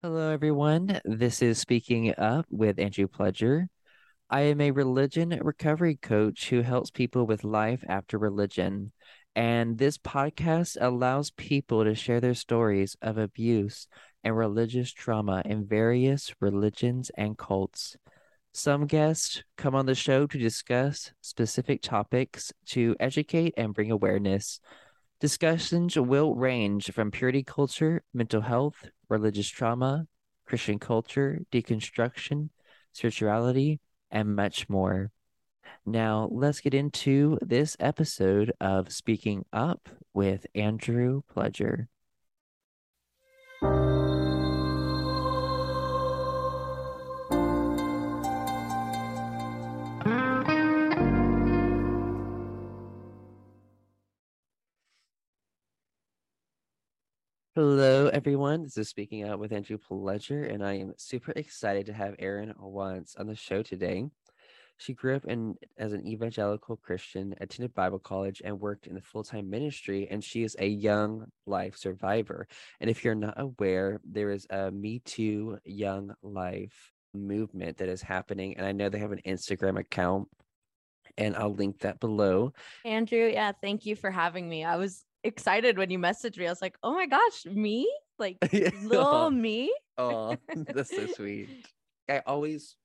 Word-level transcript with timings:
Hello, 0.00 0.30
everyone. 0.30 1.00
This 1.04 1.42
is 1.42 1.58
Speaking 1.58 2.14
Up 2.16 2.46
with 2.50 2.78
Andrew 2.78 3.08
Pledger. 3.08 3.66
I 4.30 4.42
am 4.42 4.60
a 4.60 4.70
religion 4.70 5.36
recovery 5.42 5.96
coach 5.96 6.50
who 6.50 6.60
helps 6.60 6.92
people 6.92 7.26
with 7.26 7.42
life 7.42 7.82
after 7.88 8.16
religion. 8.16 8.92
And 9.34 9.76
this 9.76 9.98
podcast 9.98 10.76
allows 10.80 11.32
people 11.32 11.82
to 11.82 11.96
share 11.96 12.20
their 12.20 12.34
stories 12.34 12.96
of 13.02 13.18
abuse 13.18 13.88
and 14.22 14.36
religious 14.36 14.92
trauma 14.92 15.42
in 15.44 15.66
various 15.66 16.32
religions 16.38 17.10
and 17.16 17.36
cults. 17.36 17.96
Some 18.52 18.86
guests 18.86 19.42
come 19.56 19.74
on 19.74 19.86
the 19.86 19.96
show 19.96 20.28
to 20.28 20.38
discuss 20.38 21.10
specific 21.22 21.82
topics 21.82 22.52
to 22.66 22.94
educate 23.00 23.54
and 23.56 23.74
bring 23.74 23.90
awareness. 23.90 24.60
Discussions 25.20 25.96
will 25.96 26.36
range 26.36 26.92
from 26.92 27.10
purity 27.10 27.42
culture, 27.42 28.04
mental 28.14 28.40
health, 28.40 28.88
religious 29.08 29.48
trauma, 29.48 30.06
Christian 30.46 30.78
culture, 30.78 31.40
deconstruction, 31.50 32.50
spirituality, 32.92 33.80
and 34.12 34.36
much 34.36 34.68
more. 34.68 35.10
Now, 35.84 36.28
let's 36.30 36.60
get 36.60 36.72
into 36.72 37.36
this 37.42 37.76
episode 37.80 38.52
of 38.60 38.92
Speaking 38.92 39.44
Up 39.52 39.88
with 40.14 40.46
Andrew 40.54 41.22
Pledger. 41.34 41.88
Hello, 57.60 58.06
everyone. 58.06 58.62
This 58.62 58.78
is 58.78 58.88
Speaking 58.88 59.24
Out 59.24 59.40
with 59.40 59.52
Andrew 59.52 59.78
Pledger, 59.78 60.48
and 60.48 60.64
I 60.64 60.74
am 60.74 60.94
super 60.96 61.32
excited 61.34 61.86
to 61.86 61.92
have 61.92 62.14
Erin 62.20 62.54
Watts 62.56 63.16
on 63.16 63.26
the 63.26 63.34
show 63.34 63.64
today. 63.64 64.04
She 64.76 64.94
grew 64.94 65.16
up 65.16 65.24
in 65.24 65.56
as 65.76 65.92
an 65.92 66.06
evangelical 66.06 66.76
Christian, 66.76 67.34
attended 67.40 67.74
Bible 67.74 67.98
college, 67.98 68.40
and 68.44 68.60
worked 68.60 68.86
in 68.86 68.94
the 68.94 69.00
full-time 69.00 69.50
ministry. 69.50 70.06
And 70.08 70.22
she 70.22 70.44
is 70.44 70.54
a 70.60 70.68
young 70.68 71.26
life 71.46 71.76
survivor. 71.76 72.46
And 72.78 72.88
if 72.88 73.04
you're 73.04 73.16
not 73.16 73.34
aware, 73.40 74.00
there 74.04 74.30
is 74.30 74.46
a 74.50 74.70
Me 74.70 75.00
Too 75.00 75.58
Young 75.64 76.14
Life 76.22 76.92
movement 77.12 77.78
that 77.78 77.88
is 77.88 78.02
happening, 78.02 78.56
and 78.56 78.64
I 78.64 78.70
know 78.70 78.88
they 78.88 79.00
have 79.00 79.10
an 79.10 79.22
Instagram 79.26 79.80
account, 79.80 80.28
and 81.16 81.34
I'll 81.34 81.54
link 81.54 81.80
that 81.80 81.98
below. 81.98 82.52
Andrew, 82.84 83.28
yeah, 83.32 83.50
thank 83.60 83.84
you 83.84 83.96
for 83.96 84.12
having 84.12 84.48
me. 84.48 84.64
I 84.64 84.76
was 84.76 85.04
excited 85.24 85.78
when 85.78 85.90
you 85.90 85.98
messaged 85.98 86.38
me. 86.38 86.46
I 86.46 86.50
was 86.50 86.62
like, 86.62 86.76
oh 86.82 86.94
my 86.94 87.06
gosh, 87.06 87.46
me? 87.46 87.90
Like 88.18 88.38
little 88.82 89.30
me? 89.30 89.72
oh, 89.96 90.36
that's 90.54 90.94
so 90.94 91.06
sweet. 91.06 91.66
I 92.08 92.22
always 92.26 92.76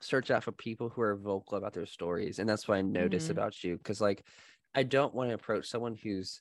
search 0.00 0.30
out 0.30 0.42
for 0.44 0.52
people 0.52 0.88
who 0.88 1.02
are 1.02 1.16
vocal 1.16 1.58
about 1.58 1.72
their 1.72 1.86
stories. 1.86 2.38
And 2.38 2.48
that's 2.48 2.66
what 2.66 2.76
I 2.76 2.82
notice 2.82 3.24
mm-hmm. 3.24 3.32
about 3.32 3.62
you. 3.62 3.78
Cause 3.84 4.00
like 4.00 4.24
I 4.74 4.82
don't 4.82 5.14
want 5.14 5.30
to 5.30 5.34
approach 5.34 5.68
someone 5.68 5.94
who's 5.94 6.40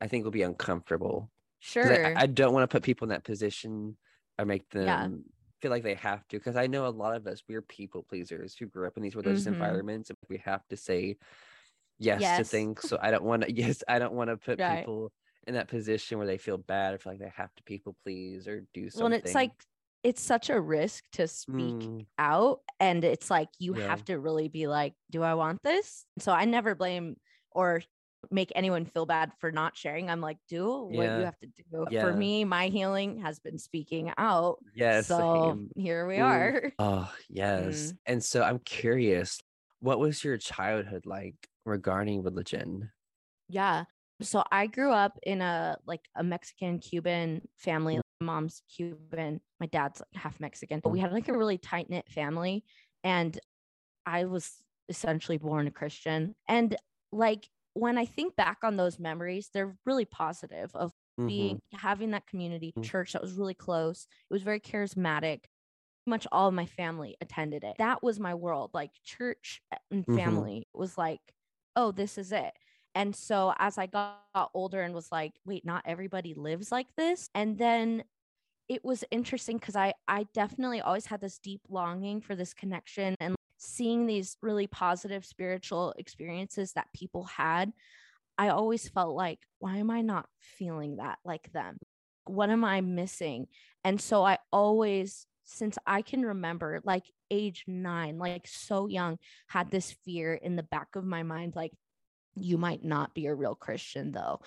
I 0.00 0.08
think 0.08 0.24
will 0.24 0.30
be 0.30 0.42
uncomfortable. 0.42 1.30
Sure. 1.60 2.06
I, 2.18 2.22
I, 2.22 2.26
don't 2.26 2.52
want 2.52 2.68
to 2.68 2.74
put 2.74 2.82
people 2.82 3.04
in 3.04 3.10
that 3.10 3.22
position 3.22 3.96
or 4.36 4.44
make 4.44 4.68
them 4.70 4.84
yeah. 4.84 5.08
feel 5.60 5.70
like 5.70 5.84
they 5.84 5.94
have 5.94 6.26
to. 6.28 6.40
Cause 6.40 6.56
I 6.56 6.66
know 6.66 6.86
a 6.86 6.88
lot 6.88 7.14
of 7.14 7.28
us, 7.28 7.44
we're 7.48 7.62
people 7.62 8.02
pleasers 8.02 8.56
who 8.56 8.66
grew 8.66 8.88
up 8.88 8.96
in 8.96 9.04
these 9.04 9.14
religious 9.14 9.44
mm-hmm. 9.44 9.54
environments. 9.54 10.10
And 10.10 10.18
we 10.28 10.38
have 10.38 10.66
to 10.68 10.76
say 10.76 11.18
yes, 12.02 12.20
yes. 12.20 12.38
to 12.38 12.44
things. 12.44 12.88
So 12.88 12.98
I 13.00 13.10
don't 13.10 13.24
want 13.24 13.42
to. 13.42 13.52
Yes, 13.62 13.82
I 13.88 13.98
don't 13.98 14.14
want 14.14 14.30
to 14.30 14.36
put 14.36 14.60
right. 14.60 14.78
people 14.78 15.12
in 15.46 15.54
that 15.54 15.68
position 15.68 16.18
where 16.18 16.26
they 16.26 16.38
feel 16.38 16.58
bad 16.58 16.94
or 16.94 16.98
feel 16.98 17.12
like 17.12 17.20
they 17.20 17.32
have 17.36 17.54
to 17.54 17.62
people 17.64 17.96
please 18.04 18.46
or 18.48 18.64
do 18.74 18.90
something. 18.90 19.10
Well, 19.10 19.20
it's 19.20 19.34
like 19.34 19.52
it's 20.02 20.22
such 20.22 20.50
a 20.50 20.60
risk 20.60 21.04
to 21.12 21.28
speak 21.28 21.80
mm. 21.80 22.06
out, 22.18 22.60
and 22.80 23.04
it's 23.04 23.30
like 23.30 23.48
you 23.58 23.76
yeah. 23.76 23.86
have 23.86 24.04
to 24.06 24.18
really 24.18 24.48
be 24.48 24.66
like, 24.66 24.94
"Do 25.10 25.22
I 25.22 25.34
want 25.34 25.62
this?" 25.62 26.04
So 26.18 26.32
I 26.32 26.44
never 26.44 26.74
blame 26.74 27.16
or 27.50 27.82
make 28.30 28.52
anyone 28.54 28.84
feel 28.84 29.06
bad 29.06 29.32
for 29.40 29.50
not 29.50 29.76
sharing. 29.76 30.08
I'm 30.08 30.20
like, 30.20 30.38
do 30.48 30.88
what 30.90 31.02
you 31.02 31.24
have 31.24 31.38
to 31.40 31.46
do. 31.46 31.86
Yeah. 31.90 32.02
For 32.02 32.12
me, 32.12 32.44
my 32.44 32.68
healing 32.68 33.20
has 33.20 33.40
been 33.40 33.58
speaking 33.58 34.12
out. 34.16 34.58
Yes. 34.74 35.08
So 35.08 35.54
same. 35.54 35.70
here 35.76 36.06
we 36.06 36.18
Ooh. 36.18 36.24
are. 36.24 36.72
Oh, 36.78 37.10
yes. 37.28 37.92
Mm. 37.92 37.96
And 38.06 38.24
so 38.24 38.42
I'm 38.42 38.60
curious, 38.60 39.40
what 39.80 39.98
was 39.98 40.22
your 40.22 40.36
childhood 40.36 41.04
like 41.06 41.34
regarding 41.64 42.22
religion? 42.22 42.90
Yeah. 43.48 43.84
So 44.20 44.44
I 44.50 44.66
grew 44.66 44.92
up 44.92 45.18
in 45.22 45.40
a 45.40 45.76
like 45.86 46.02
a 46.16 46.22
Mexican 46.22 46.78
Cuban 46.78 47.42
family. 47.58 48.00
Mom's 48.20 48.62
Cuban, 48.74 49.40
my 49.58 49.66
dad's 49.66 50.00
like 50.00 50.22
half 50.22 50.38
Mexican, 50.38 50.80
but 50.80 50.90
we 50.90 51.00
had 51.00 51.12
like 51.12 51.28
a 51.28 51.36
really 51.36 51.58
tight 51.58 51.90
knit 51.90 52.08
family. 52.08 52.64
And 53.02 53.36
I 54.06 54.26
was 54.26 54.48
essentially 54.88 55.38
born 55.38 55.66
a 55.66 55.72
Christian. 55.72 56.36
And 56.48 56.76
like 57.10 57.48
when 57.74 57.98
I 57.98 58.04
think 58.04 58.36
back 58.36 58.58
on 58.62 58.76
those 58.76 59.00
memories, 59.00 59.50
they're 59.52 59.76
really 59.84 60.04
positive 60.04 60.70
of 60.74 60.90
mm-hmm. 61.18 61.26
being 61.26 61.62
having 61.72 62.12
that 62.12 62.26
community 62.28 62.68
mm-hmm. 62.68 62.82
church 62.82 63.12
that 63.12 63.22
was 63.22 63.32
really 63.32 63.54
close. 63.54 64.06
It 64.30 64.32
was 64.32 64.42
very 64.42 64.60
charismatic 64.60 65.40
much 66.06 66.26
all 66.32 66.48
of 66.48 66.54
my 66.54 66.66
family 66.66 67.16
attended 67.20 67.64
it. 67.64 67.76
That 67.78 68.02
was 68.02 68.18
my 68.18 68.34
world. 68.34 68.70
Like 68.74 68.90
church 69.04 69.62
and 69.90 70.04
mm-hmm. 70.04 70.16
family 70.16 70.66
mm-hmm. 70.66 70.80
was 70.80 70.98
like, 70.98 71.20
oh, 71.76 71.92
this 71.92 72.18
is 72.18 72.32
it. 72.32 72.52
And 72.94 73.16
so 73.16 73.54
as 73.58 73.78
I 73.78 73.86
got 73.86 74.50
older 74.54 74.82
and 74.82 74.94
was 74.94 75.10
like, 75.10 75.32
wait, 75.44 75.64
not 75.64 75.82
everybody 75.86 76.34
lives 76.34 76.70
like 76.70 76.94
this. 76.96 77.28
And 77.34 77.56
then 77.56 78.04
it 78.68 78.84
was 78.84 79.04
interesting 79.10 79.58
because 79.58 79.76
I 79.76 79.94
I 80.08 80.26
definitely 80.34 80.80
always 80.80 81.06
had 81.06 81.20
this 81.20 81.38
deep 81.38 81.62
longing 81.68 82.20
for 82.20 82.34
this 82.36 82.54
connection 82.54 83.14
and 83.20 83.34
seeing 83.58 84.06
these 84.06 84.36
really 84.42 84.66
positive 84.66 85.24
spiritual 85.24 85.94
experiences 85.96 86.72
that 86.72 86.92
people 86.94 87.24
had. 87.24 87.72
I 88.38 88.48
always 88.48 88.88
felt 88.88 89.14
like, 89.14 89.40
why 89.58 89.76
am 89.76 89.90
I 89.90 90.00
not 90.00 90.26
feeling 90.40 90.96
that 90.96 91.18
like 91.24 91.52
them? 91.52 91.78
What 92.24 92.50
am 92.50 92.64
I 92.64 92.80
missing? 92.80 93.46
And 93.84 94.00
so 94.00 94.24
I 94.24 94.38
always 94.52 95.26
since 95.52 95.78
I 95.86 96.02
can 96.02 96.22
remember, 96.22 96.80
like 96.84 97.04
age 97.30 97.64
nine, 97.66 98.18
like 98.18 98.46
so 98.46 98.86
young, 98.86 99.18
had 99.48 99.70
this 99.70 99.94
fear 100.04 100.34
in 100.34 100.56
the 100.56 100.62
back 100.62 100.96
of 100.96 101.04
my 101.04 101.22
mind, 101.22 101.54
like, 101.54 101.72
you 102.34 102.56
might 102.56 102.82
not 102.82 103.14
be 103.14 103.26
a 103.26 103.34
real 103.34 103.54
Christian 103.54 104.10
though. 104.12 104.40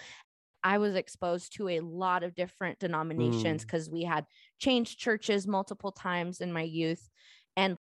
I 0.63 0.79
was 0.79 0.95
exposed 0.95 1.55
to 1.57 1.69
a 1.69 1.81
lot 1.81 2.23
of 2.23 2.33
different 2.33 2.79
denominations 2.79 3.63
because 3.63 3.87
mm. 3.87 3.93
we 3.93 4.03
had 4.03 4.25
changed 4.57 4.97
churches 4.97 5.45
multiple 5.45 5.91
times 5.91 6.41
in 6.41 6.51
my 6.51 6.63
youth. 6.63 7.07
And 7.55 7.77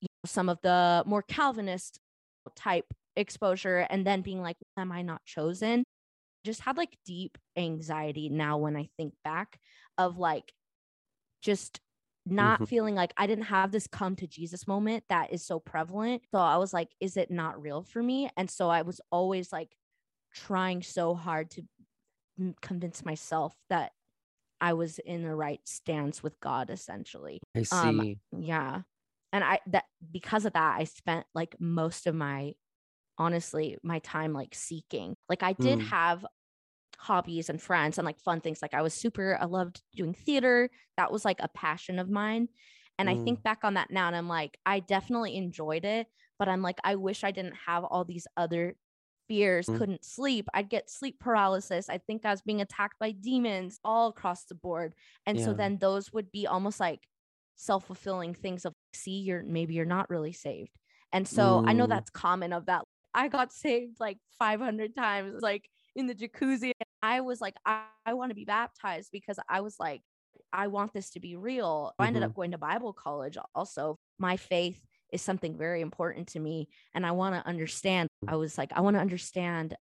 you 0.00 0.06
know, 0.06 0.28
some 0.28 0.48
of 0.48 0.58
the 0.62 1.02
more 1.04 1.22
Calvinist 1.22 1.98
type 2.54 2.86
exposure, 3.16 3.86
and 3.90 4.06
then 4.06 4.22
being 4.22 4.40
like, 4.40 4.56
Am 4.76 4.92
I 4.92 5.02
not 5.02 5.24
chosen? 5.24 5.82
Just 6.44 6.60
had 6.60 6.76
like 6.76 6.96
deep 7.04 7.36
anxiety 7.56 8.28
now 8.28 8.58
when 8.58 8.76
I 8.76 8.88
think 8.96 9.14
back 9.24 9.58
of 9.98 10.16
like 10.16 10.52
just 11.42 11.80
not 12.26 12.56
mm-hmm. 12.56 12.64
feeling 12.64 12.94
like 12.94 13.12
I 13.16 13.26
didn't 13.26 13.44
have 13.44 13.72
this 13.72 13.86
come 13.86 14.16
to 14.16 14.26
Jesus 14.26 14.66
moment 14.66 15.04
that 15.08 15.32
is 15.32 15.44
so 15.44 15.58
prevalent. 15.58 16.22
So 16.30 16.38
I 16.38 16.58
was 16.58 16.72
like, 16.72 16.88
is 17.00 17.16
it 17.16 17.30
not 17.30 17.60
real 17.60 17.82
for 17.82 18.02
me? 18.02 18.30
And 18.36 18.50
so 18.50 18.68
I 18.68 18.82
was 18.82 19.00
always 19.10 19.52
like 19.52 19.74
trying 20.34 20.82
so 20.82 21.14
hard 21.14 21.50
to 21.52 21.62
convince 22.60 23.04
myself 23.04 23.54
that 23.68 23.92
I 24.60 24.74
was 24.74 24.98
in 24.98 25.22
the 25.22 25.34
right 25.34 25.60
stance 25.64 26.22
with 26.22 26.38
God, 26.40 26.70
essentially. 26.70 27.40
I 27.54 27.60
um, 27.60 27.64
see. 28.00 28.18
Um, 28.32 28.42
yeah. 28.42 28.80
And 29.32 29.44
I, 29.44 29.60
that 29.68 29.84
because 30.12 30.44
of 30.44 30.52
that, 30.52 30.76
I 30.78 30.84
spent 30.84 31.24
like 31.34 31.56
most 31.58 32.06
of 32.06 32.14
my, 32.14 32.54
honestly, 33.16 33.78
my 33.82 34.00
time 34.00 34.32
like 34.32 34.54
seeking. 34.54 35.14
Like 35.28 35.42
I 35.42 35.54
did 35.54 35.78
mm. 35.78 35.86
have 35.88 36.26
hobbies 37.00 37.48
and 37.48 37.60
friends 37.60 37.96
and 37.96 38.04
like 38.04 38.20
fun 38.20 38.40
things. 38.40 38.60
Like 38.60 38.74
I 38.74 38.82
was 38.82 38.92
super, 38.92 39.38
I 39.40 39.46
loved 39.46 39.80
doing 39.96 40.12
theater. 40.12 40.68
That 40.98 41.10
was 41.10 41.24
like 41.24 41.38
a 41.40 41.48
passion 41.48 41.98
of 41.98 42.10
mine. 42.10 42.48
And 42.98 43.08
mm. 43.08 43.18
I 43.18 43.24
think 43.24 43.42
back 43.42 43.60
on 43.64 43.74
that 43.74 43.90
now 43.90 44.06
and 44.06 44.14
I'm 44.14 44.28
like, 44.28 44.58
I 44.66 44.80
definitely 44.80 45.36
enjoyed 45.36 45.86
it, 45.86 46.08
but 46.38 46.48
I'm 46.48 46.60
like, 46.60 46.78
I 46.84 46.96
wish 46.96 47.24
I 47.24 47.30
didn't 47.30 47.56
have 47.66 47.84
all 47.84 48.04
these 48.04 48.26
other 48.36 48.76
fears, 49.28 49.66
mm. 49.66 49.78
couldn't 49.78 50.04
sleep. 50.04 50.46
I'd 50.52 50.68
get 50.68 50.90
sleep 50.90 51.18
paralysis. 51.18 51.88
I 51.88 51.96
think 51.98 52.26
I 52.26 52.32
was 52.32 52.42
being 52.42 52.60
attacked 52.60 52.98
by 53.00 53.12
demons 53.12 53.80
all 53.82 54.08
across 54.08 54.44
the 54.44 54.54
board. 54.54 54.94
And 55.24 55.38
yeah. 55.38 55.46
so 55.46 55.52
then 55.54 55.78
those 55.78 56.12
would 56.12 56.30
be 56.30 56.46
almost 56.46 56.80
like 56.80 57.00
self-fulfilling 57.56 58.34
things 58.34 58.66
of 58.66 58.74
see 58.92 59.20
you're 59.20 59.42
maybe 59.42 59.72
you're 59.72 59.86
not 59.86 60.10
really 60.10 60.32
saved. 60.32 60.78
And 61.14 61.26
so 61.26 61.62
mm. 61.62 61.68
I 61.68 61.72
know 61.72 61.86
mm. 61.86 61.90
that's 61.90 62.10
common 62.10 62.52
of 62.52 62.66
that. 62.66 62.84
I 63.14 63.28
got 63.28 63.54
saved 63.54 63.96
like 63.98 64.18
500 64.38 64.94
times. 64.94 65.40
Like 65.40 65.64
in 65.96 66.06
the 66.06 66.14
jacuzzi. 66.14 66.72
I 67.02 67.20
was 67.20 67.40
like, 67.40 67.54
I, 67.64 67.84
I 68.04 68.14
want 68.14 68.30
to 68.30 68.34
be 68.34 68.44
baptized 68.44 69.10
because 69.12 69.38
I 69.48 69.60
was 69.60 69.76
like, 69.78 70.02
I 70.52 70.66
want 70.66 70.92
this 70.92 71.10
to 71.10 71.20
be 71.20 71.36
real. 71.36 71.92
Mm-hmm. 71.92 72.02
I 72.02 72.06
ended 72.06 72.22
up 72.22 72.30
mm-hmm. 72.30 72.40
going 72.40 72.50
to 72.52 72.58
Bible 72.58 72.92
college 72.92 73.36
also. 73.54 73.98
My 74.18 74.36
faith 74.36 74.80
is 75.12 75.22
something 75.22 75.56
very 75.56 75.80
important 75.80 76.28
to 76.28 76.40
me. 76.40 76.68
And 76.94 77.04
I 77.06 77.12
want 77.12 77.34
to 77.34 77.48
understand. 77.48 78.08
I 78.28 78.36
was 78.36 78.56
like, 78.58 78.72
I 78.74 78.80
want 78.80 78.96
to 78.96 79.00
understand 79.00 79.76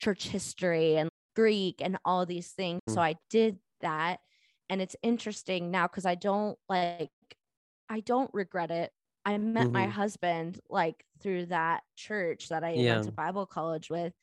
church 0.00 0.28
history 0.28 0.96
and 0.96 1.10
Greek 1.34 1.80
and 1.80 1.98
all 2.04 2.26
these 2.26 2.50
things. 2.52 2.80
Mm-hmm. 2.88 2.94
So 2.94 3.00
I 3.00 3.16
did 3.30 3.58
that. 3.80 4.18
And 4.68 4.82
it's 4.82 4.96
interesting 5.02 5.70
now 5.70 5.86
because 5.86 6.04
I 6.06 6.14
don't 6.14 6.58
like, 6.68 7.10
I 7.88 8.00
don't 8.00 8.30
regret 8.34 8.70
it. 8.70 8.92
I 9.24 9.36
met 9.38 9.70
my 9.70 9.86
Mhm. 9.86 9.90
husband 9.90 10.60
like 10.70 11.04
through 11.20 11.46
that 11.46 11.82
church 11.96 12.48
that 12.48 12.64
I 12.64 12.70
Yeah. 12.70 12.94
went 12.94 13.06
to 13.06 13.12
Bible 13.12 13.46
college 13.46 13.90
with. 13.90 14.14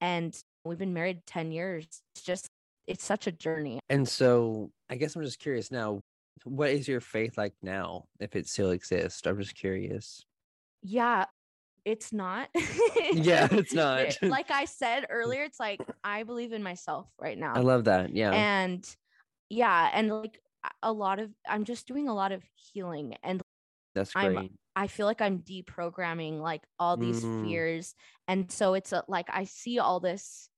And 0.00 0.34
we've 0.64 0.78
been 0.78 0.94
married 0.94 1.26
10 1.26 1.52
years. 1.52 1.86
It's 2.14 2.24
just, 2.24 2.48
it's 2.86 3.04
such 3.04 3.26
a 3.26 3.32
journey. 3.32 3.80
And 3.88 4.08
so 4.08 4.70
I 4.90 4.96
guess 4.96 5.14
I'm 5.16 5.22
just 5.24 5.38
curious 5.38 5.70
now, 5.70 6.00
what 6.44 6.70
is 6.70 6.88
your 6.88 7.00
faith 7.00 7.38
like 7.38 7.54
now, 7.62 8.04
if 8.20 8.34
it 8.36 8.48
still 8.48 8.70
exists? 8.70 9.22
I'm 9.26 9.38
just 9.40 9.54
curious. 9.54 10.22
Yeah, 10.82 11.26
it's 11.84 12.12
not. 12.12 12.48
Yeah, 13.12 13.48
it's 13.50 13.72
not. 13.74 14.16
like 14.22 14.50
I 14.50 14.64
said 14.66 15.06
earlier, 15.08 15.42
it's 15.44 15.60
like 15.60 15.80
I 16.02 16.24
believe 16.24 16.52
in 16.52 16.62
myself 16.62 17.06
right 17.18 17.38
now. 17.38 17.54
I 17.54 17.60
love 17.60 17.84
that. 17.84 18.14
Yeah. 18.14 18.32
and 18.32 18.96
yeah 19.50 19.90
and 19.92 20.08
like 20.10 20.40
a- 20.82 20.90
lot 20.92 21.18
of 21.18 21.30
i'm 21.46 21.64
just 21.64 21.86
doing 21.86 22.08
a 22.08 22.14
lot 22.14 22.32
of 22.32 22.42
healing 22.54 23.14
and 23.22 23.42
That's 23.94 24.10
I'm- 24.16 24.34
great. 24.34 24.52
i 24.74 24.86
feel 24.86 25.04
like 25.04 25.20
i'm 25.20 25.40
deprogramming 25.40 26.40
like 26.40 26.62
all 26.78 26.96
these 26.96 27.22
Mm. 27.22 27.44
fears 27.44 27.94
and 28.26 28.50
so 28.50 28.72
it's 28.72 28.92
a, 28.92 29.04
like 29.06 29.28
i 29.30 29.44
see 29.44 29.78
all 29.78 30.00
this 30.00 30.48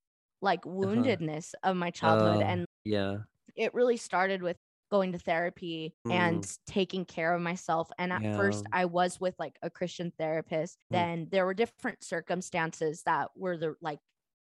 like 0.42 0.62
woundedness 0.62 1.54
of 1.62 1.76
my 1.76 1.90
childhood 1.90 2.40
Uh-huh. 2.40 2.44
Oh, 2.48 2.52
and 2.52 2.66
yeah. 2.84 3.18
it 3.56 3.74
really 3.74 3.96
started 3.96 4.42
with 4.42 4.56
going 4.90 5.12
to 5.12 5.18
therapy 5.18 5.94
Mm. 6.06 6.12
and 6.12 6.58
taking 6.66 7.04
care 7.04 7.34
of 7.34 7.42
myself 7.42 7.90
and 7.98 8.12
at 8.12 8.22
first 8.34 8.64
i 8.72 8.84
was 8.84 9.20
with 9.20 9.34
like 9.38 9.58
a 9.62 9.70
christian 9.70 10.12
therapist 10.18 10.78
Mm. 10.92 10.92
then 10.92 11.28
there 11.30 11.44
were 11.46 11.54
different 11.54 12.04
circumstances 12.04 13.02
that 13.04 13.30
were 13.36 13.56
the 13.56 13.74
like 13.80 13.98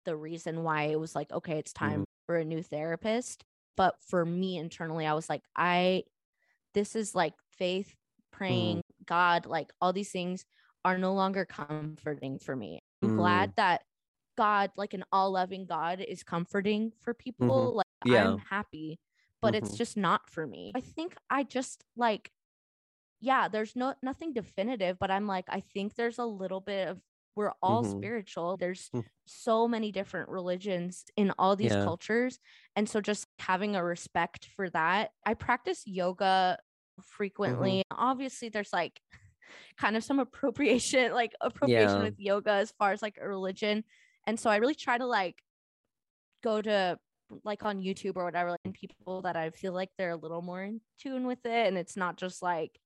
the 0.04 0.16
reason 0.16 0.62
why 0.62 0.84
it 0.84 1.00
was 1.00 1.14
like 1.14 1.32
okay 1.32 1.58
it's 1.58 1.72
time 1.72 2.04
for 2.26 2.36
a 2.36 2.44
new 2.44 2.62
therapist 2.62 3.44
but 3.76 3.96
for 4.06 4.24
me 4.24 4.56
internally 4.58 5.06
i 5.06 5.14
was 5.14 5.28
like 5.28 5.42
i 5.56 6.02
this 6.74 6.94
is 6.96 7.14
like 7.14 7.34
faith 7.52 7.94
praying 8.32 8.80
god 9.06 9.46
like 9.46 9.72
all 9.80 9.92
these 9.92 10.12
things 10.12 10.44
are 10.84 10.98
no 10.98 11.12
longer 11.14 11.44
comforting 11.44 12.38
for 12.38 12.56
me 12.56 12.80
i'm 13.02 13.10
Mm. 13.10 13.16
glad 13.16 13.52
that 13.56 13.82
god 14.36 14.70
like 14.76 14.94
an 14.94 15.04
all-loving 15.12 15.66
god 15.66 16.00
is 16.00 16.22
comforting 16.22 16.92
for 17.00 17.14
people 17.14 17.74
like 17.76 17.86
Yeah. 18.04 18.30
i'm 18.32 18.38
happy 18.38 18.98
but 19.40 19.54
it's 19.54 19.72
Mhm. 19.72 19.76
just 19.78 19.96
not 19.96 20.28
for 20.30 20.46
me 20.46 20.72
i 20.74 20.80
think 20.80 21.16
i 21.28 21.42
just 21.42 21.84
like 21.96 22.30
yeah 23.20 23.48
there's 23.48 23.76
no 23.76 23.94
nothing 24.02 24.32
definitive 24.32 24.98
but 24.98 25.10
i'm 25.10 25.26
like 25.26 25.44
i 25.48 25.60
think 25.60 25.94
there's 25.94 26.18
a 26.18 26.24
little 26.24 26.60
bit 26.60 26.88
of 26.88 27.00
we're 27.36 27.52
all 27.62 27.84
Mhm. 27.84 27.90
spiritual 27.98 28.56
there's 28.56 28.88
Mm. 28.90 29.04
so 29.26 29.68
many 29.68 29.92
different 29.92 30.28
religions 30.28 31.04
in 31.16 31.32
all 31.38 31.54
these 31.56 31.72
Yeah. 31.72 31.84
cultures 31.84 32.38
and 32.76 32.88
so 32.88 33.00
just 33.00 33.28
having 33.38 33.76
a 33.76 33.84
respect 33.84 34.46
for 34.46 34.68
that 34.70 35.12
i 35.24 35.34
practice 35.34 35.86
yoga 35.86 36.58
frequently 37.02 37.82
obviously 37.90 38.48
there's 38.48 38.72
like 38.72 39.00
kind 39.76 39.96
of 39.96 40.04
some 40.04 40.18
appropriation 40.18 41.12
like 41.12 41.32
appropriation 41.40 41.98
Yeah. 41.98 42.02
with 42.04 42.18
yoga 42.18 42.52
as 42.52 42.72
far 42.72 42.92
as 42.92 43.02
like 43.02 43.18
a 43.20 43.28
religion 43.28 43.84
and 44.26 44.38
so 44.38 44.50
i 44.50 44.56
really 44.56 44.74
try 44.74 44.98
to 44.98 45.06
like 45.06 45.42
go 46.42 46.60
to 46.62 46.98
like 47.44 47.64
on 47.64 47.80
youtube 47.80 48.16
or 48.16 48.24
whatever 48.24 48.56
and 48.64 48.74
people 48.74 49.22
that 49.22 49.36
i 49.36 49.50
feel 49.50 49.72
like 49.72 49.88
they're 49.96 50.10
a 50.10 50.16
little 50.16 50.42
more 50.42 50.62
in 50.62 50.80
tune 50.98 51.26
with 51.26 51.44
it 51.44 51.66
and 51.68 51.78
it's 51.78 51.96
not 51.96 52.16
just 52.16 52.42
like 52.42 52.78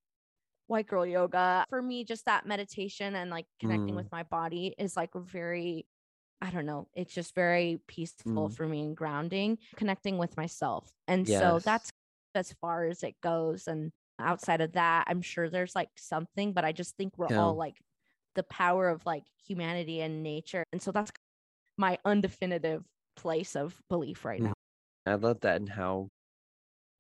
white 0.67 0.87
girl 0.87 1.07
yoga 1.07 1.65
for 1.69 1.81
me 1.83 2.05
just 2.05 2.25
that 2.27 2.47
meditation 2.47 3.15
and 3.15 3.31
like 3.31 3.47
connecting 3.61 3.95
Mm. 3.95 3.97
with 3.97 4.13
my 4.13 4.23
body 4.23 4.75
is 4.79 4.97
like 4.97 5.11
very 5.15 5.87
i 6.41 6.51
don't 6.51 6.67
know 6.67 6.89
it's 6.95 7.15
just 7.15 7.35
very 7.35 7.81
peaceful 7.87 8.49
Mm. 8.49 8.55
for 8.57 8.67
me 8.67 8.83
and 8.83 8.97
grounding 8.97 9.59
connecting 9.77 10.19
with 10.19 10.37
myself 10.37 10.91
and 11.09 11.27
so 11.29 11.59
that's 11.59 11.91
as 12.35 12.53
far 12.61 12.85
as 12.87 13.03
it 13.03 13.15
goes 13.23 13.67
and 13.69 13.93
outside 14.19 14.61
of 14.61 14.73
that 14.73 15.05
i'm 15.09 15.23
sure 15.23 15.49
there's 15.49 15.75
like 15.75 15.91
something 15.97 16.53
but 16.53 16.65
i 16.65 16.73
just 16.73 16.97
think 16.97 17.17
we're 17.17 17.29
Yeah. 17.31 17.41
all 17.43 17.55
like 17.55 17.77
the 18.35 18.43
power 18.45 18.89
of 18.89 19.05
like 19.07 19.25
humanity 19.47 20.01
and 20.01 20.23
nature 20.23 20.65
and 20.73 20.83
so 20.83 20.91
that's 20.93 21.11
my 21.77 21.99
undefinitive 22.05 22.85
place 23.17 23.57
of 23.57 23.81
belief 23.89 24.25
right 24.25 24.41
Mhm. 24.41 24.47
now 24.47 24.53
I 25.07 25.15
love 25.15 25.41
that 25.41 25.57
and 25.57 25.69
how, 25.69 26.09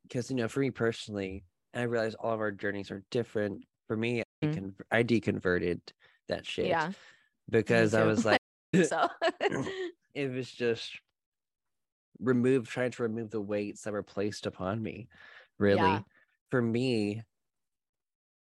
because 0.03 0.31
you 0.31 0.37
know, 0.37 0.49
for 0.49 0.61
me 0.61 0.71
personally, 0.71 1.44
I 1.73 1.82
realize 1.82 2.15
all 2.15 2.32
of 2.32 2.41
our 2.41 2.53
journeys 2.53 2.91
are 2.91 3.03
different. 3.11 3.65
For 3.88 3.97
me, 3.97 4.21
I, 4.21 4.47
Mm. 4.47 4.55
con- 4.55 4.76
I 4.91 5.03
deconverted 5.03 5.81
that 6.29 6.47
shit 6.47 6.67
yeah 6.67 6.93
because 7.50 7.94
I 7.94 8.05
was 8.05 8.25
like, 8.25 8.41
so 8.88 9.09
it 10.15 10.31
was 10.31 10.50
just 10.50 11.00
remove, 12.19 12.69
trying 12.69 12.91
to 12.93 13.03
remove 13.03 13.31
the 13.31 13.41
weights 13.41 13.82
that 13.82 13.93
were 13.93 14.03
placed 14.03 14.47
upon 14.47 14.82
me. 14.82 15.09
Really, 15.59 15.81
Yeah. 15.81 16.00
for 16.50 16.62
me, 16.62 17.23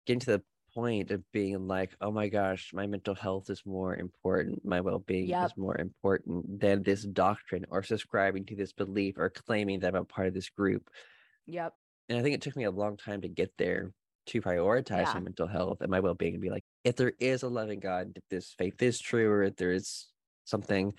getting 0.06 0.20
to 0.22 0.38
the 0.38 0.44
point 0.80 1.12
of 1.12 1.22
being 1.32 1.68
like, 1.68 1.92
oh 2.02 2.12
my 2.12 2.28
gosh, 2.30 2.72
my 2.74 2.88
mental 2.88 3.16
health 3.16 3.50
is 3.50 3.62
more 3.66 3.96
important, 3.96 4.64
my 4.64 4.80
well 4.82 5.00
being 5.00 5.28
Yep. 5.30 5.46
is 5.46 5.58
more 5.58 5.78
important 5.78 6.60
than 6.60 6.84
this 6.84 7.04
doctrine 7.04 7.66
or 7.70 7.84
subscribing 7.84 8.46
to 8.46 8.56
this 8.56 8.74
belief 8.74 9.16
or 9.18 9.30
claiming 9.30 9.80
that 9.82 9.96
I'm 9.96 10.02
a 10.04 10.06
part 10.06 10.28
of 10.28 10.34
this 10.34 10.50
group. 10.50 10.90
yep 11.46 11.74
And 12.08 12.18
I 12.18 12.22
think 12.22 12.36
it 12.36 12.42
took 12.42 12.56
me 12.56 12.64
a 12.66 12.72
long 12.72 12.96
time 12.98 13.22
to 13.22 13.28
get 13.28 13.52
there 13.58 13.92
to 14.28 14.42
prioritize 14.42 15.08
Yeah. 15.08 15.14
my 15.16 15.22
mental 15.22 15.48
health 15.48 15.82
and 15.82 15.90
my 15.92 16.00
well 16.00 16.14
being 16.14 16.34
and 16.36 16.42
be 16.42 16.50
like, 16.50 16.64
if 16.84 16.96
there 16.96 17.14
is 17.20 17.44
a 17.44 17.50
loving 17.50 17.80
God, 17.80 18.14
if 18.16 18.24
this 18.30 18.54
faith 18.58 18.82
is 18.82 19.00
true, 19.00 19.30
or 19.30 19.44
if 19.44 19.56
there 19.58 19.72
is 19.72 20.08
something, 20.46 20.94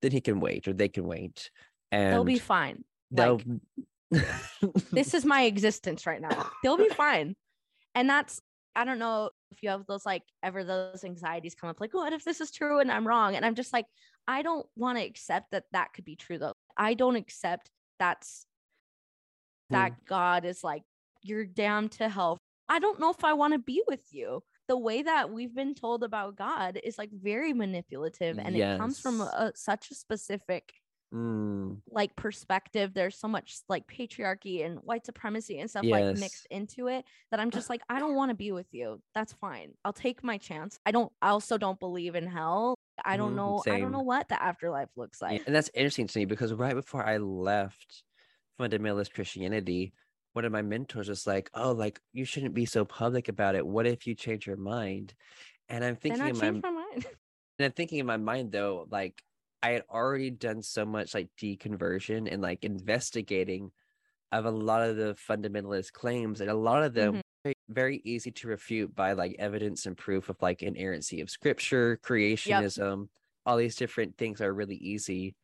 then 0.00 0.12
he 0.12 0.20
can 0.20 0.40
wait 0.40 0.66
or 0.68 0.72
they 0.72 0.88
can 0.88 1.04
wait. 1.04 1.50
And 1.92 2.12
they'll 2.12 2.24
be 2.24 2.38
fine 2.38 2.84
they'll- 3.10 3.42
like 4.10 4.20
this 4.92 5.14
is 5.14 5.24
my 5.24 5.42
existence 5.42 6.06
right 6.06 6.20
now 6.20 6.50
they'll 6.62 6.76
be 6.76 6.88
fine 7.06 7.34
and 7.96 8.08
that's 8.08 8.40
i 8.76 8.84
don't 8.84 8.98
know 8.98 9.30
if 9.50 9.62
you 9.62 9.68
have 9.68 9.86
those 9.86 10.06
like 10.06 10.22
ever 10.42 10.64
those 10.64 11.04
anxieties 11.04 11.54
come 11.54 11.70
up 11.70 11.80
like 11.80 11.94
what 11.94 12.12
if 12.12 12.24
this 12.24 12.40
is 12.40 12.50
true 12.50 12.80
and 12.80 12.90
i'm 12.90 13.06
wrong? 13.06 13.36
And 13.36 13.44
i'm 13.44 13.54
just 13.54 13.72
like 13.72 13.86
i 14.26 14.42
don't 14.42 14.66
want 14.76 14.98
to 14.98 15.04
accept 15.04 15.50
that 15.52 15.64
that 15.72 15.92
could 15.92 16.04
be 16.04 16.16
true 16.16 16.38
though. 16.38 16.54
I 16.76 16.94
don't 16.94 17.16
accept 17.16 17.70
that's 17.98 18.46
hmm. 19.68 19.74
that 19.76 20.04
god 20.06 20.44
is 20.44 20.62
like 20.62 20.82
you're 21.22 21.46
damned 21.46 21.92
to 21.92 22.08
hell. 22.08 22.38
I 22.68 22.78
don't 22.78 23.00
know 23.00 23.10
if 23.10 23.24
i 23.24 23.32
want 23.32 23.52
to 23.54 23.58
be 23.58 23.82
with 23.88 24.06
you. 24.10 24.42
The 24.68 24.78
way 24.78 25.02
that 25.02 25.30
we've 25.30 25.54
been 25.54 25.74
told 25.74 26.04
about 26.04 26.36
god 26.36 26.80
is 26.82 26.96
like 26.96 27.10
very 27.12 27.52
manipulative 27.52 28.38
and 28.38 28.56
it 28.56 28.78
comes 28.78 29.00
from 29.00 29.20
a, 29.20 29.52
such 29.54 29.90
a 29.90 29.94
specific 29.94 30.72
Mm, 31.12 31.82
like 31.92 32.14
perspective 32.14 32.94
there's 32.94 33.16
so 33.18 33.26
much 33.26 33.58
like 33.68 33.86
patriarchy 33.88 34.64
and 34.64 34.78
white 34.80 35.04
supremacy 35.04 35.58
and 35.58 35.68
stuff 35.68 35.88
like 35.90 36.12
mixed 36.12 36.46
into 36.50 36.86
it 36.86 37.04
that 37.30 37.40
i'm 37.40 37.50
just 37.50 37.68
like 37.68 37.80
i 37.88 37.98
don't 37.98 38.14
want 38.16 38.28
to 38.30 38.34
be 38.34 38.52
with 38.52 38.72
you. 38.72 39.02
That's 39.14 39.32
fine. 39.32 39.74
I'll 39.84 39.92
take 39.92 40.22
my 40.22 40.38
chance. 40.38 40.78
I 40.86 40.92
don't 40.92 41.12
i 41.22 41.30
also 41.30 41.58
don't 41.58 41.80
believe 41.80 42.14
in 42.14 42.26
hell. 42.26 42.76
I 43.04 43.16
don't 43.16 43.34
Mhm, 43.34 43.34
know 43.34 43.64
i 43.68 43.78
don't 43.80 43.92
know 43.92 44.02
what 44.02 44.28
the 44.28 44.40
afterlife 44.40 44.90
looks 44.96 45.20
yeah, 45.26 45.38
like. 45.38 45.42
and 45.46 45.54
that's 45.54 45.70
interesting 45.74 46.06
to 46.06 46.18
me 46.18 46.24
because 46.24 46.52
right 46.52 46.74
before 46.74 47.04
I 47.04 47.18
left 47.18 48.02
fundamentalist 48.60 49.14
Christianity, 49.14 49.94
one 50.34 50.44
of 50.44 50.52
my 50.52 50.62
mentors 50.62 51.08
was 51.08 51.26
like, 51.26 51.50
"Oh, 51.54 51.72
like 51.72 52.00
you 52.12 52.24
shouldn't 52.24 52.54
be 52.54 52.66
so 52.66 52.84
public 52.84 53.28
about 53.28 53.56
it. 53.56 53.66
What 53.66 53.86
if 53.86 54.06
you 54.06 54.14
change 54.14 54.46
your 54.46 54.56
mind?" 54.58 55.14
And 55.68 55.84
I'm 55.84 55.96
then 56.08 56.20
thinking 56.20 56.28
i 56.28 56.30
in 56.30 56.36
my 56.38 56.52
my 56.62 56.70
mind. 56.70 57.06
And 57.58 57.66
I'm 57.66 57.72
thinking 57.72 57.98
in 57.98 58.06
my 58.06 58.16
mind 58.16 58.52
though, 58.52 58.86
like 58.90 59.22
I 59.62 59.70
had 59.72 59.84
already 59.90 60.30
done 60.30 60.62
so 60.62 60.86
much 60.86 61.14
like 61.14 61.30
deconversion 61.38 62.30
and 62.32 62.42
like 62.42 62.64
investigating 62.64 63.72
of 64.32 64.46
a 64.46 64.50
lot 64.50 64.88
of 64.88 64.96
the 64.96 65.14
fundamentalist 65.14 65.92
claims, 65.92 66.40
and 66.40 66.50
a 66.50 66.54
lot 66.54 66.82
of 66.84 66.94
them 66.94 67.14
Mhm. 67.14 67.22
very, 67.44 67.54
very 67.68 68.02
easy 68.04 68.30
to 68.32 68.48
refute 68.48 68.94
by 68.94 69.12
like 69.14 69.36
evidence 69.38 69.86
and 69.86 69.96
proof 69.98 70.28
of 70.28 70.40
like 70.42 70.62
inerrancy 70.62 71.20
of 71.20 71.30
scripture, 71.30 71.98
creationism, 72.04 73.08
all 73.46 73.56
these 73.56 73.76
different 73.76 74.18
things 74.18 74.40
are 74.40 74.52
really 74.54 74.76
easy. 74.76 75.36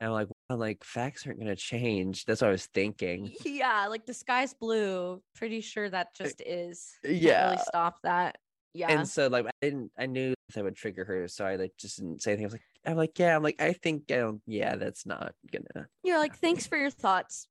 And 0.00 0.08
I'm 0.08 0.14
like, 0.14 0.28
well, 0.50 0.58
like 0.58 0.84
facts 0.84 1.26
aren't 1.26 1.40
gonna 1.40 1.56
change. 1.56 2.24
That's 2.26 2.42
what 2.42 2.48
I 2.48 2.52
was 2.52 2.66
thinking. 2.66 3.32
yeah 3.44 3.86
like 3.86 4.06
the 4.06 4.14
sky's 4.14 4.54
blue 4.54 5.22
pretty 5.34 5.60
sure 5.60 5.88
that 5.90 6.14
just 6.14 6.40
is 6.40 7.00
Uh, 7.04 7.08
yeah. 7.10 7.40
really 7.40 7.58
stop 7.58 8.00
that 8.02 8.38
yeah 8.74 8.88
And 8.88 9.08
so 9.08 9.26
like 9.28 9.46
I 9.46 9.50
didn't 9.60 9.92
I 9.98 10.06
knew 10.06 10.34
that 10.54 10.62
would 10.64 10.76
trigger 10.76 11.04
her, 11.04 11.26
so 11.28 11.44
I 11.44 11.56
like 11.56 11.76
just 11.76 11.98
didn't 11.98 12.22
say 12.22 12.32
anything. 12.32 12.44
I 12.44 12.48
was 12.48 12.52
like, 12.54 12.62
I'm 12.86 12.96
like, 12.96 13.18
yeah, 13.18 13.34
I'm 13.36 13.42
like, 13.42 13.60
I 13.60 13.72
think 13.72 14.10
um, 14.12 14.40
yeah, 14.46 14.76
that's 14.76 15.06
not 15.06 15.34
gonna 15.52 15.88
you're 16.04 16.18
like 16.18 16.36
thanks 16.36 16.66
for 16.66 16.78
your 16.78 16.90
thoughts 16.90 17.48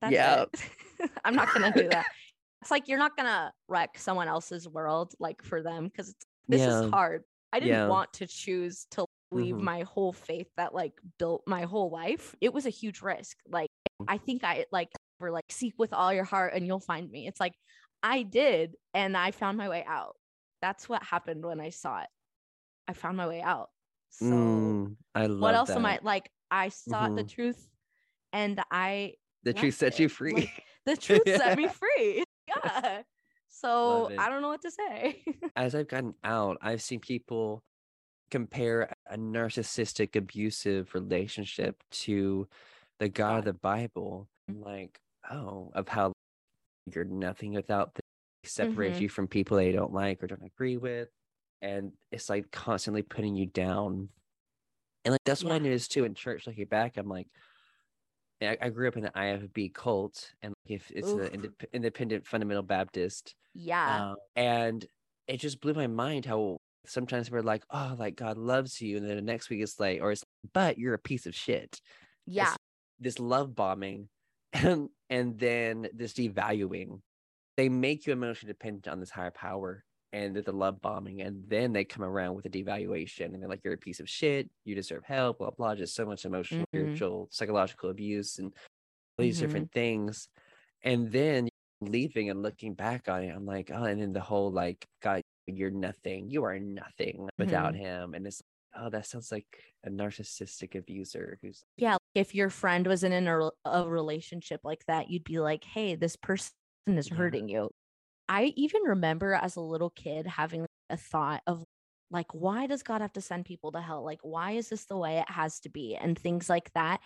that's 0.00 0.12
Yeah. 0.12 0.44
it. 0.52 1.10
i'm 1.24 1.34
not 1.34 1.52
gonna 1.52 1.72
do 1.72 1.88
that 1.88 2.06
it's 2.62 2.70
like 2.70 2.86
you're 2.86 2.98
not 2.98 3.16
gonna 3.16 3.52
wreck 3.66 3.98
someone 3.98 4.28
else's 4.28 4.68
world 4.68 5.14
like 5.18 5.42
for 5.42 5.62
them 5.62 5.88
because 5.88 6.14
this 6.46 6.60
Yeah. 6.60 6.84
is 6.84 6.90
hard 6.90 7.24
i 7.52 7.58
didn't 7.58 7.74
Yeah. 7.74 7.88
want 7.88 8.12
to 8.14 8.26
choose 8.28 8.86
to 8.92 9.04
leave 9.32 9.56
Mhm. 9.56 9.60
my 9.62 9.82
whole 9.82 10.12
faith 10.12 10.46
that 10.56 10.72
like 10.74 10.92
built 11.18 11.42
my 11.46 11.62
whole 11.62 11.90
life 11.90 12.36
it 12.40 12.52
was 12.54 12.66
a 12.66 12.70
huge 12.70 13.02
risk 13.02 13.36
like 13.48 13.68
i 14.06 14.16
think 14.16 14.44
i 14.44 14.64
like 14.70 14.90
were 15.18 15.32
like 15.32 15.44
seek 15.50 15.74
with 15.76 15.92
all 15.92 16.12
your 16.14 16.24
heart 16.24 16.52
and 16.54 16.64
you'll 16.66 16.78
find 16.78 17.10
me 17.10 17.26
it's 17.26 17.40
like 17.40 17.54
i 18.04 18.22
did 18.22 18.76
and 18.94 19.16
i 19.16 19.32
found 19.32 19.58
my 19.58 19.68
way 19.68 19.84
out 19.86 20.14
that's 20.62 20.88
what 20.88 21.02
happened 21.02 21.44
when 21.44 21.60
i 21.60 21.70
saw 21.70 22.00
it 22.00 22.08
i 22.86 22.92
found 22.92 23.16
my 23.16 23.26
way 23.26 23.42
out 23.42 23.70
so 24.10 24.76
Mm, 24.76 24.96
I 25.14 25.26
love 25.26 25.38
what 25.40 25.54
else 25.54 25.68
that. 25.68 25.76
am 25.76 25.86
i 25.86 25.98
like 26.02 26.30
i 26.50 26.68
sought 26.68 27.14
the 27.16 27.24
Mhm. 27.24 27.30
truth 27.30 27.70
and 28.32 28.62
i 28.70 29.14
the 29.42 29.54
truth 29.54 29.74
set 29.74 29.98
you 29.98 30.08
free. 30.08 30.34
Like, 30.34 30.64
the 30.84 30.96
truth 30.96 31.28
set 31.28 31.54
me 31.54 31.68
free. 31.68 32.24
Yeah. 32.48 33.02
So 33.48 34.10
I 34.16 34.28
don't 34.30 34.42
know 34.42 34.48
what 34.48 34.62
to 34.62 34.70
say. 34.70 35.24
As 35.56 35.74
I've 35.74 35.88
gotten 35.88 36.14
out, 36.24 36.58
I've 36.60 36.82
seen 36.82 37.00
people 37.00 37.60
compare 38.30 38.94
a 39.06 39.16
narcissistic, 39.16 40.16
abusive 40.16 40.94
relationship 40.94 41.82
to 41.92 42.48
the 42.98 43.08
God 43.08 43.40
of 43.40 43.44
the 43.46 43.54
Bible. 43.54 44.28
I'm 44.48 44.60
like, 44.60 45.00
oh, 45.30 45.70
of 45.74 45.88
how 45.88 46.12
you're 46.92 47.04
nothing 47.04 47.54
without. 47.54 47.94
They 47.94 48.02
separate 48.48 49.00
Mhm. 49.00 49.00
you 49.00 49.08
from 49.08 49.28
people 49.28 49.56
they 49.58 49.72
don't 49.72 49.92
like 49.92 50.22
or 50.22 50.28
don't 50.28 50.44
agree 50.44 50.76
with. 50.78 51.10
And 51.60 51.92
it's 52.12 52.28
like 52.28 52.50
constantly 52.50 53.02
putting 53.02 53.34
you 53.34 53.46
down. 53.46 54.08
And 55.04 55.12
like 55.12 55.24
that's 55.24 55.42
what 55.42 55.52
I 55.52 55.58
noticed 55.58 55.92
too 55.92 56.04
in 56.04 56.14
church. 56.14 56.46
Looking 56.46 56.66
back, 56.66 56.96
I'm 56.96 57.08
like, 57.08 57.28
I, 58.42 58.56
I 58.60 58.68
grew 58.70 58.88
up 58.88 58.96
in 58.96 59.02
the 59.02 59.10
IFB 59.10 59.74
cult, 59.74 60.32
and 60.42 60.54
if 60.66 60.90
it's 60.90 61.08
Oof. 61.08 61.32
an 61.32 61.40
indep- 61.40 61.72
independent 61.72 62.26
fundamental 62.26 62.62
Baptist, 62.62 63.34
yeah. 63.54 64.10
um, 64.10 64.16
and 64.36 64.84
it 65.26 65.40
just 65.40 65.60
blew 65.60 65.74
my 65.74 65.86
mind 65.86 66.24
how 66.24 66.58
sometimes 66.86 67.30
we're 67.30 67.42
like, 67.42 67.64
oh, 67.70 67.96
like 67.98 68.16
God 68.16 68.38
loves 68.38 68.80
you, 68.80 68.96
and 68.96 69.08
then 69.08 69.16
the 69.16 69.22
next 69.22 69.50
week 69.50 69.62
it's 69.62 69.80
like, 69.80 70.00
or 70.00 70.12
it's, 70.12 70.22
like, 70.22 70.52
but 70.52 70.78
you're 70.78 70.94
a 70.94 70.98
piece 70.98 71.26
of 71.26 71.34
shit. 71.34 71.80
yeah. 72.26 72.54
This 73.00 73.18
love 73.18 73.54
bombing, 73.54 74.08
and 74.52 74.88
and 75.10 75.38
then 75.38 75.88
this 75.94 76.12
devaluing. 76.12 77.00
They 77.56 77.68
make 77.68 78.06
you 78.06 78.12
emotionally 78.12 78.52
dependent 78.52 78.86
on 78.86 79.00
this 79.00 79.10
higher 79.10 79.32
power 79.32 79.84
and 80.12 80.36
the 80.36 80.52
love 80.52 80.80
bombing, 80.80 81.20
and 81.22 81.48
then 81.48 81.72
they 81.72 81.84
come 81.84 82.04
around 82.04 82.34
with 82.34 82.46
a 82.46 82.50
devaluation, 82.50 83.26
and 83.34 83.42
they're 83.42 83.48
like, 83.48 83.60
you're 83.64 83.74
a 83.74 83.78
piece 83.78 84.00
of 84.00 84.08
shit, 84.08 84.50
you 84.64 84.74
deserve 84.74 85.04
help, 85.04 85.38
blah 85.38 85.50
blah, 85.50 85.74
just 85.74 85.94
so 85.94 86.06
much 86.06 86.24
emotional, 86.24 86.66
Mhm. 86.74 87.02
spiritual, 87.06 87.28
psychological 87.30 87.90
abuse, 87.90 88.38
and 88.38 88.54
all 89.18 89.24
these 89.24 89.38
Mhm. 89.38 89.38
different 89.38 89.72
things, 89.72 90.28
and 90.82 91.12
then 91.12 91.48
leaving 91.82 92.30
and 92.30 92.42
looking 92.42 92.74
back 92.74 93.08
on 93.08 93.24
it, 93.24 93.30
I'm 93.34 93.46
like, 93.46 93.70
oh, 93.72 93.84
and 93.84 94.00
then 94.02 94.12
the 94.12 94.20
whole 94.20 94.52
like, 94.52 94.86
God, 95.02 95.22
you're 95.46 95.70
nothing. 95.70 96.30
You 96.30 96.44
are 96.44 96.58
nothing 96.60 97.28
without 97.38 97.74
him. 97.76 98.14
And 98.14 98.26
it's 98.26 98.42
like, 98.74 98.84
oh, 98.84 98.90
that 98.90 99.06
sounds 99.06 99.32
like 99.32 99.46
a 99.84 99.90
narcissistic 99.90 100.74
abuser 100.76 101.38
who's 101.42 101.64
yeah 101.76 101.96
if 102.14 102.34
your 102.34 102.50
friend 102.50 102.86
was 102.86 103.04
in 103.04 103.12
a, 103.26 103.50
a 103.64 103.88
relationship 103.88 104.60
like 104.64 104.84
that 104.86 105.10
you'd 105.10 105.24
be 105.24 105.38
like 105.40 105.64
hey 105.64 105.94
this 105.94 106.16
person 106.16 106.52
is 106.86 107.08
hurting 107.08 107.48
you 107.48 107.70
i 108.28 108.52
even 108.56 108.82
remember 108.82 109.34
as 109.34 109.56
a 109.56 109.60
little 109.60 109.90
kid 109.90 110.26
having 110.26 110.66
a 110.90 110.96
thought 110.96 111.42
of 111.46 111.64
like 112.10 112.32
why 112.34 112.66
does 112.66 112.82
god 112.82 113.00
have 113.00 113.12
to 113.12 113.20
send 113.20 113.44
people 113.44 113.72
to 113.72 113.80
hell 113.80 114.04
like 114.04 114.20
why 114.22 114.52
is 114.52 114.68
this 114.70 114.86
the 114.86 114.96
way 114.96 115.18
it 115.18 115.30
has 115.30 115.60
to 115.60 115.68
be 115.68 115.96
and 115.96 116.18
things 116.18 116.48
like 116.48 116.72
that 116.74 117.00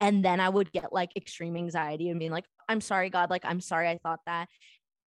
and 0.00 0.24
then 0.24 0.40
i 0.40 0.48
would 0.48 0.72
get 0.72 0.92
like 0.92 1.10
extreme 1.16 1.56
anxiety 1.56 2.08
and 2.08 2.18
being 2.18 2.30
like 2.32 2.46
i'm 2.68 2.80
sorry 2.80 3.10
god 3.10 3.30
like 3.30 3.44
i'm 3.44 3.60
sorry 3.60 3.88
i 3.88 3.98
thought 3.98 4.20
that 4.26 4.48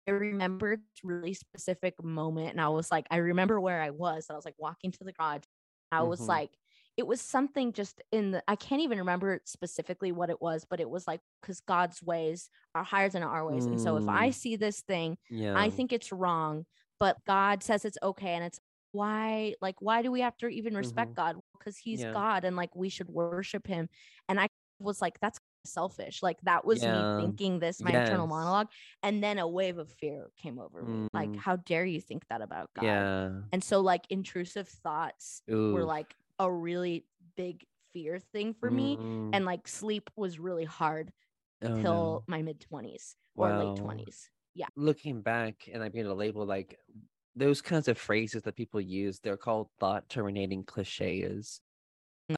I 0.08 0.12
remember 0.12 0.76
this 0.76 1.04
really 1.04 1.34
specific 1.34 2.02
moment, 2.02 2.50
and 2.50 2.60
I 2.60 2.68
was 2.70 2.90
like, 2.90 3.06
I 3.10 3.18
remember 3.18 3.60
where 3.60 3.80
I 3.80 3.90
was. 3.90 4.26
I 4.30 4.34
was 4.34 4.44
like 4.44 4.56
walking 4.58 4.90
to 4.92 5.04
the 5.04 5.12
garage. 5.12 5.44
I 5.92 6.02
was 6.02 6.28
Mhm. 6.28 6.28
like, 6.28 6.50
it 6.96 7.06
was 7.06 7.20
something 7.20 7.72
just 7.72 8.02
in 8.12 8.32
the, 8.32 8.42
I 8.48 8.56
can't 8.56 8.82
even 8.82 8.98
remember 8.98 9.40
specifically 9.44 10.12
what 10.12 10.30
it 10.30 10.42
was, 10.42 10.64
but 10.68 10.80
it 10.80 10.90
was 10.90 11.06
like, 11.06 11.20
because 11.40 11.60
God's 11.60 12.02
ways 12.02 12.50
are 12.74 12.84
higher 12.84 13.08
than 13.08 13.22
our 13.22 13.46
ways. 13.46 13.66
And 13.66 13.80
so 13.80 13.96
if 13.96 14.08
I 14.08 14.28
Mm. 14.28 14.34
see 14.34 14.56
this 14.56 14.82
thing, 14.82 15.16
yeah. 15.30 15.54
I 15.56 15.70
think 15.70 15.92
it's 15.92 16.12
wrong, 16.12 16.66
but 17.00 17.16
God 17.26 17.62
says 17.62 17.84
it's 17.84 17.98
okay. 18.02 18.34
And 18.34 18.44
it's 18.44 18.60
why, 18.92 19.54
like, 19.62 19.76
why 19.80 20.02
do 20.02 20.10
we 20.12 20.20
have 20.20 20.36
to 20.38 20.48
even 20.48 20.76
respect 20.76 21.12
Mhm. 21.12 21.16
God? 21.16 21.36
Because 21.58 21.78
he's 21.78 22.00
Yeah. 22.00 22.12
God 22.12 22.44
and 22.44 22.56
like 22.56 22.74
we 22.76 22.88
should 22.90 23.08
worship 23.08 23.66
him. 23.66 23.88
And 24.28 24.38
I 24.40 24.48
was 24.78 25.00
like, 25.00 25.18
that's 25.20 25.40
selfish. 25.64 26.22
Like, 26.22 26.40
that 26.42 26.64
was 26.64 26.82
Yeah. 26.82 26.92
me 26.92 27.04
thinking 27.16 27.58
this, 27.60 27.82
my 27.82 27.92
internal 27.92 28.26
monologue. 28.26 28.68
And 29.02 29.22
then 29.22 29.38
a 29.38 29.48
wave 29.48 29.78
of 29.78 29.90
fear 29.90 30.30
came 30.36 30.58
over 30.58 30.82
me. 30.84 31.08
Like, 31.14 31.30
Mm. 31.32 31.36
how 31.36 31.56
dare 31.56 31.84
you 31.86 32.00
think 32.00 32.26
that 32.28 32.42
about 32.42 32.70
God? 32.74 32.84
yeah. 32.84 33.42
And 33.52 33.62
so, 33.62 33.80
like, 33.80 34.06
intrusive 34.10 34.68
thoughts 34.68 35.42
were 35.70 35.84
like 35.84 36.14
a 36.42 36.52
really 36.52 37.04
big 37.36 37.64
fear 37.92 38.18
thing 38.18 38.54
for 38.54 38.70
me. 38.70 38.96
Mm. 38.96 39.30
And 39.32 39.44
like, 39.44 39.66
sleep 39.68 40.10
was 40.16 40.38
really 40.38 40.64
hard 40.64 41.12
Oh, 41.62 41.68
till 41.68 41.82
no. 41.82 42.24
my 42.26 42.42
mid 42.42 42.58
20s 42.60 43.14
or 43.36 43.48
Wow. 43.48 43.72
late 43.72 43.80
20s. 43.82 44.28
Yeah. 44.54 44.66
looking 44.76 45.22
back 45.22 45.66
and 45.72 45.82
I 45.82 45.88
began 45.88 46.04
to 46.06 46.14
label 46.14 46.44
like 46.44 46.78
those 47.34 47.62
kinds 47.62 47.88
of 47.88 47.96
phrases 47.96 48.42
that 48.42 48.54
people 48.54 48.80
use, 48.82 49.18
they're 49.20 49.38
called 49.38 49.68
thought 49.80 50.06
terminating 50.10 50.62
cliches. 50.64 51.62
Mm. 52.30 52.34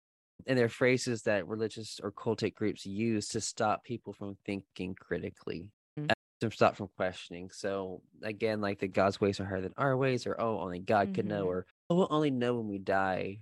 And 0.46 0.56
they're 0.58 0.68
phrases 0.68 1.22
that 1.22 1.48
religious 1.48 1.98
or 2.00 2.12
cultic 2.12 2.54
groups 2.54 2.86
use 2.86 3.26
to 3.30 3.40
stop 3.40 3.82
people 3.82 4.12
from 4.12 4.36
thinking 4.44 4.94
critically, 4.94 5.72
Mm. 5.98 6.12
to 6.40 6.50
stop 6.52 6.76
from 6.76 6.88
questioning. 6.96 7.50
So 7.50 8.02
again, 8.22 8.60
like 8.60 8.78
the 8.78 8.86
God's 8.88 9.20
ways 9.20 9.40
are 9.40 9.46
higher 9.46 9.60
than 9.62 9.74
our 9.76 9.96
ways, 9.96 10.24
or 10.26 10.40
oh, 10.40 10.60
only 10.60 10.78
God 10.80 11.14
could 11.14 11.26
know, 11.26 11.46
Mhm. 11.46 11.48
or 11.48 11.66
oh, 11.90 11.96
we'll 11.96 12.08
only 12.10 12.30
know 12.30 12.54
when 12.56 12.68
we 12.68 12.78
die, 12.78 13.40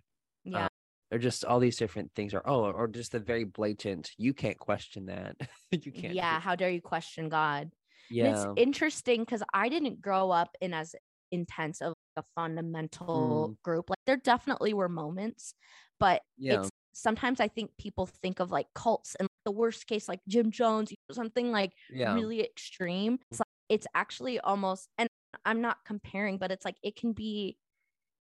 Or 1.12 1.18
just 1.18 1.44
all 1.44 1.60
these 1.60 1.76
different 1.76 2.10
things, 2.14 2.32
or 2.32 2.42
oh, 2.46 2.64
or 2.72 2.88
just 2.88 3.12
the 3.12 3.20
very 3.20 3.44
blatant, 3.44 4.10
you 4.16 4.32
can't 4.32 4.58
question 4.58 5.06
that. 5.06 5.36
you 5.70 5.92
can't. 5.92 6.14
yeah. 6.14 6.40
How 6.40 6.56
dare 6.56 6.70
you 6.70 6.80
question 6.80 7.28
God? 7.28 7.70
And 8.18 8.26
Yeah. 8.28 8.30
it's 8.32 8.46
interesting 8.56 9.20
because 9.20 9.42
I 9.52 9.68
didn't 9.68 10.00
grow 10.00 10.30
up 10.30 10.56
in 10.60 10.72
as 10.72 10.94
intense 11.30 11.82
of 11.82 11.94
a 12.16 12.22
fundamental 12.34 13.50
Mm. 13.52 13.62
group. 13.62 13.90
Like 13.90 13.98
there 14.06 14.16
definitely 14.16 14.74
were 14.74 14.88
moments, 14.88 15.54
but 16.00 16.22
Yeah. 16.38 16.60
it's 16.60 16.70
sometimes 16.94 17.40
I 17.40 17.48
think 17.48 17.76
people 17.78 18.06
think 18.06 18.40
of 18.40 18.50
like 18.50 18.66
cults 18.74 19.14
and 19.16 19.28
the 19.44 19.52
worst 19.52 19.86
case, 19.86 20.08
like 20.08 20.20
Jim 20.28 20.50
Jones, 20.50 20.92
something 21.10 21.50
like 21.52 21.72
Yeah. 21.92 22.14
really 22.14 22.40
extreme. 22.42 23.18
It's 23.30 23.40
like 23.40 23.48
it's 23.68 23.86
actually 23.94 24.40
almost 24.40 24.88
and 24.98 25.08
I'm 25.44 25.60
not 25.60 25.78
comparing, 25.84 26.38
but 26.38 26.50
it's 26.50 26.64
like 26.64 26.76
it 26.82 26.96
can 26.96 27.12
be 27.12 27.56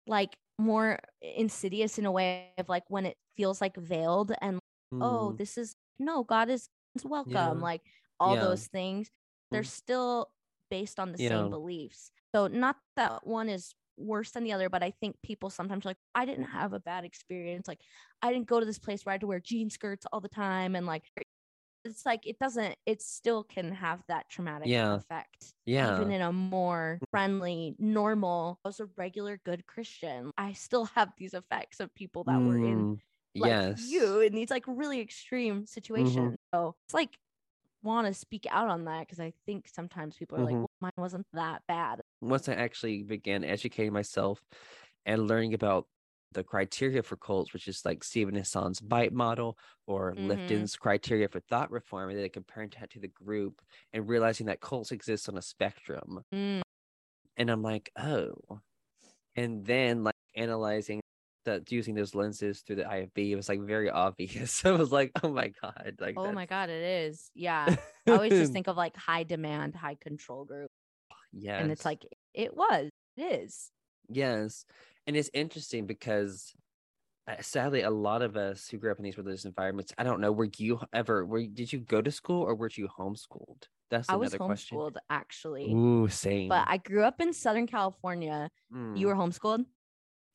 like 0.06 0.36
more 0.58 1.00
insidious 1.20 1.98
in 1.98 2.06
a 2.06 2.12
way 2.12 2.52
of 2.58 2.68
like 2.68 2.84
when 2.88 3.06
it 3.06 3.16
feels 3.36 3.60
like 3.60 3.76
veiled 3.76 4.32
and 4.40 4.58
oh, 5.00 5.32
Mm. 5.32 5.38
this 5.38 5.58
is 5.58 5.74
no, 5.98 6.22
God 6.24 6.48
is 6.50 6.68
welcome. 7.04 7.32
Yeah. 7.32 7.50
Like 7.52 7.82
all 8.20 8.34
Yeah. 8.34 8.40
those 8.42 8.66
things, 8.68 9.10
they're 9.50 9.62
Mm. 9.62 9.66
still 9.66 10.30
based 10.70 10.98
on 11.00 11.12
the 11.12 11.22
Yeah. 11.22 11.30
same 11.30 11.50
beliefs. 11.50 12.10
So 12.34 12.46
not 12.46 12.76
that 12.96 13.26
one 13.26 13.48
is 13.48 13.74
worse 13.96 14.30
than 14.32 14.44
the 14.44 14.52
other, 14.52 14.68
but 14.68 14.82
I 14.82 14.90
think 14.90 15.16
people 15.22 15.50
sometimes 15.50 15.84
are 15.86 15.90
like, 15.90 15.98
I 16.14 16.24
didn't 16.24 16.46
have 16.46 16.72
a 16.72 16.80
bad 16.80 17.04
experience. 17.04 17.68
Like 17.68 17.80
I 18.22 18.32
didn't 18.32 18.46
go 18.48 18.58
to 18.60 18.66
this 18.66 18.78
place 18.78 19.04
where 19.04 19.12
I 19.12 19.14
had 19.14 19.20
to 19.22 19.26
wear 19.26 19.40
jean 19.40 19.70
skirts 19.70 20.06
all 20.12 20.20
the 20.20 20.28
time. 20.28 20.74
And 20.74 20.86
like 20.86 21.04
it's 21.84 22.06
like 22.06 22.26
it 22.26 22.38
doesn't, 22.38 22.76
it 22.86 23.02
still 23.02 23.44
can 23.44 23.72
have 23.72 24.02
that 24.08 24.28
traumatic 24.28 24.68
Yeah. 24.68 24.96
effect. 24.96 25.54
Yeah. 25.66 25.96
Even 25.96 26.10
in 26.12 26.20
a 26.22 26.32
more 26.32 27.00
friendly, 27.10 27.74
normal, 27.78 28.60
I 28.64 28.68
was 28.68 28.80
a 28.80 28.86
regular 28.96 29.38
good 29.44 29.66
Christian. 29.66 30.32
I 30.38 30.52
still 30.52 30.86
have 30.86 31.12
these 31.16 31.34
effects 31.34 31.80
of 31.80 31.94
people 31.94 32.24
that 32.24 32.42
were 32.42 32.56
in 32.58 32.90
Mm, 32.94 32.98
like 33.38 33.50
yes. 33.50 33.80
Mm-hmm. 33.80 33.92
you 33.92 34.20
in 34.20 34.34
these 34.34 34.50
like 34.50 34.64
really 34.66 35.00
extreme 35.00 35.66
situations. 35.66 36.36
So 36.54 36.76
it's 36.86 36.94
like 36.94 37.18
want 37.82 38.06
to 38.06 38.14
speak 38.14 38.46
out 38.50 38.68
on 38.68 38.84
that 38.86 39.00
because 39.00 39.20
I 39.20 39.32
think 39.46 39.68
sometimes 39.68 40.16
people 40.16 40.38
are 40.38 40.42
like, 40.42 40.54
Mhm. 40.54 40.60
well, 40.60 40.70
mine 40.80 40.92
wasn't 40.96 41.26
that 41.32 41.62
bad. 41.68 42.00
Once 42.20 42.48
I 42.48 42.54
actually 42.54 43.02
began 43.02 43.44
educating 43.44 43.92
myself 43.92 44.40
and 45.06 45.26
learning 45.28 45.54
about 45.54 45.86
the 46.34 46.44
criteria 46.44 47.02
for 47.02 47.16
cults, 47.16 47.52
which 47.52 47.66
is 47.68 47.84
like 47.84 48.04
Steven 48.04 48.34
Hassan's 48.34 48.80
bite 48.80 49.12
model 49.12 49.56
or 49.86 50.12
Mhm. 50.14 50.26
Lifton's 50.28 50.76
criteria 50.76 51.28
for 51.28 51.40
thought 51.40 51.70
reform, 51.70 52.10
and 52.10 52.18
then 52.18 52.28
comparing 52.30 52.70
that 52.80 52.90
to 52.90 53.00
the 53.00 53.08
group 53.08 53.62
and 53.92 54.08
realizing 54.08 54.46
that 54.46 54.60
cults 54.60 54.92
exist 54.92 55.28
on 55.28 55.36
a 55.38 55.42
spectrum. 55.42 56.22
Mm, 56.32 56.62
And 57.36 57.50
I'm 57.50 57.62
like, 57.62 57.90
oh. 57.96 58.60
And 59.36 59.64
then 59.64 60.04
like 60.04 60.14
analyzing 60.36 61.00
that 61.44 61.70
using 61.70 61.94
those 61.94 62.14
lenses 62.14 62.60
through 62.62 62.76
the 62.76 62.84
IFB, 62.84 63.30
it 63.32 63.36
was 63.36 63.48
like 63.48 63.60
very 63.60 63.90
obvious. 64.06 64.64
I 64.64 64.70
was 64.70 64.92
like, 64.92 65.10
oh 65.22 65.28
my 65.30 65.48
God. 65.60 65.96
Like 66.00 66.14
oh 66.16 66.32
my 66.32 66.46
god, 66.46 66.70
it 66.70 66.82
is. 67.06 67.30
Yeah. 67.34 67.76
I 68.06 68.10
always 68.12 68.32
just 68.32 68.52
think 68.54 68.66
of 68.68 68.76
like 68.76 68.96
high 68.96 69.24
demand, 69.24 69.74
high 69.74 69.96
control 69.96 70.44
group. 70.44 70.70
Yeah. 71.32 71.58
And 71.58 71.70
it's 71.72 71.84
like 71.84 72.04
it 72.32 72.56
was. 72.56 72.90
It 73.16 73.22
is. 73.42 73.70
Yes. 74.08 74.64
And 75.06 75.16
it's 75.16 75.30
interesting 75.34 75.86
because 75.86 76.54
uh, 77.28 77.42
sadly, 77.42 77.82
a 77.82 77.90
lot 77.90 78.22
of 78.22 78.36
us 78.36 78.68
who 78.68 78.78
grew 78.78 78.92
up 78.92 78.98
in 78.98 79.04
these 79.04 79.18
religious 79.18 79.44
environments, 79.46 79.92
I 79.98 80.04
don't 80.04 80.20
know, 80.20 80.32
were 80.32 80.50
you 80.58 80.80
ever, 80.92 81.26
were 81.26 81.46
did 81.46 81.72
you 81.72 81.80
go 81.80 82.02
to 82.02 82.10
school 82.12 82.42
or 82.42 82.54
were 82.56 82.70
you 82.74 82.88
homeschooled? 82.88 83.64
That's 83.90 84.08
I 84.08 84.16
was 84.16 84.34
another 84.34 84.40
question. 84.40 84.80
homeschooled 84.80 84.96
actually. 85.10 85.78
Ooh, 85.78 86.08
same. 86.08 86.48
But 86.48 86.68
I 86.68 86.78
grew 86.78 87.04
up 87.04 87.20
in 87.20 87.32
Southern 87.34 87.66
California. 87.66 88.50
You 88.92 89.06
Mm, 89.06 89.08
were 89.08 89.16
homeschooled? 89.16 89.66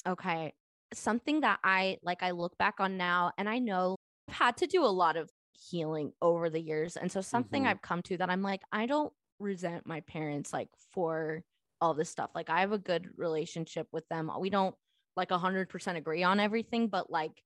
Okay. 0.07 0.53
Something 0.93 1.41
that 1.41 1.59
I 1.63 1.99
like 2.03 2.23
I 2.23 2.31
look 2.31 2.57
back 2.57 2.79
on 2.79 2.97
now 2.97 3.33
and 3.37 3.49
I 3.49 3.59
know 3.59 3.95
I've 4.29 4.35
had 4.35 4.57
to 4.57 4.67
do 4.67 4.83
a 4.85 4.87
lot 4.87 5.17
of 5.17 5.31
healing 5.53 6.13
over 6.21 6.49
the 6.49 6.61
years. 6.61 6.97
And 6.97 7.11
so 7.11 7.21
something 7.21 7.65
Mhm. 7.65 7.67
I've 7.67 7.81
come 7.81 8.03
to 8.03 8.17
that 8.17 8.29
I'm 8.29 8.43
like, 8.43 8.63
I 8.71 8.85
don't 8.87 9.13
resent 9.39 9.87
my 9.87 10.01
parents 10.01 10.53
like 10.53 10.69
for 10.91 11.43
all 11.81 11.93
this 11.93 12.09
stuff. 12.09 12.31
Like 12.35 12.49
I 12.49 12.61
have 12.61 12.71
a 12.71 12.77
good 12.79 13.09
relationship 13.17 13.87
with 13.91 14.07
them. 14.09 14.31
We 14.39 14.49
don't 14.49 14.75
like 15.15 15.29
100% 15.31 15.97
agree 15.97 16.23
on 16.23 16.39
everything, 16.39 16.87
but 16.87 17.09
like 17.09 17.41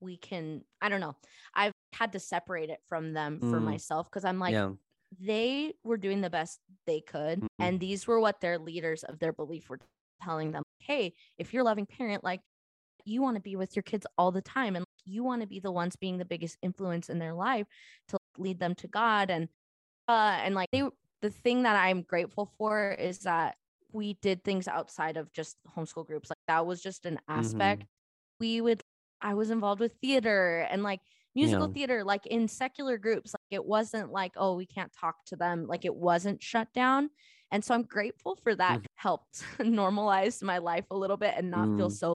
we 0.00 0.16
can, 0.16 0.62
I 0.82 0.88
don't 0.88 1.00
know. 1.00 1.16
I've 1.54 1.72
had 1.94 2.12
to 2.12 2.20
separate 2.20 2.70
it 2.70 2.80
from 2.88 3.12
them 3.12 3.40
for 3.40 3.60
Mm. 3.60 3.64
myself 3.64 4.10
because 4.10 4.24
I'm 4.24 4.38
like, 4.38 4.52
yeah. 4.52 4.72
they 5.18 5.74
were 5.84 5.96
doing 5.96 6.20
the 6.20 6.30
best 6.30 6.60
they 6.86 7.00
could. 7.00 7.40
Mhm. 7.40 7.48
And 7.60 7.80
these 7.80 8.06
were 8.06 8.20
what 8.20 8.40
their 8.40 8.58
leaders 8.58 9.04
of 9.04 9.18
their 9.20 9.32
belief 9.32 9.70
were 9.70 9.78
telling 10.22 10.50
them. 10.52 10.62
Hey, 10.80 11.14
if 11.38 11.52
you're 11.54 11.62
a 11.62 11.64
loving 11.64 11.86
parent, 11.86 12.24
like 12.24 12.40
you 13.04 13.22
want 13.22 13.36
to 13.36 13.40
be 13.42 13.56
with 13.56 13.76
your 13.76 13.82
kids 13.82 14.06
all 14.18 14.32
the 14.32 14.42
time 14.42 14.76
and 14.76 14.84
you 15.04 15.22
want 15.24 15.42
to 15.42 15.46
be 15.48 15.60
the 15.60 15.70
ones 15.72 15.96
being 15.96 16.18
the 16.18 16.24
biggest 16.24 16.58
influence 16.62 17.10
in 17.10 17.18
their 17.18 17.34
life 17.34 17.66
to 18.08 18.18
lead 18.38 18.58
them 18.58 18.74
to 18.76 18.88
God. 18.88 19.30
And 19.30 19.48
uh 20.08 20.38
and 20.42 20.54
like 20.54 20.68
they 20.72 20.82
the 21.22 21.30
thing 21.30 21.62
that 21.64 21.76
I'm 21.76 22.02
grateful 22.02 22.46
for 22.58 22.92
is 22.92 23.20
that 23.20 23.56
we 23.94 24.14
did 24.14 24.44
things 24.44 24.68
outside 24.68 25.16
of 25.16 25.32
just 25.32 25.58
homeschool 25.76 26.06
groups. 26.06 26.30
Like 26.30 26.38
that 26.48 26.66
was 26.66 26.82
just 26.82 27.06
an 27.06 27.20
aspect. 27.28 27.84
We 28.40 28.60
would 28.60 28.82
I 29.22 29.34
was 29.34 29.50
involved 29.50 29.80
with 29.80 29.94
theater 30.02 30.66
and 30.70 30.82
like 30.82 31.00
musical 31.34 31.68
Yeah. 31.68 31.72
theater, 31.74 32.04
like 32.04 32.26
in 32.26 32.48
secular 32.48 32.98
groups. 32.98 33.32
Like 33.34 33.40
it 33.50 33.64
wasn't 33.64 34.12
like, 34.12 34.32
oh, 34.36 34.54
we 34.56 34.66
can't 34.66 34.92
talk 34.92 35.24
to 35.26 35.36
them. 35.36 35.66
Like 35.66 35.84
it 35.84 35.94
wasn't 35.94 36.42
shut 36.42 36.72
down. 36.74 37.10
And 37.50 37.64
so 37.64 37.74
I'm 37.74 37.84
grateful 37.84 38.36
for 38.36 38.54
that. 38.56 38.80
Mhm. 38.80 38.86
Helped 38.96 39.34
normalize 39.60 40.42
my 40.42 40.58
life 40.58 40.86
a 40.90 40.96
little 40.96 41.16
bit 41.16 41.34
and 41.36 41.50
not 41.50 41.74
feel 41.76 41.88
Mm. 41.88 41.96
so 41.96 42.14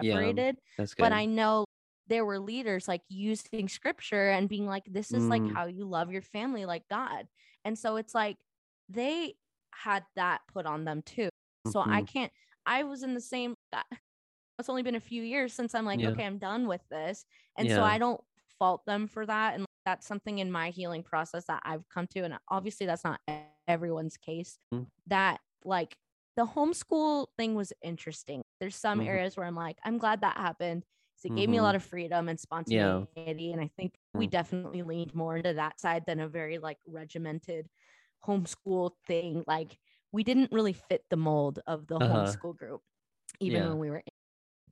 Yeah. 0.00 0.22
separated. 0.22 0.56
That's 0.78 0.94
good. 0.94 1.02
But 1.04 1.12
I 1.12 1.26
know 1.26 1.64
there 2.08 2.24
were 2.24 2.40
leaders 2.40 2.88
like 2.88 3.02
using 3.08 3.68
scripture 3.68 4.30
and 4.30 4.48
being 4.48 4.66
like, 4.66 4.84
this 4.86 5.14
is 5.14 5.30
like 5.30 5.42
Mm. 5.42 5.52
how 5.54 5.66
you 5.66 5.84
love 5.86 6.10
your 6.12 6.22
family 6.22 6.66
like 6.66 6.88
God. 6.88 7.28
And 7.64 7.78
so 7.78 7.96
it's 7.96 8.14
like 8.14 8.38
they 8.88 9.36
had 9.74 10.04
that 10.16 10.42
put 10.48 10.66
on 10.66 10.84
them 10.84 11.02
too. 11.02 11.28
So 11.64 11.80
I 11.80 12.02
Mhm. 12.02 12.02
can't, 12.02 12.32
I 12.66 12.84
was 12.84 13.02
in 13.02 13.14
the 13.14 13.20
same, 13.20 13.54
it's 14.58 14.68
only 14.68 14.82
been 14.82 14.94
a 14.94 15.00
few 15.00 15.22
years 15.22 15.54
since 15.54 15.74
I'm 15.74 15.86
like, 15.86 16.00
Yeah. 16.00 16.08
okay, 16.08 16.24
I'm 16.26 16.38
done 16.38 16.66
with 16.68 16.82
this. 16.90 17.24
And 17.56 17.70
so 17.70 17.82
I 17.82 17.98
don't 17.98 18.20
fault 18.58 18.84
them 18.86 19.06
for 19.06 19.24
that. 19.26 19.54
And 19.54 19.64
that's 19.86 20.06
something 20.06 20.38
in 20.38 20.52
my 20.52 20.70
healing 20.70 21.02
process 21.02 21.46
that 21.46 21.62
I've 21.64 21.88
come 21.88 22.06
to. 22.08 22.20
And 22.20 22.38
obviously, 22.48 22.86
that's 22.86 23.04
not 23.04 23.20
everyone's 23.66 24.16
case. 24.18 24.58
Mm. 24.72 24.90
That, 25.06 25.40
like, 25.64 25.96
the 26.36 26.44
homeschool 26.46 27.28
thing 27.38 27.54
was 27.54 27.72
interesting. 27.82 28.42
There's 28.60 28.76
some 28.76 29.00
Mhm. 29.00 29.04
areas 29.04 29.36
where 29.36 29.46
I'm 29.46 29.56
like, 29.56 29.78
I'm 29.84 29.98
glad 29.98 30.20
that 30.20 30.36
happened. 30.36 30.84
It 31.24 31.34
gave 31.34 31.48
me 31.48 31.58
a 31.58 31.62
lot 31.62 31.74
of 31.74 31.82
freedom 31.82 32.28
and 32.28 32.38
spontaneity. 32.38 33.52
And 33.52 33.60
I 33.60 33.68
think 33.76 33.94
we 34.14 34.26
Mm. 34.26 34.30
definitely 34.30 34.82
leaned 34.82 35.14
more 35.14 35.36
into 35.36 35.54
that 35.54 35.80
side 35.80 36.04
than 36.06 36.20
a 36.20 36.28
very 36.28 36.58
like 36.58 36.78
regimented 36.86 37.68
homeschool 38.26 38.92
thing. 39.06 39.44
Like 39.46 39.78
we 40.12 40.24
didn't 40.24 40.52
really 40.52 40.72
fit 40.72 41.04
the 41.10 41.16
mold 41.16 41.60
of 41.66 41.86
the 41.86 41.96
Uh-huh. 41.96 42.24
homeschool 42.24 42.56
group, 42.56 42.82
even 43.40 43.62
Yeah. 43.62 43.68
when 43.68 43.78
we 43.78 43.90
were. 43.90 43.96
In- 43.98 44.04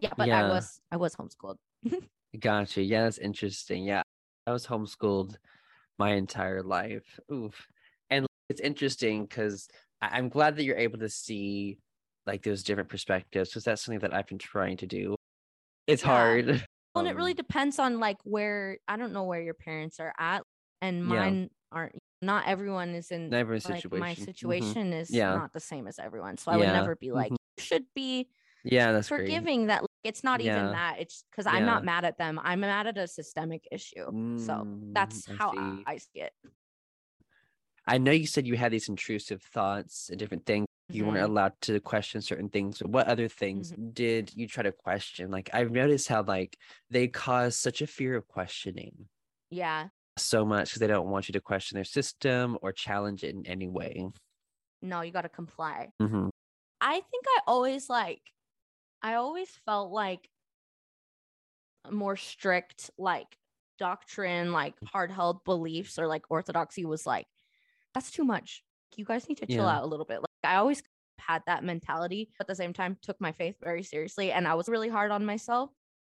yeah, 0.01 0.13
but 0.17 0.29
I 0.31 0.49
was 0.49 0.81
I 0.91 0.97
was 0.97 1.15
homeschooled. 1.17 1.57
Gotcha. 2.41 2.83
Yeah, 2.83 3.05
that's 3.05 3.19
interesting. 3.19 3.85
Yeah, 3.85 4.03
I 4.47 4.53
was 4.53 4.67
homeschooled 4.67 5.37
my 5.99 6.13
entire 6.13 6.63
life. 6.63 7.19
Oof. 7.33 7.67
And 8.11 8.27
it's 8.49 8.61
interesting 8.61 9.25
because 9.27 9.69
I'm 10.01 10.29
glad 10.29 10.57
that 10.57 10.65
you're 10.65 10.77
able 10.77 10.99
to 10.99 11.09
see 11.09 11.79
like 12.27 12.43
those 12.43 12.63
different 12.63 12.89
perspectives 12.91 13.51
because 13.51 13.65
that's 13.65 13.83
something 13.83 14.01
that 14.01 14.15
I've 14.15 14.27
been 14.27 14.39
trying 14.39 14.77
to 14.79 14.87
do. 14.87 15.17
It's 15.87 16.03
Yeah. 16.03 16.09
hard. 16.09 16.47
Well, 16.95 17.05
and 17.05 17.09
it 17.09 17.17
really 17.17 17.33
Um, 17.33 17.37
depends 17.37 17.79
on 17.79 17.99
like 17.99 18.19
where 18.25 18.79
I 18.87 18.97
don't 18.97 19.13
know 19.13 19.25
where 19.25 19.41
your 19.43 19.55
parents 19.55 19.99
are 19.99 20.13
at, 20.19 20.43
and 20.83 20.99
Yeah. 21.01 21.05
mine 21.05 21.51
aren't. 21.73 21.98
Not 22.23 22.47
everyone 22.47 22.91
is 22.95 23.11
in 23.11 23.35
like 23.65 23.87
situation. 23.87 23.93
my 23.93 24.15
situation 24.15 24.93
is 24.93 25.11
Yeah. 25.11 25.29
not 25.29 25.53
the 25.53 25.61
same 25.61 25.87
as 25.87 25.99
everyone. 25.99 26.37
So 26.37 26.51
I 26.53 26.57
would 26.57 26.69
never 26.71 26.97
be 26.97 27.13
like 27.13 27.33
Mhm. 27.33 27.37
you 27.57 27.63
should 27.63 27.87
be 27.95 28.31
Yeah, 28.65 28.93
that's 28.93 29.11
great. 29.11 29.49
forgiving 29.49 29.67
that 29.69 29.83
like, 29.83 29.91
it's 30.05 30.25
not 30.25 30.41
even 30.41 30.71
Yeah. 30.71 30.73
that. 30.73 31.01
It's 31.01 31.25
because 31.31 31.47
I'm 31.47 31.65
not 31.65 31.85
mad 31.85 32.05
at 32.05 32.19
them. 32.19 32.39
I'm 32.43 32.61
mad 32.61 32.87
at 32.89 32.99
a 32.99 33.09
systemic 33.09 33.67
issue. 33.73 34.13
So 34.37 34.65
Mm, 34.65 34.89
that's 34.95 35.29
I 35.29 35.39
how 35.39 35.55
see. 35.55 35.87
I 35.87 35.99
see 35.99 36.21
it. 36.23 36.35
I 37.87 37.99
know 37.99 38.13
you 38.13 38.27
said 38.27 38.47
you 38.47 38.57
had 38.57 38.73
these 38.73 38.89
intrusive 38.89 39.43
thoughts 39.43 40.11
and 40.11 40.19
different 40.19 40.47
things. 40.47 40.67
You 40.91 41.05
weren't 41.07 41.23
Mhm. 41.23 41.31
allowed 41.31 41.61
to 41.63 41.81
question 41.81 42.23
certain 42.23 42.49
things. 42.49 42.81
What 42.81 43.09
other 43.09 43.29
things 43.29 43.73
Mm-hmm. 43.73 43.91
did 43.93 44.35
you 44.35 44.47
try 44.49 44.63
to 44.63 44.73
question? 44.73 45.31
Like 45.31 45.51
I've 45.53 45.71
noticed 45.71 46.09
how 46.09 46.23
like 46.23 46.59
they 46.91 47.09
cause 47.09 47.57
such 47.57 47.83
a 47.83 47.87
fear 47.87 48.17
of 48.17 48.27
questioning 48.29 49.09
Yeah. 49.51 49.89
So 50.23 50.45
much 50.45 50.69
because 50.71 50.81
they 50.81 50.87
don't 50.87 51.09
want 51.09 51.29
you 51.29 51.33
to 51.33 51.41
question 51.41 51.77
their 51.77 51.85
system 51.85 52.59
or 52.63 52.73
challenge 52.73 53.25
it 53.25 53.35
in 53.35 53.47
any 53.47 53.69
way. 53.69 54.07
No, 54.83 55.01
you 55.01 55.11
got 55.13 55.23
to 55.23 55.29
comply. 55.29 55.91
Mhm. 56.01 56.31
I 56.81 56.95
think 56.95 57.25
I 57.27 57.41
always 57.47 57.89
like, 57.91 58.23
I 59.03 59.15
always 59.15 59.49
felt 59.67 59.91
like 59.93 60.29
more 61.91 62.17
strict, 62.17 62.91
like 62.99 63.37
doctrine, 63.79 64.53
like 64.53 64.75
hard 64.85 65.11
held 65.11 65.45
beliefs 65.45 65.99
or 65.99 66.07
like 66.07 66.25
orthodoxy 66.31 66.85
was 66.85 67.07
like, 67.07 67.27
that's 67.95 68.11
too 68.11 68.25
much. 68.25 68.63
You 68.97 69.05
guys 69.05 69.29
need 69.29 69.39
to 69.39 69.47
chill 69.47 69.65
Yeah. 69.65 69.77
out 69.77 69.85
a 69.85 69.87
little 69.87 70.07
bit. 70.07 70.21
Like 70.21 70.29
I 70.45 70.57
always 70.57 70.83
had 71.19 71.43
that 71.47 71.65
mentality, 71.65 72.31
but 72.39 72.45
at 72.45 72.49
the 72.49 72.55
same 72.55 72.73
time, 72.73 72.97
took 73.03 73.21
my 73.21 73.33
faith 73.33 73.57
very 73.63 73.83
seriously 73.83 74.33
and 74.33 74.47
I 74.47 74.55
was 74.55 74.69
really 74.69 74.89
hard 74.89 75.11
on 75.11 75.25
myself. 75.25 75.71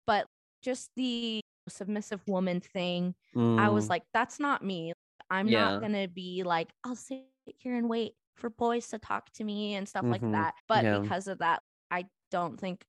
But 0.05 0.25
just 0.61 0.89
the 0.95 1.41
submissive 1.69 2.27
woman 2.27 2.61
thing, 2.61 3.15
I 3.57 3.69
was 3.69 3.89
Mm, 3.89 3.91
like, 3.91 4.03
that's 4.13 4.39
not 4.39 4.63
me. 4.63 4.93
I'm 5.29 5.49
Yeah. 5.49 5.51
not 5.51 5.79
gonna 5.79 6.07
be 6.07 6.43
like, 6.43 6.73
I'll 6.83 6.95
sit 6.95 7.27
here 7.45 7.75
and 7.75 7.89
wait 7.89 8.15
for 8.35 8.49
boys 8.49 8.89
to 8.89 8.99
talk 8.99 9.31
to 9.33 9.43
me 9.43 9.75
and 9.75 9.87
stuff 9.87 10.07
like 10.11 10.23
Mhm. 10.23 10.31
that. 10.31 10.55
But 10.67 10.89
Yeah. 10.89 10.91
because 10.91 11.27
of 11.27 11.39
that, 11.39 11.63
I 11.91 12.05
don't 12.31 12.59
think 12.59 12.85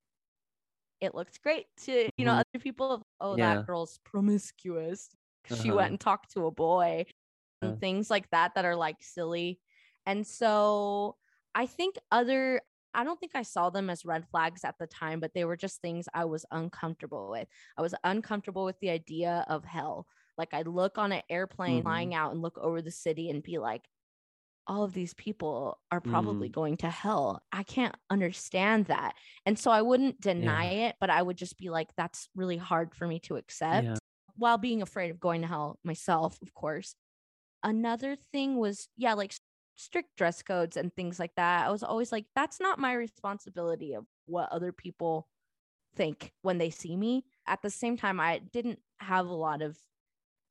it 1.01 1.15
looks 1.15 1.39
great 1.39 1.67
to 1.77 2.09
you 2.17 2.25
know 2.25 2.33
Mhm. 2.33 2.45
other 2.53 2.61
people. 2.63 3.03
Oh, 3.21 3.37
Yeah. 3.37 3.39
that 3.39 3.67
girl's 3.67 3.99
promiscuous. 4.05 5.11
She 5.45 5.71
Uh-huh. 5.71 5.73
went 5.73 5.91
and 5.91 6.01
talked 6.01 6.33
to 6.33 6.47
a 6.47 6.51
boy, 6.51 7.05
and 7.63 7.79
things 7.81 8.11
like 8.11 8.31
that 8.31 8.55
that 8.55 8.65
are 8.65 8.77
like 8.77 9.03
silly. 9.03 9.61
And 10.07 10.27
so 10.27 11.19
I 11.55 11.67
think 11.67 11.97
other. 12.11 12.63
I 12.95 13.05
don't 13.05 13.19
think 13.21 13.33
I 13.35 13.43
saw 13.43 13.71
them 13.71 13.91
as 13.91 14.05
red 14.05 14.29
flags 14.29 14.65
at 14.65 14.79
the 14.79 14.87
time, 14.87 15.21
but 15.21 15.35
they 15.35 15.45
were 15.45 15.57
just 15.57 15.81
things 15.81 16.07
I 16.15 16.25
was 16.27 16.47
uncomfortable 16.51 17.31
with. 17.31 17.49
I 17.77 17.83
was 17.83 17.95
uncomfortable 18.05 18.65
with 18.65 18.79
the 18.81 18.91
idea 18.91 19.45
of 19.49 19.65
hell. 19.65 20.07
Like 20.39 20.55
I'd 20.55 20.69
look 20.69 20.99
on 20.99 21.13
an 21.13 21.23
airplane 21.31 21.83
Mhm. 21.83 21.83
flying 21.83 22.15
out 22.15 22.33
and 22.33 22.43
look 22.43 22.59
over 22.59 22.83
the 22.83 22.91
city 22.91 23.31
and 23.31 23.43
be 23.43 23.59
like, 23.59 23.89
all 24.67 24.83
of 24.85 24.95
these 24.95 25.13
people 25.15 25.81
are 25.91 26.01
probably 26.01 26.49
Mm. 26.49 26.49
going 26.49 26.77
to 26.79 26.89
hell. 26.91 27.43
I 27.53 27.65
can't 27.65 27.95
understand 28.11 28.87
that. 28.87 29.15
And 29.45 29.59
so 29.59 29.71
I 29.71 29.83
wouldn't 29.83 30.21
deny 30.21 30.67
it, 30.67 30.97
but 31.01 31.11
I 31.11 31.21
would 31.23 31.37
just 31.37 31.59
be 31.59 31.69
like, 31.69 31.95
that's 31.97 32.29
really 32.35 32.57
hard 32.57 32.95
for 32.95 33.07
me 33.07 33.21
to 33.21 33.37
accept 33.37 33.87
Yeah. 33.87 33.99
while 34.37 34.57
being 34.59 34.81
afraid 34.81 35.11
of 35.11 35.21
going 35.21 35.43
to 35.43 35.47
hell 35.49 35.79
myself, 35.85 36.39
of 36.43 36.55
course. 36.55 36.95
Another 37.63 38.17
thing 38.17 38.57
was, 38.59 38.89
yeah, 38.97 39.15
like 39.15 39.35
strict 39.77 40.17
dress 40.17 40.43
codes 40.43 40.77
and 40.77 40.95
things 40.95 41.19
like 41.19 41.35
that. 41.37 41.67
I 41.67 41.71
was 41.71 41.83
always 41.83 42.13
like, 42.13 42.27
that's 42.35 42.61
not 42.61 42.79
my 42.79 42.93
responsibility 42.93 43.95
of 43.95 44.05
what 44.27 44.51
other 44.53 44.73
people 44.73 45.29
think 45.97 46.33
when 46.43 46.59
they 46.59 46.71
see 46.71 46.97
me. 46.97 47.25
At 47.47 47.63
the 47.63 47.71
same 47.71 47.97
time, 47.97 48.21
I 48.21 48.39
didn't 48.39 48.79
have 48.99 49.27
a 49.27 49.35
lot 49.35 49.63
of 49.63 49.77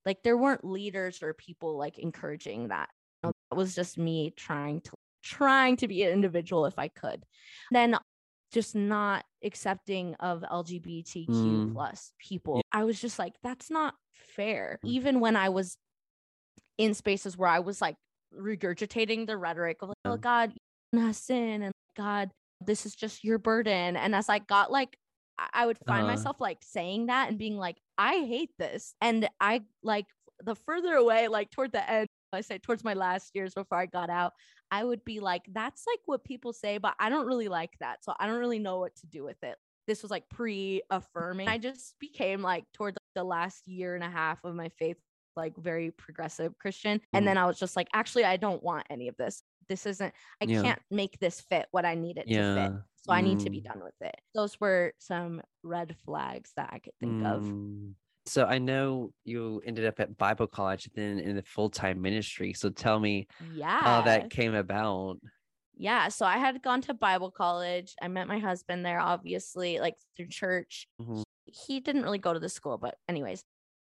like 0.06 0.24
there 0.24 0.38
weren't 0.38 0.66
leaders 0.66 1.24
or 1.24 1.34
people 1.34 1.78
like 1.78 1.98
encouraging 2.00 2.68
that. 2.68 2.90
You 3.24 3.30
know, 3.30 3.34
It 3.52 3.56
was 3.56 3.74
just 3.76 3.98
me 3.98 4.32
trying 4.36 4.82
to 4.82 4.92
trying 5.24 5.78
to 5.78 5.88
be 5.88 6.04
an 6.04 6.12
individual 6.12 6.66
if 6.66 6.78
I 6.78 6.90
could. 6.90 7.24
Then 7.72 7.98
just 8.52 8.76
not 8.76 9.24
accepting 9.44 10.14
of 10.16 10.42
LGBTQ 10.44 11.28
Mm. 11.28 11.74
plus 11.74 12.12
people. 12.20 12.62
I 12.72 12.84
was 12.84 13.00
just 13.00 13.18
like, 13.18 13.34
that's 13.42 13.72
not 13.72 13.96
fair. 14.14 14.80
Mm. 14.86 14.90
Even 14.90 15.20
when 15.22 15.36
I 15.36 15.50
was 15.50 15.78
in 16.78 16.94
spaces 16.94 17.38
where 17.38 17.50
I 17.50 17.60
was 17.60 17.82
like 17.82 17.96
regurgitating 18.40 19.28
the 19.28 19.38
rhetoric 19.38 19.78
of 19.82 19.90
like, 19.90 19.98
oh 20.06 20.18
God, 20.18 20.54
have 20.94 21.16
sin 21.16 21.64
and 21.64 21.72
God, 21.96 22.32
this 22.66 22.86
is 22.86 22.96
just 22.96 23.24
your 23.24 23.38
burden. 23.38 23.96
And 23.98 24.16
as 24.16 24.30
I 24.30 24.40
got 24.40 24.72
like 24.72 24.98
I- 25.40 25.50
I 25.54 25.66
would 25.66 25.80
find 25.88 26.04
Uh-huh. 26.04 26.12
myself 26.12 26.40
like 26.40 26.60
saying 26.62 27.08
that 27.08 27.28
and 27.30 27.40
being 27.40 27.58
like, 27.58 27.78
I 27.98 28.20
hate 28.20 28.52
this. 28.60 28.94
And 29.02 29.28
I 29.40 29.62
like 29.82 30.06
the 30.44 30.56
further 30.56 30.94
away, 30.94 31.28
like 31.28 31.50
toward 31.50 31.72
the 31.72 31.90
end, 31.90 32.08
I 32.32 32.42
say 32.42 32.60
towards 32.60 32.84
my 32.84 32.94
last 32.94 33.32
years 33.34 33.54
before 33.56 33.80
I 33.80 33.88
got 33.88 34.12
out, 34.12 34.34
I 34.70 34.84
would 34.84 35.04
be 35.04 35.20
like, 35.20 35.42
that's 35.52 35.86
like 35.88 36.00
what 36.06 36.24
people 36.24 36.54
say, 36.54 36.78
but 36.78 36.96
I 37.00 37.10
don't 37.10 37.26
really 37.26 37.48
like 37.48 37.72
that. 37.80 38.04
So 38.04 38.14
I 38.20 38.28
don't 38.28 38.40
really 38.40 38.60
know 38.60 38.80
what 38.80 38.96
to 38.98 39.08
do 39.08 39.24
with 39.24 39.44
it. 39.44 39.58
This 39.88 40.02
was 40.04 40.12
like 40.12 40.30
pre 40.30 40.84
affirming. 40.92 41.50
I 41.50 41.58
just 41.58 41.96
became 42.00 42.42
like 42.42 42.66
toward 42.74 42.96
the 43.16 43.24
last 43.24 43.68
year 43.68 43.96
and 43.96 44.04
a 44.04 44.10
half 44.10 44.44
of 44.44 44.54
my 44.56 44.70
faith, 44.70 44.98
like 45.36 45.56
very 45.58 45.92
progressive 45.92 46.58
Christian. 46.60 47.02
And 47.14 47.24
Mhm. 47.24 47.28
then 47.28 47.38
I 47.38 47.46
was 47.46 47.60
just 47.60 47.76
like, 47.76 47.88
actually, 47.94 48.26
I 48.26 48.38
don't 48.38 48.62
want 48.64 48.86
any 48.90 49.08
of 49.08 49.18
this. 49.18 49.44
This 49.70 49.86
isn't, 49.86 50.14
I 50.42 50.46
Yeah. 50.46 50.62
can't 50.62 50.82
make 50.92 51.20
this 51.20 51.42
fit 51.42 51.68
what 51.72 51.86
I 51.86 51.96
need 51.96 52.18
it 52.18 52.28
to 52.28 52.34
fit. 52.34 52.36
Yeah. 52.36 52.78
So 53.06 53.12
I 53.14 53.22
need 53.22 53.40
to 53.42 53.50
be 53.50 53.62
Mm. 53.62 53.66
done 53.66 53.84
with 53.84 53.96
it. 54.02 54.16
Those 54.34 54.60
were 54.60 54.94
some 54.98 55.42
red 55.64 55.96
flags 56.06 56.54
that 56.56 56.70
I 56.72 56.80
could 56.80 56.94
think 57.00 57.24
of. 57.26 57.44
Mm. 57.44 57.96
So 58.26 58.46
I 58.46 58.58
know 58.58 59.12
you 59.26 59.62
ended 59.66 59.86
up 59.86 60.00
at 60.00 60.18
Bible 60.18 60.48
college 60.48 60.90
then 60.96 61.20
in 61.20 61.36
the 61.36 61.44
full 61.44 61.70
time 61.70 62.02
ministry. 62.02 62.54
So 62.54 62.70
tell 62.70 63.00
me 63.00 63.28
Yeah. 63.54 63.80
how 63.82 64.02
that 64.04 64.30
came 64.30 64.54
about. 64.56 65.20
yeah. 65.76 66.08
So 66.08 66.24
I 66.26 66.38
had 66.38 66.62
gone 66.62 66.82
to 66.82 66.94
Bible 66.94 67.32
college. 67.32 67.96
I 68.02 68.08
met 68.08 68.28
my 68.28 68.38
husband 68.38 68.86
there, 68.86 69.00
obviously, 69.00 69.80
like 69.80 69.96
through 70.16 70.28
church. 70.28 70.88
Mhm. 71.02 71.24
He 71.46 71.80
didn't 71.80 72.04
really 72.04 72.20
go 72.20 72.32
to 72.32 72.40
the 72.40 72.48
school, 72.48 72.78
but 72.78 72.98
anyways. 73.10 73.44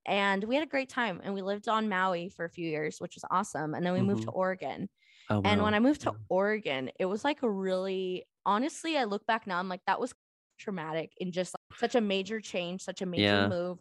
And 0.07 0.45
we 0.45 0.55
had 0.55 0.65
a 0.65 0.69
great 0.71 0.89
time 0.89 1.21
and 1.25 1.35
we 1.35 1.43
lived 1.43 1.69
on 1.69 1.89
Maui 1.89 2.29
for 2.29 2.45
a 2.45 2.51
few 2.51 2.69
years, 2.69 2.99
which 3.01 3.17
was 3.17 3.25
awesome. 3.31 3.75
And 3.75 3.85
then 3.87 3.93
we 3.95 4.03
moved 4.03 4.25
to 4.25 4.31
Mhm. 4.31 4.33
Oregon. 4.33 4.89
Oh, 5.31 5.41
wow. 5.41 5.43
And 5.45 5.63
when 5.63 5.75
I 5.75 5.81
moved 5.81 6.03
to. 6.03 6.15
Oregon, 6.31 6.91
it 7.01 7.07
was 7.07 7.25
like 7.25 7.43
a 7.43 7.51
really 7.51 8.27
honestly, 8.47 8.99
I 8.99 9.05
look 9.05 9.27
back 9.27 9.47
now, 9.47 9.59
I'm 9.59 9.69
like, 9.71 9.83
that 9.87 10.01
was 10.01 10.15
traumatic 10.59 11.13
and 11.21 11.33
just 11.33 11.55
like 11.55 11.79
such 11.81 11.95
a 11.97 12.01
major 12.03 12.41
change, 12.41 12.83
such 12.83 13.03
a 13.03 13.07
major 13.07 13.41
Yeah. 13.41 13.49
move. 13.49 13.81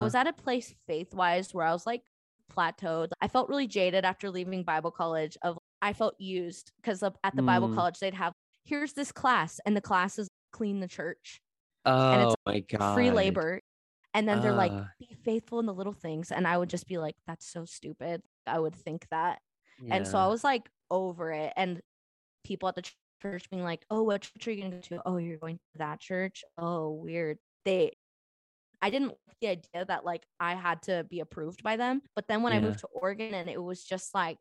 I 0.00 0.04
was 0.06 0.14
at 0.16 0.26
a 0.28 0.32
place 0.34 0.74
faith 0.88 1.14
wise 1.14 1.54
where 1.54 1.66
I 1.66 1.72
was 1.72 1.86
like 1.86 2.02
plateaued. 2.52 3.10
I 3.20 3.28
felt 3.28 3.48
really 3.50 3.68
jaded 3.68 4.04
after 4.04 4.30
leaving 4.30 4.64
Bible 4.64 4.90
college 4.92 5.38
of 5.42 5.58
I 5.82 5.92
felt 5.94 6.14
used 6.20 6.72
because 6.82 7.02
at 7.02 7.36
the 7.36 7.42
Bible 7.42 7.68
Mm. 7.68 7.74
college 7.74 7.98
they'd 8.00 8.14
have 8.14 8.34
here's 8.64 8.94
this 8.94 9.12
class 9.12 9.60
and 9.66 9.76
the 9.76 9.80
class 9.82 10.18
is 10.18 10.28
clean 10.52 10.80
the 10.80 10.88
church, 10.88 11.40
Oh 11.84 12.22
it's 12.22 12.36
my 12.46 12.60
god. 12.60 12.94
free 12.94 13.10
labor. 13.10 13.60
And 14.14 14.28
then 14.28 14.40
they're 14.40 14.52
like, 14.52 14.72
Ah. 14.72 14.88
be 14.98 15.14
faithful 15.24 15.60
in 15.60 15.66
the 15.66 15.74
little 15.74 15.92
things. 15.92 16.32
And 16.32 16.46
I 16.46 16.58
would 16.58 16.68
just 16.70 16.86
be 16.88 16.98
like, 16.98 17.16
that's 17.26 17.46
so 17.46 17.64
stupid. 17.64 18.22
I 18.46 18.58
would 18.58 18.74
think 18.74 19.06
that. 19.10 19.40
And 19.90 20.06
so 20.06 20.18
I 20.18 20.26
was 20.26 20.42
like 20.44 20.68
over 20.90 21.32
it. 21.32 21.52
And 21.56 21.80
people 22.44 22.68
at 22.68 22.74
the 22.74 22.82
church 23.22 23.48
being 23.50 23.62
like, 23.62 23.84
oh, 23.90 24.02
what 24.02 24.22
church 24.22 24.48
are 24.48 24.50
you 24.52 24.60
going 24.62 24.70
to 24.82 24.90
go 24.90 24.96
to? 24.96 25.02
Oh, 25.06 25.16
you're 25.16 25.38
going 25.38 25.56
to 25.56 25.78
that 25.78 26.00
church? 26.00 26.44
Oh, 26.58 26.90
weird. 26.90 27.38
They, 27.64 27.92
I 28.82 28.90
didn't 28.90 29.08
like 29.08 29.36
the 29.40 29.48
idea 29.48 29.84
that 29.86 30.04
like 30.04 30.24
I 30.40 30.54
had 30.54 30.82
to 30.82 31.04
be 31.08 31.20
approved 31.20 31.62
by 31.62 31.76
them. 31.76 32.02
But 32.16 32.26
then 32.28 32.42
when 32.42 32.52
I 32.52 32.60
moved 32.60 32.80
to 32.80 32.88
Oregon 32.88 33.34
and 33.34 33.48
it 33.48 33.62
was 33.62 33.84
just 33.84 34.14
like 34.14 34.38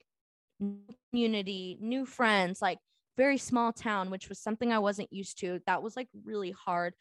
new 0.60 0.82
community, 1.12 1.77
new 1.79 2.05
friends, 2.05 2.62
like 2.62 2.79
very 3.17 3.38
small 3.38 3.71
town, 3.73 4.10
which 4.10 4.29
was 4.29 4.39
something 4.39 4.71
I 4.73 4.79
wasn't 4.79 5.12
used 5.12 5.39
to. 5.41 5.60
That 5.67 5.84
was 5.84 5.95
like 5.95 6.08
really 6.25 6.51
hard. 6.51 6.93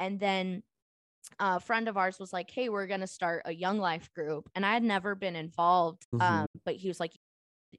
And 0.00 0.18
then 0.18 0.62
a 1.38 1.60
friend 1.60 1.88
of 1.88 1.96
ours 1.96 2.18
was 2.18 2.32
like, 2.32 2.50
"Hey, 2.50 2.68
we're 2.68 2.86
gonna 2.86 3.06
start 3.06 3.42
a 3.46 3.52
Young 3.54 3.78
Life 3.78 4.12
group," 4.14 4.48
and 4.54 4.64
I 4.66 4.72
had 4.74 4.82
never 4.82 5.14
been 5.14 5.36
involved. 5.36 6.06
Mhm. 6.12 6.44
Um, 6.44 6.46
but 6.64 6.76
he 6.76 6.88
was 6.88 7.00
like, 7.00 7.18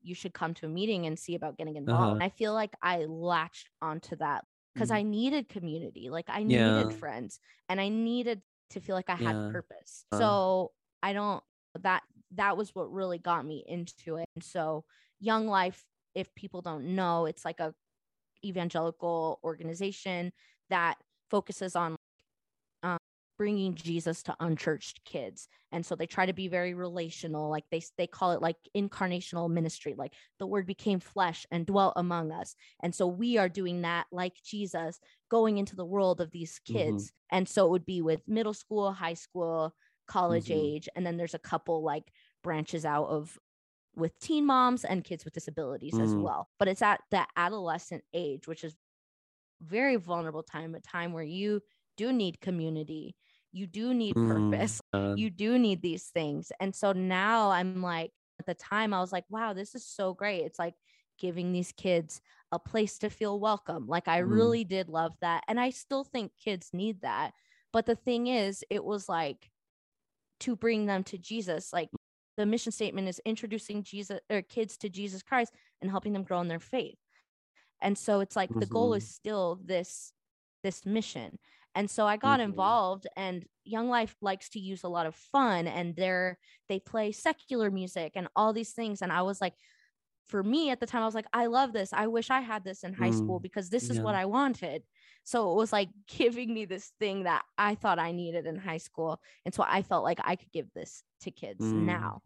"You 0.01 0.15
should 0.15 0.33
come 0.33 0.53
to 0.55 0.65
a 0.67 0.69
meeting 0.69 1.05
and 1.05 1.17
see 1.19 1.35
about 1.35 1.57
getting 1.57 1.75
involved." 1.77 2.11
Uh-huh. 2.11 2.19
And 2.19 2.23
I 2.23 2.29
feel 2.29 2.53
like 2.53 2.75
I 2.81 3.05
latched 3.05 3.69
onto 3.81 4.15
that 4.17 4.45
because 4.73 4.89
Mhm. 4.89 4.91
I 4.91 5.03
needed 5.03 5.49
community, 5.49 6.09
like 6.09 6.25
I 6.29 6.43
Yeah. 6.45 6.61
needed 6.65 6.93
friends, 6.93 7.39
and 7.69 7.79
I 7.81 7.89
needed 7.89 8.43
to 8.71 8.81
feel 8.81 8.95
like 8.95 9.09
I 9.09 9.15
had 9.15 9.43
purpose. 9.45 10.05
Uh. 10.11 10.35
So 10.35 10.73
I 11.03 11.13
don't 11.13 11.43
that 11.81 12.03
that 12.31 12.57
was 12.57 12.75
what 12.75 12.91
really 12.91 13.17
got 13.19 13.45
me 13.45 13.63
into 13.67 14.17
it. 14.17 14.25
And 14.35 14.43
so 14.43 14.85
Young 15.19 15.47
Life, 15.47 15.85
if 16.15 16.33
people 16.35 16.61
don't 16.61 16.95
know, 16.95 17.25
it's 17.25 17.45
like 17.45 17.59
a 17.59 17.73
evangelical 18.43 19.39
organization 19.43 20.33
that 20.69 20.97
focuses 21.29 21.75
on 21.75 21.95
bringing 23.37 23.75
Jesus 23.75 24.23
to 24.23 24.35
unchurched 24.39 25.03
kids. 25.05 25.47
And 25.71 25.85
so 25.85 25.95
they 25.95 26.07
try 26.07 26.25
to 26.25 26.33
be 26.33 26.47
very 26.47 26.73
relational. 26.73 27.49
Like 27.49 27.65
they 27.71 27.81
they 27.97 28.07
call 28.07 28.31
it 28.31 28.41
like 28.41 28.57
incarnational 28.75 29.49
ministry. 29.49 29.93
Like 29.95 30.13
the 30.39 30.47
word 30.47 30.65
became 30.67 30.99
flesh 30.99 31.45
and 31.51 31.65
dwelt 31.65 31.93
among 31.95 32.31
us. 32.31 32.55
And 32.81 32.95
so 32.95 33.07
we 33.07 33.37
are 33.37 33.49
doing 33.49 33.81
that 33.81 34.07
like 34.11 34.35
Jesus, 34.43 34.99
going 35.29 35.57
into 35.57 35.75
the 35.75 35.85
world 35.85 36.21
of 36.21 36.31
these 36.31 36.59
Mhm. 36.67 37.05
kids. 37.05 37.11
And 37.31 37.47
so 37.49 37.65
it 37.65 37.71
would 37.71 37.85
be 37.85 38.01
with 38.01 38.27
middle 38.27 38.53
school, 38.53 38.91
high 38.93 39.13
school, 39.15 39.75
college 40.07 40.49
Mhm. 40.49 40.51
age, 40.51 40.87
and 40.95 41.05
then 41.05 41.17
there's 41.17 41.33
a 41.33 41.39
couple 41.39 41.83
like 41.83 42.11
branches 42.43 42.85
out 42.85 43.07
of 43.07 43.39
with 43.95 44.17
teen 44.19 44.45
moms 44.45 44.85
and 44.85 45.03
kids 45.03 45.25
with 45.25 45.33
disabilities 45.33 45.99
as 45.99 46.15
Mm. 46.15 46.17
well. 46.17 46.49
But 46.59 46.67
it's 46.67 46.81
at 46.81 47.01
the 47.11 47.27
adolescent 47.37 48.03
age, 48.13 48.47
which 48.47 48.63
is 48.63 48.75
very 49.61 49.95
vulnerable 49.95 50.43
time, 50.43 50.75
a 50.75 50.79
time 50.81 51.13
where 51.13 51.23
you 51.23 51.61
do 51.97 52.11
need 52.13 52.41
community, 52.41 53.15
you 53.51 53.67
do 53.67 53.93
need 53.93 54.15
Mm. 54.15 54.51
purpose, 54.51 54.81
Uh, 54.93 55.13
you 55.15 55.29
do 55.29 55.57
need 55.59 55.81
these 55.81 56.07
things. 56.07 56.51
And 56.59 56.75
so 56.75 56.91
now 56.91 57.51
I'm 57.51 57.81
like, 57.81 58.11
at 58.39 58.45
the 58.45 58.53
time, 58.53 58.93
I 58.93 58.99
was 58.99 59.11
like, 59.11 59.25
wow, 59.29 59.53
this 59.53 59.75
is 59.75 59.85
so 59.85 60.13
great. 60.13 60.41
It's 60.43 60.59
like 60.59 60.75
giving 61.17 61.53
these 61.53 61.71
kids 61.71 62.21
a 62.51 62.59
place 62.59 62.97
to 62.99 63.09
feel 63.09 63.39
welcome. 63.39 63.87
Like 63.87 64.07
I 64.07 64.19
Mm. 64.21 64.31
really 64.31 64.63
did 64.65 64.89
love 64.89 65.13
that. 65.21 65.43
And 65.47 65.59
I 65.59 65.69
still 65.69 66.03
think 66.03 66.31
kids 66.37 66.71
need 66.73 67.01
that. 67.01 67.33
But 67.71 67.85
the 67.85 67.95
thing 67.95 68.27
is, 68.27 68.63
it 68.69 68.83
was 68.83 69.07
like 69.07 69.49
to 70.41 70.55
bring 70.55 70.85
them 70.85 71.03
to 71.05 71.17
Jesus. 71.17 71.71
Like 71.71 71.89
the 72.37 72.45
mission 72.45 72.71
statement 72.73 73.07
is 73.07 73.21
introducing 73.25 73.83
Jesus 73.83 74.19
or 74.29 74.41
kids 74.41 74.75
to 74.77 74.89
Jesus 74.89 75.23
Christ 75.23 75.53
and 75.81 75.89
helping 75.89 76.11
them 76.13 76.23
grow 76.23 76.41
in 76.41 76.49
their 76.49 76.59
faith. 76.59 76.97
And 77.81 77.97
so 77.97 78.19
it's 78.19 78.35
like 78.35 78.49
the 78.59 78.65
goal 78.65 78.93
is 78.93 79.05
still 79.07 79.59
this 79.63 80.11
this 80.63 80.85
mission. 80.85 81.37
And 81.75 81.91
so 81.91 82.07
I 82.07 82.17
got 82.17 82.39
Mhm. 82.39 82.39
involved 82.39 83.07
and 83.17 83.45
Young 83.65 83.89
Life 83.89 84.15
likes 84.21 84.49
to 84.51 84.59
use 84.59 84.83
a 84.83 84.89
lot 84.89 85.05
of 85.07 85.15
fun 85.15 85.67
and 85.67 85.95
they're 85.95 86.39
they 86.69 86.79
play 86.79 87.11
secular 87.11 87.69
music 87.71 88.13
and 88.15 88.29
all 88.35 88.53
these 88.53 88.73
things 88.73 89.01
and 89.01 89.11
I 89.11 89.21
was 89.23 89.41
like 89.41 89.55
for 90.25 90.43
me 90.43 90.71
at 90.71 90.79
the 90.79 90.87
time 90.87 91.03
I 91.03 91.05
was 91.05 91.15
like 91.15 91.27
I 91.33 91.45
love 91.47 91.73
this. 91.73 91.93
I 91.93 92.07
wish 92.07 92.29
I 92.31 92.41
had 92.41 92.63
this 92.63 92.83
in 92.83 92.93
high 92.93 93.11
school 93.11 93.39
Mm, 93.39 93.41
because 93.41 93.69
this 93.69 93.89
is 93.89 94.01
yeah. 94.01 94.03
what 94.03 94.15
I 94.15 94.25
wanted. 94.25 94.83
So 95.23 95.51
it 95.51 95.55
was 95.55 95.71
like 95.73 95.89
giving 96.07 96.53
me 96.53 96.65
this 96.65 96.93
thing 96.99 97.23
that 97.23 97.45
I 97.57 97.75
thought 97.75 97.99
I 97.99 98.11
needed 98.11 98.45
in 98.47 98.57
high 98.57 98.77
school. 98.77 99.21
And 99.45 99.53
so 99.53 99.63
I 99.67 99.83
felt 99.83 100.03
like 100.03 100.19
I 100.23 100.35
could 100.35 100.51
give 100.51 100.73
this 100.73 101.03
to 101.21 101.31
kids 101.31 101.71
Mm. 101.71 101.75
now 101.75 102.23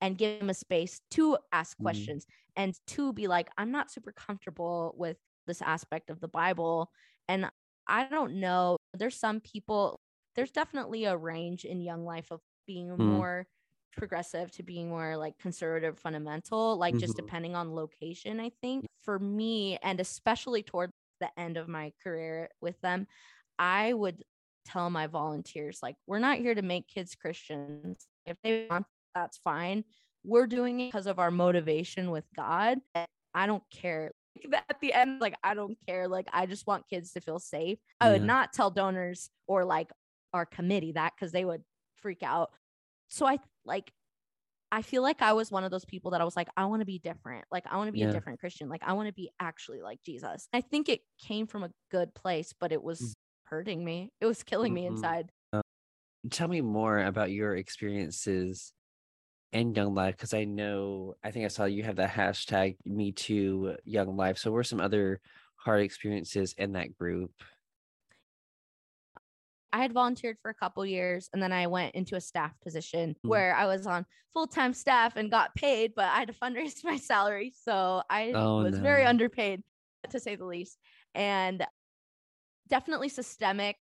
and 0.00 0.18
give 0.18 0.40
them 0.40 0.50
a 0.50 0.54
space 0.54 1.00
to 1.10 1.38
ask 1.52 1.78
Mm. 1.78 2.12
questions 2.18 2.26
and 2.56 2.78
to 2.88 3.12
be 3.12 3.28
like, 3.28 3.50
I'm 3.56 3.70
not 3.70 3.90
super 3.90 4.12
comfortable 4.12 4.94
with 4.96 5.18
this 5.46 5.62
aspect 5.62 6.10
of 6.10 6.20
the 6.20 6.28
Bible. 6.28 6.90
And 7.28 7.50
I 7.86 8.04
don't 8.06 8.34
know. 8.40 8.76
There's 8.94 9.16
some 9.18 9.40
people, 9.40 10.00
there's 10.34 10.52
definitely 10.52 11.04
a 11.04 11.16
range 11.16 11.64
in 11.64 11.80
young 11.80 12.04
life 12.04 12.30
of 12.30 12.40
being 12.66 12.98
Mm. 12.98 13.22
more 13.22 13.46
progressive 13.96 14.50
to 14.52 14.62
being 14.62 14.88
more 14.88 15.16
like 15.18 15.36
conservative 15.38 15.98
fundamental 15.98 16.78
like 16.78 16.96
just 16.96 17.14
Mhm. 17.14 17.14
depending 17.14 17.54
on 17.54 17.74
location 17.74 18.40
i 18.40 18.48
think 18.62 18.86
for 18.98 19.18
me 19.18 19.76
and 19.82 20.00
especially 20.00 20.62
toward 20.62 20.90
the 21.20 21.30
end 21.38 21.58
of 21.58 21.68
my 21.68 21.92
career 22.02 22.48
with 22.62 22.80
them 22.80 23.06
i 23.58 23.92
would 23.92 24.22
tell 24.64 24.88
my 24.90 25.06
volunteers 25.06 25.80
like 25.82 25.96
we're 26.06 26.18
not 26.18 26.38
here 26.38 26.54
to 26.54 26.62
make 26.62 26.86
kids 26.88 27.14
christians 27.14 28.06
if 28.24 28.36
they 28.42 28.66
want 28.70 28.86
that's 29.14 29.36
fine 29.38 29.84
we're 30.24 30.46
doing 30.46 30.80
it 30.80 30.86
because 30.88 31.06
of 31.06 31.18
our 31.18 31.30
motivation 31.30 32.10
with 32.10 32.24
god 32.34 32.78
i 33.34 33.46
don't 33.46 33.68
care 33.70 34.12
at 34.54 34.80
the 34.80 34.92
end 34.92 35.20
like 35.20 35.34
i 35.44 35.54
don't 35.54 35.76
care 35.86 36.08
like 36.08 36.26
i 36.32 36.46
just 36.46 36.66
want 36.66 36.88
kids 36.88 37.12
to 37.12 37.20
feel 37.20 37.38
safe. 37.38 37.78
I 38.00 38.10
would 38.10 38.22
Yeah. 38.22 38.26
not 38.26 38.52
tell 38.52 38.70
donors 38.70 39.30
or 39.46 39.64
like 39.64 39.90
our 40.32 40.46
committee 40.46 40.92
that 40.92 41.12
because 41.14 41.32
they 41.32 41.44
would 41.44 41.62
freak 41.96 42.22
out. 42.22 42.52
So 43.08 43.26
i 43.26 43.38
like 43.64 43.92
i 44.72 44.82
feel 44.82 45.02
like 45.02 45.22
i 45.22 45.32
was 45.34 45.50
one 45.50 45.64
of 45.64 45.70
those 45.70 45.84
people 45.84 46.12
that 46.12 46.20
i 46.20 46.24
was 46.24 46.36
like 46.36 46.48
i 46.56 46.64
want 46.64 46.80
to 46.80 46.86
be 46.86 46.98
different. 46.98 47.44
Like 47.50 47.64
i 47.70 47.76
want 47.76 47.88
to 47.88 47.92
be 47.92 48.00
Yeah. 48.00 48.08
a 48.08 48.12
different 48.12 48.40
christian. 48.40 48.68
Like 48.68 48.82
i 48.84 48.92
want 48.94 49.08
to 49.08 49.14
be 49.14 49.30
actually 49.40 49.82
like 49.82 50.02
jesus. 50.02 50.48
I 50.52 50.60
think 50.62 50.88
it 50.88 51.02
came 51.20 51.46
from 51.46 51.64
a 51.64 51.70
good 51.90 52.14
place 52.14 52.52
but 52.58 52.72
it 52.72 52.82
was 52.82 53.14
hurting 53.44 53.84
me. 53.84 54.12
It 54.20 54.26
was 54.26 54.42
killing 54.42 54.72
me 54.74 54.84
Mhm. 54.84 54.92
inside. 54.92 55.30
Tell 56.30 56.48
me 56.48 56.60
more 56.60 57.00
about 57.00 57.32
your 57.32 57.56
experiences 57.56 58.72
in 59.52 59.74
young 59.74 59.94
life 59.94 60.16
because 60.16 60.34
i 60.34 60.44
know 60.44 61.14
i 61.22 61.30
think 61.30 61.44
i 61.44 61.48
saw 61.48 61.64
you 61.64 61.82
have 61.82 61.96
the 61.96 62.04
hashtag 62.04 62.76
me 62.84 63.12
too 63.12 63.76
young 63.84 64.16
life 64.16 64.38
so 64.38 64.50
were 64.50 64.64
some 64.64 64.80
other 64.80 65.20
hard 65.56 65.82
experiences 65.82 66.54
in 66.58 66.72
that 66.72 66.96
group 66.96 67.32
I 69.72 69.78
had 69.78 69.92
volunteered 69.94 70.36
for 70.42 70.50
a 70.50 70.54
couple 70.54 70.84
years 70.84 71.30
and 71.32 71.42
then 71.42 71.52
I 71.52 71.66
went 71.66 71.94
into 71.94 72.14
a 72.14 72.20
staff 72.20 72.52
position 72.60 73.16
Mm. 73.24 73.28
where 73.30 73.54
I 73.54 73.66
was 73.66 73.86
on 73.86 74.04
full 74.34 74.46
time 74.46 74.74
staff 74.74 75.16
and 75.16 75.30
got 75.30 75.54
paid, 75.54 75.94
but 75.94 76.04
I 76.04 76.18
had 76.18 76.28
to 76.28 76.34
fundraise 76.34 76.84
my 76.84 76.98
salary. 76.98 77.54
So 77.56 78.02
I 78.10 78.32
Oh, 78.34 78.62
was 78.62 78.78
very 78.78 79.06
underpaid 79.06 79.62
to 80.10 80.20
say 80.20 80.36
the 80.36 80.44
least. 80.44 80.78
And 81.14 81.66
definitely 82.68 83.08
systemic 83.08 83.76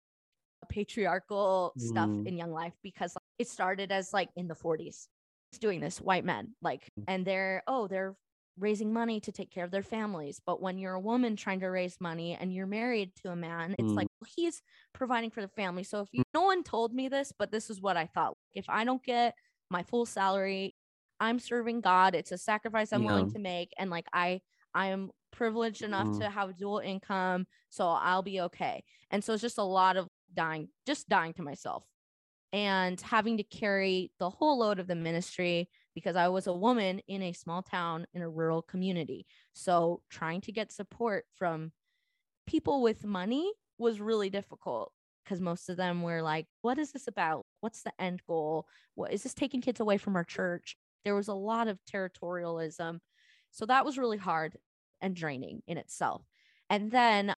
patriarchal 0.69 1.73
stuff 1.77 2.09
Mm. 2.09 2.27
in 2.27 2.37
young 2.37 2.51
life 2.51 2.73
because 2.83 3.15
it 3.39 3.47
started 3.47 3.91
as 3.91 4.13
like 4.13 4.29
in 4.35 4.47
the 4.47 4.55
40s. 4.55 5.07
Doing 5.59 5.79
this 5.81 5.99
white 6.01 6.25
men 6.25 6.55
like 6.61 6.89
Mm. 6.99 7.03
and 7.07 7.25
they're 7.25 7.63
oh 7.67 7.87
they're 7.87 8.15
raising 8.59 8.91
money 8.91 9.19
to 9.21 9.31
take 9.31 9.51
care 9.51 9.63
of 9.63 9.69
their 9.71 9.83
families 9.83 10.41
but 10.45 10.59
when 10.61 10.79
you're 10.79 10.93
a 10.95 10.99
woman 10.99 11.35
trying 11.35 11.59
to 11.59 11.67
raise 11.67 11.95
money 12.01 12.33
and 12.39 12.51
you're 12.53 12.65
married 12.65 13.11
to 13.15 13.29
a 13.31 13.35
man 13.35 13.75
it's 13.77 13.91
Mm. 13.93 13.95
like 13.95 14.07
well, 14.19 14.29
he's 14.35 14.61
providing 14.93 15.29
for 15.29 15.41
the 15.41 15.47
family 15.49 15.83
so 15.83 16.01
if 16.01 16.09
you 16.11 16.23
no 16.33 16.41
one 16.41 16.63
told 16.63 16.91
me 16.93 17.07
this 17.07 17.31
but 17.37 17.51
this 17.51 17.69
is 17.69 17.81
what 17.81 17.97
i 17.97 18.07
thought 18.07 18.35
if 18.53 18.65
i 18.67 18.83
don't 18.83 19.03
get 19.03 19.35
my 19.69 19.83
full 19.83 20.05
salary 20.07 20.75
i'm 21.19 21.37
serving 21.39 21.81
god 21.81 22.15
it's 22.15 22.31
a 22.31 22.37
sacrifice 22.37 22.91
i'm 22.91 23.03
willing 23.03 23.29
to 23.31 23.39
make 23.39 23.71
and 23.77 23.89
like 23.91 24.07
i 24.11 24.41
i 24.73 24.87
am 24.87 25.11
privileged 25.31 25.83
enough 25.83 26.07
Mm. 26.07 26.19
to 26.19 26.29
have 26.29 26.57
dual 26.57 26.79
income 26.79 27.45
so 27.69 27.87
i'll 27.89 28.23
be 28.23 28.41
okay 28.41 28.83
and 29.11 29.23
so 29.23 29.33
it's 29.33 29.41
just 29.41 29.59
a 29.59 29.63
lot 29.63 29.97
of 29.97 30.07
dying 30.33 30.69
just 30.87 31.07
dying 31.09 31.33
to 31.33 31.43
myself 31.43 31.83
and 32.53 32.99
having 33.01 33.37
to 33.37 33.43
carry 33.43 34.11
the 34.19 34.29
whole 34.29 34.59
load 34.59 34.79
of 34.79 34.87
the 34.87 34.95
ministry 34.95 35.69
because 35.93 36.15
I 36.15 36.27
was 36.29 36.47
a 36.47 36.53
woman 36.53 37.01
in 37.07 37.21
a 37.23 37.33
small 37.33 37.61
town 37.61 38.05
in 38.13 38.21
a 38.21 38.29
rural 38.29 38.61
community. 38.61 39.25
So 39.53 40.01
trying 40.09 40.41
to 40.41 40.51
get 40.51 40.71
support 40.71 41.25
from 41.35 41.71
people 42.45 42.81
with 42.81 43.03
money 43.03 43.51
was 43.77 43.99
really 43.99 44.29
difficult 44.29 44.91
because 45.23 45.41
most 45.41 45.69
of 45.69 45.77
them 45.77 46.01
were 46.01 46.21
like, 46.21 46.45
what 46.61 46.79
is 46.79 46.91
this 46.93 47.07
about? 47.07 47.45
What's 47.59 47.83
the 47.83 47.91
end 47.99 48.21
goal? 48.27 48.65
What 48.95 49.11
is 49.11 49.23
this 49.23 49.33
taking 49.33 49.61
kids 49.61 49.79
away 49.79 49.97
from 49.97 50.15
our 50.15 50.23
church? 50.23 50.77
There 51.03 51.15
was 51.15 51.27
a 51.27 51.33
lot 51.33 51.67
of 51.67 51.79
territorialism. 51.91 52.99
So 53.51 53.65
that 53.65 53.85
was 53.85 53.97
really 53.97 54.17
hard 54.17 54.57
and 55.01 55.15
draining 55.15 55.63
in 55.67 55.77
itself. 55.77 56.23
And 56.69 56.91
then 56.91 57.33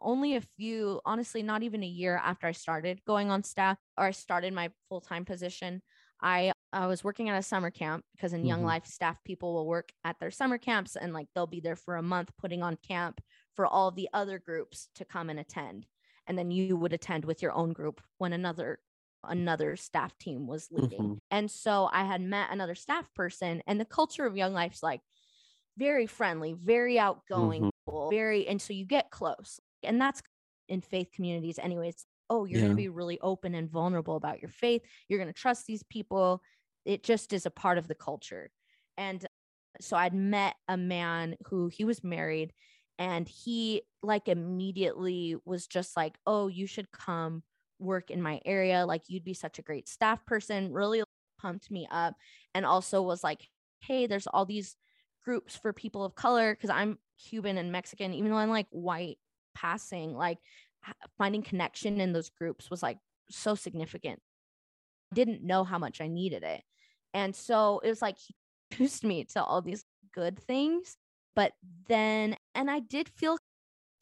only 0.00 0.36
a 0.36 0.40
few, 0.40 1.00
honestly, 1.04 1.42
not 1.42 1.62
even 1.62 1.82
a 1.82 1.86
year 1.86 2.16
after 2.16 2.46
I 2.46 2.52
started 2.52 3.04
going 3.04 3.30
on 3.30 3.42
staff 3.42 3.78
or 3.98 4.04
I 4.06 4.10
started 4.12 4.52
my 4.54 4.72
full 4.88 5.00
time 5.00 5.24
position, 5.24 5.82
I 6.22 6.52
I 6.72 6.86
was 6.86 7.02
working 7.02 7.28
at 7.28 7.38
a 7.38 7.42
summer 7.42 7.70
camp 7.70 8.04
because 8.12 8.32
in 8.32 8.46
Young 8.46 8.62
Mhm. 8.62 8.64
Life 8.64 8.86
staff 8.86 9.22
people 9.24 9.54
will 9.54 9.66
work 9.66 9.92
at 10.04 10.18
their 10.20 10.30
summer 10.30 10.58
camps 10.58 10.96
and 10.96 11.12
like 11.12 11.28
they'll 11.34 11.46
be 11.46 11.60
there 11.60 11.76
for 11.76 11.96
a 11.96 12.02
month 12.02 12.30
putting 12.38 12.62
on 12.62 12.76
camp 12.76 13.20
for 13.54 13.66
all 13.66 13.90
the 13.90 14.08
other 14.12 14.38
groups 14.38 14.88
to 14.94 15.04
come 15.04 15.30
and 15.30 15.40
attend. 15.40 15.86
And 16.26 16.38
then 16.38 16.50
you 16.50 16.76
would 16.76 16.92
attend 16.92 17.24
with 17.24 17.42
your 17.42 17.52
own 17.52 17.72
group 17.72 18.00
when 18.18 18.32
another 18.32 18.80
another 19.24 19.76
staff 19.76 20.16
team 20.18 20.46
was 20.46 20.70
leading. 20.70 21.10
Mhm. 21.10 21.20
And 21.30 21.50
so 21.50 21.88
I 21.92 22.04
had 22.04 22.20
met 22.22 22.50
another 22.50 22.74
staff 22.74 23.12
person 23.14 23.62
and 23.66 23.80
the 23.80 23.84
culture 23.84 24.24
of 24.26 24.36
Young 24.36 24.52
Life's 24.54 24.82
like 24.82 25.02
very 25.76 26.06
friendly, 26.06 26.52
very 26.54 26.98
outgoing, 26.98 27.68
Mhm. 27.68 27.70
very 28.08 28.46
and 28.46 28.60
so 28.60 28.72
you 28.72 28.84
get 28.84 29.10
close. 29.10 29.60
And 29.82 30.00
that's 30.00 30.22
in 30.68 30.80
faith 30.80 31.10
communities 31.12 31.58
anyways. 31.58 32.06
Oh, 32.28 32.44
you're 32.44 32.60
going 32.60 32.70
to 32.70 32.76
be 32.76 32.88
really 32.88 33.18
open 33.20 33.54
and 33.54 33.68
vulnerable 33.68 34.16
about 34.16 34.40
your 34.40 34.50
faith. 34.50 34.82
You're 35.08 35.18
going 35.18 35.32
to 35.32 35.40
trust 35.40 35.66
these 35.66 35.82
people. 35.82 36.42
It 36.84 37.02
just 37.02 37.32
is 37.32 37.44
a 37.44 37.50
part 37.50 37.76
of 37.76 37.88
the 37.88 37.94
culture. 37.94 38.50
And 38.96 39.26
so 39.80 39.96
I'd 39.96 40.14
met 40.14 40.56
a 40.68 40.76
man 40.76 41.36
who 41.46 41.68
he 41.68 41.84
was 41.84 42.04
married 42.04 42.52
and 42.98 43.28
he 43.28 43.82
like 44.02 44.28
immediately 44.28 45.36
was 45.44 45.66
just 45.66 45.96
like, 45.96 46.18
"Oh, 46.26 46.48
you 46.48 46.66
should 46.66 46.90
come 46.92 47.42
work 47.78 48.10
in 48.10 48.20
my 48.22 48.40
area. 48.44 48.84
Like 48.86 49.02
you'd 49.08 49.24
be 49.24 49.34
such 49.34 49.58
a 49.58 49.62
great 49.62 49.88
staff 49.88 50.24
person." 50.26 50.72
Really 50.72 51.02
pumped 51.40 51.70
me 51.70 51.88
up 51.90 52.14
and 52.54 52.66
also 52.66 53.02
was 53.02 53.24
like, 53.24 53.48
"Hey, 53.80 54.06
there's 54.06 54.26
all 54.26 54.44
these 54.44 54.76
groups 55.24 55.56
for 55.56 55.72
people 55.72 56.04
of 56.04 56.14
color 56.14 56.54
because 56.54 56.70
I'm 56.70 56.98
Cuban 57.18 57.58
and 57.58 57.72
Mexican, 57.72 58.12
even 58.14 58.30
though 58.30 58.36
I'm 58.38 58.50
like 58.50 58.68
white 58.70 59.18
passing, 59.60 60.14
like 60.14 60.38
finding 61.18 61.42
connection 61.42 62.00
in 62.00 62.12
those 62.12 62.30
groups 62.30 62.70
was 62.70 62.82
like 62.82 62.98
so 63.30 63.54
significant. 63.54 64.20
I 65.12 65.14
didn't 65.14 65.42
know 65.42 65.64
how 65.64 65.78
much 65.78 66.00
I 66.00 66.08
needed 66.08 66.42
it. 66.42 66.62
And 67.12 67.34
so 67.34 67.80
it 67.84 67.88
was 67.88 68.02
like 68.02 68.18
he 68.18 68.34
introduced 68.70 69.04
me 69.04 69.24
to 69.24 69.42
all 69.42 69.62
these 69.62 69.84
good 70.14 70.38
things. 70.38 70.96
But 71.36 71.52
then, 71.88 72.36
and 72.54 72.70
I 72.70 72.80
did 72.80 73.08
feel 73.08 73.38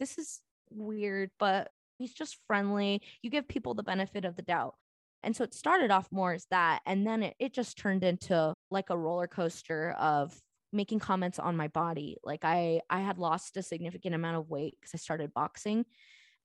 this 0.01 0.19
is 0.19 0.41
weird, 0.71 1.31
but 1.39 1.71
he's 1.99 2.13
just 2.13 2.39
friendly. 2.47 3.03
You 3.23 3.31
give 3.31 3.49
people 3.49 3.75
the 3.75 3.83
benefit 3.83 4.25
of 4.25 4.37
the 4.37 4.43
doubt. 4.43 4.75
And 5.23 5.35
so 5.35 5.43
it 5.45 5.53
started 5.53 5.91
off 5.91 6.09
more 6.13 6.33
as 6.33 6.47
that. 6.51 6.81
And 6.87 7.07
then 7.07 7.23
it, 7.23 7.35
it 7.39 7.53
just 7.53 7.77
turned 7.77 8.05
into 8.05 8.55
like 8.71 8.91
a 8.91 8.97
roller 8.97 9.27
coaster 9.27 9.91
of 9.99 10.39
making 10.73 10.99
comments 11.01 11.39
on 11.39 11.57
my 11.57 11.69
body. 11.69 12.17
Like 12.25 12.45
I 12.45 12.81
I 12.91 13.01
had 13.01 13.19
lost 13.19 13.57
a 13.57 13.63
significant 13.63 14.15
amount 14.15 14.37
of 14.37 14.51
weight 14.51 14.77
because 14.81 14.95
I 14.95 14.99
started 14.99 15.33
boxing. 15.35 15.87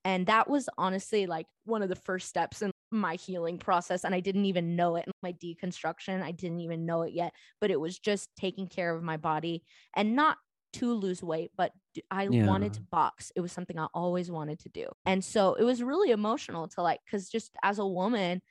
And 0.04 0.26
that 0.26 0.48
was 0.50 0.68
honestly 0.76 1.26
like 1.26 1.46
one 1.64 1.82
of 1.82 1.88
the 1.88 1.96
first 1.96 2.28
steps 2.28 2.62
in 2.62 2.70
my 2.90 3.14
healing 3.16 3.58
process. 3.58 4.04
And 4.04 4.14
I 4.14 4.20
didn't 4.20 4.44
even 4.44 4.76
know 4.76 4.96
it 4.96 5.06
in 5.06 5.12
my 5.22 5.32
deconstruction. 5.32 6.22
I 6.22 6.30
didn't 6.32 6.60
even 6.60 6.84
know 6.86 7.02
it 7.02 7.14
yet, 7.14 7.32
but 7.60 7.70
it 7.70 7.80
was 7.80 7.98
just 7.98 8.28
taking 8.36 8.68
care 8.68 8.94
of 8.94 9.02
my 9.02 9.16
body 9.16 9.64
and 9.94 10.14
not 10.14 10.38
to 10.74 10.92
lose 10.92 11.22
weight, 11.22 11.52
but 11.56 11.72
i 12.10 12.28
Yeah. 12.28 12.42
wanted 12.44 12.72
to 12.74 12.82
box. 12.82 13.32
It 13.36 13.40
was 13.40 13.52
something 13.52 13.78
I 13.78 13.86
always 13.94 14.30
wanted 14.30 14.58
to 14.60 14.68
do. 14.68 14.88
And 15.06 15.24
so 15.24 15.54
it 15.54 15.64
was 15.64 15.82
really 15.82 16.10
emotional 16.10 16.68
to 16.68 16.82
like, 16.82 17.00
because 17.06 17.30
just 17.30 17.52
as 17.62 17.78
a 17.78 17.86
woman 17.86 18.42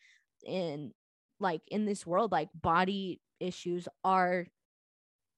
in 0.45 0.93
like 1.39 1.61
in 1.67 1.85
this 1.85 2.05
world, 2.05 2.31
like 2.31 2.49
body 2.55 3.21
issues 3.39 3.87
are, 4.03 4.47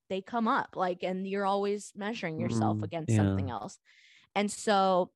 they 0.10 0.22
come 0.22 0.48
up 0.48 0.76
like, 0.76 1.04
and 1.04 1.28
you're 1.28 1.46
always 1.46 1.92
measuring 1.96 2.40
yourself 2.40 2.78
Mm, 2.78 2.84
against 2.84 3.12
yeah. 3.12 3.18
something 3.18 3.50
else. 3.50 3.80
And 4.36 4.52
so 4.52 5.12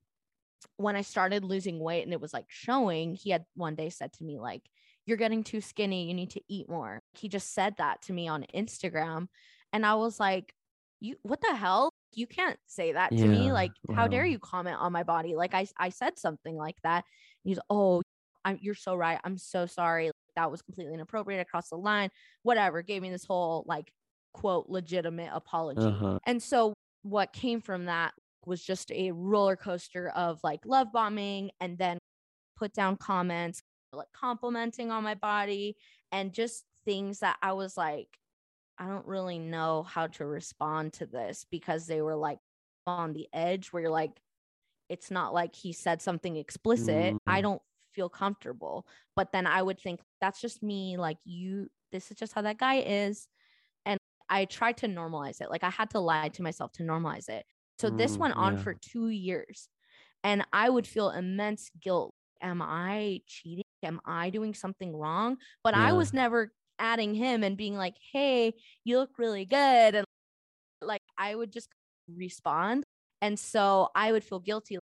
when 0.77 0.95
I 0.95 1.01
started 1.01 1.43
losing 1.43 1.79
weight 1.79 2.03
and 2.03 2.13
it 2.13 2.21
was 2.21 2.33
like 2.33 2.45
showing, 2.47 3.15
he 3.15 3.29
had 3.29 3.45
one 3.55 3.75
day 3.75 3.89
said 3.89 4.13
to 4.13 4.23
me, 4.23 4.39
like, 4.39 4.63
you're 5.05 5.17
getting 5.17 5.43
too 5.43 5.61
skinny. 5.61 6.07
You 6.07 6.13
need 6.13 6.31
to 6.31 6.41
eat 6.47 6.69
more. 6.69 7.01
He 7.13 7.29
just 7.29 7.53
said 7.53 7.75
that 7.77 8.01
to 8.03 8.13
me 8.13 8.27
on 8.27 8.45
Instagram. 8.53 9.27
And 9.73 9.85
I 9.85 9.95
was 9.95 10.19
like, 10.19 10.53
you, 10.99 11.15
what 11.23 11.41
the 11.41 11.55
hell? 11.55 11.89
You 12.13 12.27
can't 12.27 12.57
say 12.67 12.91
that 12.93 13.15
to 13.17 13.27
me. 13.27 13.47
Yeah, 13.47 13.53
Like, 13.53 13.71
how 13.95 14.07
dare 14.07 14.25
you 14.25 14.39
comment 14.39 14.77
on 14.79 14.91
my 14.91 15.03
body? 15.03 15.35
Like, 15.35 15.53
I, 15.53 15.67
I 15.77 15.89
said 15.89 16.19
something 16.19 16.55
like 16.55 16.77
that. 16.83 17.05
And 17.43 17.49
he's, 17.49 17.59
oh, 17.69 18.01
I'm, 18.43 18.57
you're 18.61 18.75
so 18.75 18.95
right. 18.95 19.19
I'm 19.23 19.37
so 19.37 19.65
sorry. 19.65 20.11
That 20.35 20.51
was 20.51 20.61
completely 20.61 20.93
inappropriate. 20.93 21.41
across 21.41 21.69
the 21.69 21.77
line. 21.77 22.09
Whatever. 22.43 22.81
Gave 22.81 23.01
me 23.01 23.09
this 23.09 23.25
whole 23.25 23.63
like 23.67 23.91
quote 24.33 24.69
legitimate 24.69 25.31
apology. 25.33 25.81
Uh-huh. 25.81 26.19
And 26.25 26.41
so 26.41 26.73
what 27.03 27.33
came 27.33 27.61
from 27.61 27.85
that 27.85 28.13
was 28.45 28.63
just 28.63 28.91
a 28.91 29.11
roller 29.11 29.55
coaster 29.55 30.09
of 30.09 30.39
like 30.43 30.59
love 30.65 30.91
bombing 30.91 31.51
and 31.59 31.77
then 31.77 31.97
put 32.57 32.73
down 32.73 32.97
comments 32.97 33.61
like 33.93 34.07
complimenting 34.13 34.91
on 34.91 35.03
my 35.03 35.15
body 35.15 35.75
and 36.11 36.31
just 36.33 36.63
things 36.85 37.19
that 37.19 37.37
I 37.41 37.53
was 37.53 37.75
like 37.77 38.07
I 38.77 38.87
don't 38.87 39.05
really 39.05 39.39
know 39.39 39.83
how 39.83 40.07
to 40.07 40.25
respond 40.25 40.93
to 40.93 41.05
this 41.05 41.45
because 41.51 41.85
they 41.85 42.01
were 42.01 42.15
like 42.15 42.39
on 42.87 43.13
the 43.13 43.27
edge 43.33 43.67
where 43.69 43.81
you're 43.83 43.91
like 43.91 44.21
it's 44.89 45.11
not 45.11 45.33
like 45.33 45.53
he 45.55 45.71
said 45.73 46.01
something 46.01 46.35
explicit. 46.35 47.15
I 47.27 47.39
Mm. 47.39 47.43
don't 47.43 47.61
feel 47.93 48.09
comfortable. 48.09 48.87
But 49.15 49.31
then 49.31 49.45
I 49.45 49.61
would 49.61 49.79
think 49.79 50.01
that's 50.21 50.41
just 50.41 50.63
me 50.63 50.97
like 50.97 51.17
you 51.25 51.69
this 51.91 52.09
is 52.11 52.17
just 52.17 52.33
how 52.33 52.41
that 52.43 52.57
guy 52.57 52.77
is 52.79 53.27
I 54.29 54.45
tried 54.45 54.77
to 54.77 54.87
normalize 54.87 55.41
it. 55.41 55.49
Like 55.49 55.63
I 55.63 55.69
had 55.69 55.89
to 55.91 55.99
lie 55.99 56.29
to 56.29 56.43
myself 56.43 56.71
to 56.73 56.83
normalize 56.83 57.29
it. 57.29 57.45
So 57.79 57.89
this 57.89 58.17
Mm, 58.17 58.19
went 58.19 58.35
on 58.35 58.57
yeah. 58.57 58.57
for 58.57 58.73
2 58.73 59.09
years. 59.09 59.69
And 60.23 60.45
I 60.53 60.69
would 60.69 60.87
feel 60.87 61.11
immense 61.11 61.71
guilt. 61.81 62.13
Am 62.41 62.61
I 62.61 63.21
cheating? 63.27 63.63
Am 63.83 64.01
I 64.05 64.29
doing 64.29 64.53
something 64.53 64.95
wrong? 64.95 65.37
But 65.63 65.75
I 65.75 65.93
was 65.93 66.13
never 66.13 66.53
adding 66.79 67.15
him 67.15 67.43
and 67.43 67.57
being 67.57 67.75
like, 67.77 67.97
"Hey, 68.13 68.53
you 68.85 68.99
look 68.99 69.17
really 69.19 69.45
good." 69.45 69.95
And 69.95 70.05
like 70.81 71.01
I 71.17 71.35
would 71.35 71.51
just 71.51 71.69
respond. 72.07 72.83
And 73.21 73.37
so 73.39 73.89
I 73.95 74.11
would 74.11 74.23
feel 74.23 74.39
guilty. 74.39 74.77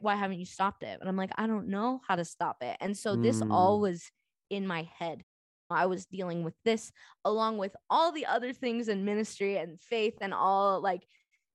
Why 0.00 0.16
haven't 0.16 0.40
you 0.40 0.46
stopped 0.46 0.82
it? 0.84 1.00
And 1.00 1.08
I'm 1.08 1.16
like, 1.16 1.32
I 1.38 1.46
don't 1.46 1.68
know 1.68 2.00
how 2.08 2.16
to 2.16 2.24
stop 2.24 2.58
it. 2.62 2.76
And 2.80 2.96
so 2.98 3.16
this 3.16 3.42
all 3.50 3.80
Mm. 3.80 3.82
was 3.82 4.10
in 4.50 4.66
my 4.66 4.82
head. 4.84 5.22
I 5.70 5.86
was 5.86 6.06
dealing 6.06 6.44
with 6.44 6.54
this 6.64 6.92
along 7.24 7.58
with 7.58 7.74
all 7.88 8.12
the 8.12 8.26
other 8.26 8.52
things 8.52 8.88
in 8.88 9.04
ministry 9.04 9.56
and 9.56 9.80
faith 9.80 10.14
and 10.20 10.34
all 10.34 10.80
like 10.80 11.06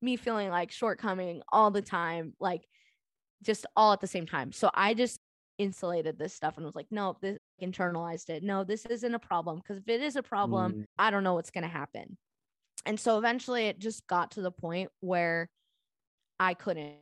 me 0.02 0.16
feeling 0.16 0.50
like 0.50 0.72
shortcoming 0.72 1.42
all 1.52 1.72
the 1.72 1.82
time, 1.82 2.34
like 2.40 2.66
just 3.44 3.66
all 3.76 3.94
at 3.94 4.02
the 4.02 4.08
same 4.08 4.26
time. 4.26 4.52
So 4.52 4.70
I 4.74 4.94
just 4.94 5.20
insulated 5.58 6.18
this 6.18 6.34
stuff 6.34 6.58
and 6.58 6.66
was 6.66 6.76
like, 6.76 6.88
no, 6.90 7.18
this 7.22 7.38
internalized 7.62 8.30
it. 8.30 8.44
No, 8.44 8.64
this 8.64 8.86
isn't 8.86 9.14
a 9.14 9.20
problem. 9.20 9.58
Because 9.58 9.78
if 9.78 9.88
it 9.88 10.02
is 10.02 10.16
a 10.16 10.24
problem, 10.24 10.74
Mm. 10.74 10.86
I 10.98 11.12
don't 11.12 11.24
know 11.24 11.34
what's 11.34 11.52
going 11.52 11.64
to 11.64 11.68
happen. 11.68 12.18
And 12.86 13.00
so 13.00 13.18
eventually 13.18 13.66
it 13.66 13.80
just 13.80 14.08
got 14.08 14.32
to 14.32 14.42
the 14.42 14.52
point 14.52 14.90
where 15.02 15.50
I 16.40 16.54
couldn't 16.54 16.96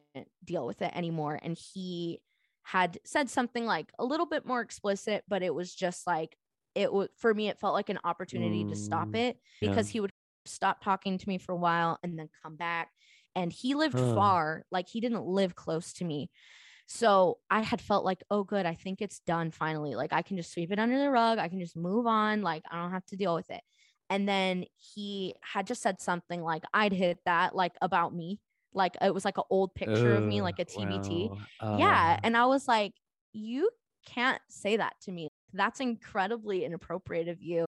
deal 0.44 0.66
with 0.66 0.82
it 0.82 0.92
anymore. 0.96 1.40
And 1.42 1.56
he 1.56 2.20
had 2.64 2.98
said 3.06 3.30
something 3.30 3.66
like 3.66 3.92
a 4.00 4.04
little 4.04 4.26
bit 4.26 4.46
more 4.46 4.62
explicit, 4.62 5.24
but 5.28 5.44
it 5.44 5.54
was 5.54 5.74
just 5.74 6.08
like, 6.08 6.36
it 6.78 6.94
would, 6.94 7.10
for 7.18 7.34
me, 7.34 7.50
it 7.50 7.60
felt 7.60 7.74
like 7.74 7.90
an 7.90 8.00
opportunity 8.06 8.66
to 8.66 8.76
stop 8.76 9.10
Mm, 9.10 9.16
it 9.16 9.38
because 9.62 9.90
yeah. 9.90 9.92
he 9.92 10.00
would 10.00 10.14
stop 10.46 10.84
talking 10.84 11.18
to 11.18 11.30
me 11.30 11.38
for 11.40 11.54
a 11.54 11.58
while 11.58 12.00
and 12.04 12.18
then 12.20 12.30
come 12.44 12.56
back. 12.56 12.90
And 13.36 13.52
he 13.54 13.76
lived 13.76 14.00
Huh. 14.00 14.02
far, 14.02 14.64
like 14.72 14.88
he 14.90 15.02
didn't 15.02 15.26
live 15.26 15.56
close 15.56 15.94
to 15.96 16.06
me. 16.06 16.30
So 16.88 17.40
I 17.50 17.62
had 17.62 17.82
felt 17.82 18.06
like, 18.06 18.24
oh, 18.32 18.44
good, 18.44 18.66
I 18.66 18.74
think 18.76 19.02
it's 19.02 19.20
done 19.20 19.52
finally. 19.52 19.96
Like 19.96 20.14
I 20.14 20.22
can 20.22 20.38
just 20.38 20.52
sweep 20.54 20.72
it 20.72 20.80
under 20.80 20.98
the 21.00 21.12
rug. 21.12 21.40
I 21.40 21.50
can 21.50 21.60
just 21.60 21.76
move 21.78 22.08
on. 22.08 22.42
Like 22.42 22.64
I 22.72 22.82
don't 22.82 22.92
have 22.92 23.06
to 23.08 23.18
deal 23.18 23.36
with 23.36 23.50
it. 23.52 23.62
And 24.10 24.28
then 24.28 24.66
he 24.76 25.36
had 25.42 25.68
just 25.68 25.82
said 25.82 26.02
something 26.02 26.42
like, 26.42 26.64
I'd 26.74 26.94
hit 26.94 27.20
that, 27.26 27.56
like 27.56 27.74
about 27.82 28.14
me. 28.16 28.40
Like 28.74 28.96
it 29.02 29.14
was 29.14 29.26
like 29.26 29.38
an 29.38 29.44
old 29.50 29.76
picture 29.76 30.16
of 30.16 30.26
me, 30.26 30.42
like 30.42 30.60
a 30.60 30.66
TBT. 30.66 31.32
wow. 31.62 31.76
Yeah. 31.76 32.18
Uh, 32.18 32.20
And 32.24 32.38
I 32.38 32.46
was 32.46 32.68
like, 32.68 32.94
you 33.34 33.70
can't 34.06 34.42
say 34.50 34.78
that 34.78 34.94
to 35.02 35.12
me. 35.12 35.30
That's 35.54 35.80
incredibly 35.80 36.66
inappropriate 36.66 37.28
of 37.28 37.42
you. 37.42 37.62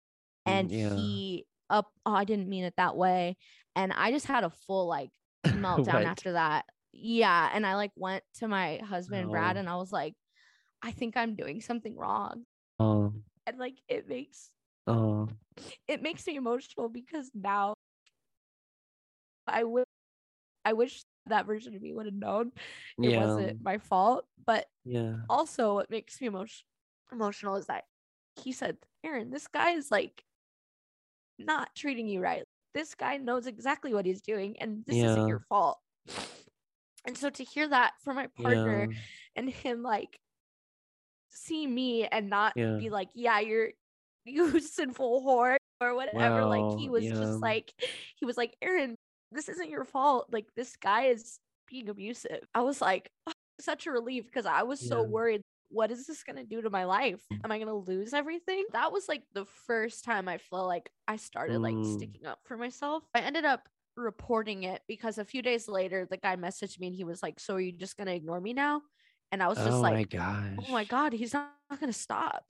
Mm, 0.46 0.52
And 0.52 0.70
yeah. 0.70 0.94
he 0.94 1.46
up, 1.68 1.90
oh, 2.04 2.12
I 2.14 2.24
didn't 2.24 2.48
mean 2.48 2.64
it 2.64 2.74
that 2.76 2.96
way. 2.96 3.36
And 3.76 3.92
I 3.92 4.10
just 4.10 4.26
had 4.26 4.44
a 4.44 4.50
full 4.50 4.86
like 4.86 5.10
meltdown 5.46 6.04
after 6.04 6.32
that. 6.32 6.64
Yeah. 6.92 7.48
And 7.52 7.64
I 7.66 7.76
like 7.76 7.92
went 7.96 8.24
to 8.34 8.48
my 8.48 8.78
husband, 8.78 9.30
Brad, 9.30 9.56
Oh. 9.56 9.60
and 9.60 9.68
I 9.68 9.76
was 9.76 9.92
like, 9.92 10.14
I 10.82 10.90
think 10.90 11.16
I'm 11.16 11.36
doing 11.36 11.60
something 11.60 11.96
wrong. 11.96 12.44
Um, 12.78 13.22
And 13.46 13.58
like 13.58 13.76
it 13.88 14.08
makes 14.08 14.50
oh, 14.86 15.28
it 15.86 16.02
makes 16.02 16.26
me 16.26 16.36
emotional 16.36 16.88
because 16.88 17.30
now 17.34 17.74
I 19.46 19.64
wish 19.64 19.84
I 20.64 20.72
wish 20.74 21.04
that 21.26 21.46
version 21.46 21.74
of 21.74 21.82
me 21.82 21.92
would 21.92 22.06
have 22.06 22.14
known 22.14 22.52
it 22.98 23.10
Yeah. 23.10 23.26
wasn't 23.26 23.62
my 23.62 23.78
fault. 23.78 24.24
But 24.44 24.66
Yeah. 24.84 25.16
also 25.28 25.78
it 25.78 25.90
makes 25.90 26.20
me 26.20 26.26
emotion- 26.28 26.66
emotional 27.12 27.56
is 27.56 27.66
that 27.66 27.84
he 28.42 28.52
said, 28.52 28.76
Erin, 29.04 29.30
this 29.30 29.46
guy 29.48 29.70
is 29.72 29.90
like 29.90 30.24
not 31.38 31.74
treating 31.74 32.06
you 32.08 32.20
right. 32.20 32.44
This 32.74 32.94
guy 32.94 33.16
knows 33.16 33.46
exactly 33.46 33.92
what 33.92 34.06
he's 34.06 34.20
doing, 34.22 34.56
and 34.60 34.84
this 34.86 34.96
Yeah. 34.96 35.06
isn't 35.06 35.28
your 35.28 35.40
fault. 35.48 35.78
And 37.06 37.16
so 37.16 37.30
to 37.30 37.44
hear 37.44 37.66
that 37.68 37.94
from 38.04 38.16
my 38.16 38.28
partner 38.28 38.88
Yeah. 38.90 38.96
and 39.36 39.48
him 39.50 39.82
like 39.82 40.18
see 41.30 41.66
me 41.66 42.06
and 42.06 42.28
not 42.28 42.52
Yeah. 42.56 42.76
be 42.78 42.90
like, 42.90 43.08
yeah, 43.14 43.40
you're 43.40 43.70
you 44.26 44.60
sinful 44.60 45.22
whore 45.24 45.56
or 45.80 45.94
whatever. 45.94 46.44
like 46.44 46.78
he 46.78 46.88
was 46.90 47.04
just 47.04 47.42
like 47.42 47.72
he 48.16 48.26
was 48.26 48.36
like, 48.36 48.54
Erin, 48.60 48.96
this 49.32 49.48
isn't 49.48 49.70
your 49.70 49.84
fault. 49.84 50.26
Like 50.30 50.46
this 50.54 50.76
guy 50.76 51.04
is 51.06 51.38
being 51.68 51.88
abusive. 51.88 52.46
I 52.54 52.60
was 52.60 52.80
like, 52.80 53.10
such 53.60 53.86
a 53.86 53.90
relief 53.92 54.26
because 54.26 54.46
I 54.46 54.62
was 54.62 54.80
so 54.80 55.02
worried. 55.02 55.40
What 55.70 55.90
is 55.90 56.06
this 56.06 56.24
gonna 56.24 56.44
do 56.44 56.62
to 56.62 56.70
my 56.70 56.84
life? 56.84 57.24
Am 57.44 57.52
I 57.52 57.58
gonna 57.58 57.74
lose 57.76 58.12
everything? 58.12 58.66
That 58.72 58.92
was 58.92 59.08
like 59.08 59.24
the 59.32 59.46
first 59.46 60.04
time 60.04 60.28
I 60.28 60.38
felt 60.38 60.66
like 60.68 60.90
I 61.08 61.16
started 61.16 61.60
like 61.60 61.78
Mm. 61.78 61.84
sticking 61.84 62.26
up 62.26 62.40
for 62.44 62.56
myself. 62.56 63.04
I 63.14 63.20
ended 63.20 63.44
up 63.44 63.68
reporting 63.96 64.64
it 64.64 64.82
because 64.88 65.18
a 65.18 65.24
few 65.24 65.42
days 65.42 65.68
later 65.68 66.06
the 66.10 66.16
guy 66.16 66.36
messaged 66.36 66.80
me 66.80 66.88
and 66.88 66.96
he 66.96 67.04
was 67.04 67.22
like, 67.22 67.40
So 67.40 67.54
are 67.54 67.60
you 67.60 67.72
just 67.72 67.96
gonna 67.96 68.12
ignore 68.12 68.40
me 68.40 68.52
now? 68.52 68.82
And 69.32 69.42
I 69.42 69.48
was 69.48 69.62
just 69.62 69.82
oh 69.82 69.88
my 69.88 70.02
like, 70.02 70.04
gosh. 70.04 70.58
Oh 70.58 70.72
my 70.72 70.84
god, 70.84 71.12
he's 71.12 71.32
not, 71.34 71.54
not 71.70 71.80
gonna 71.80 71.92
stop. 71.92 72.44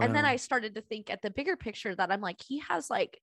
And 0.00 0.14
then 0.14 0.24
I 0.24 0.36
started 0.36 0.74
to 0.76 0.80
think 0.82 1.10
at 1.10 1.22
the 1.22 1.30
bigger 1.30 1.56
picture 1.56 1.94
that 1.94 2.10
I'm 2.12 2.20
like, 2.22 2.40
he 2.42 2.60
has 2.60 2.88
like 2.90 3.20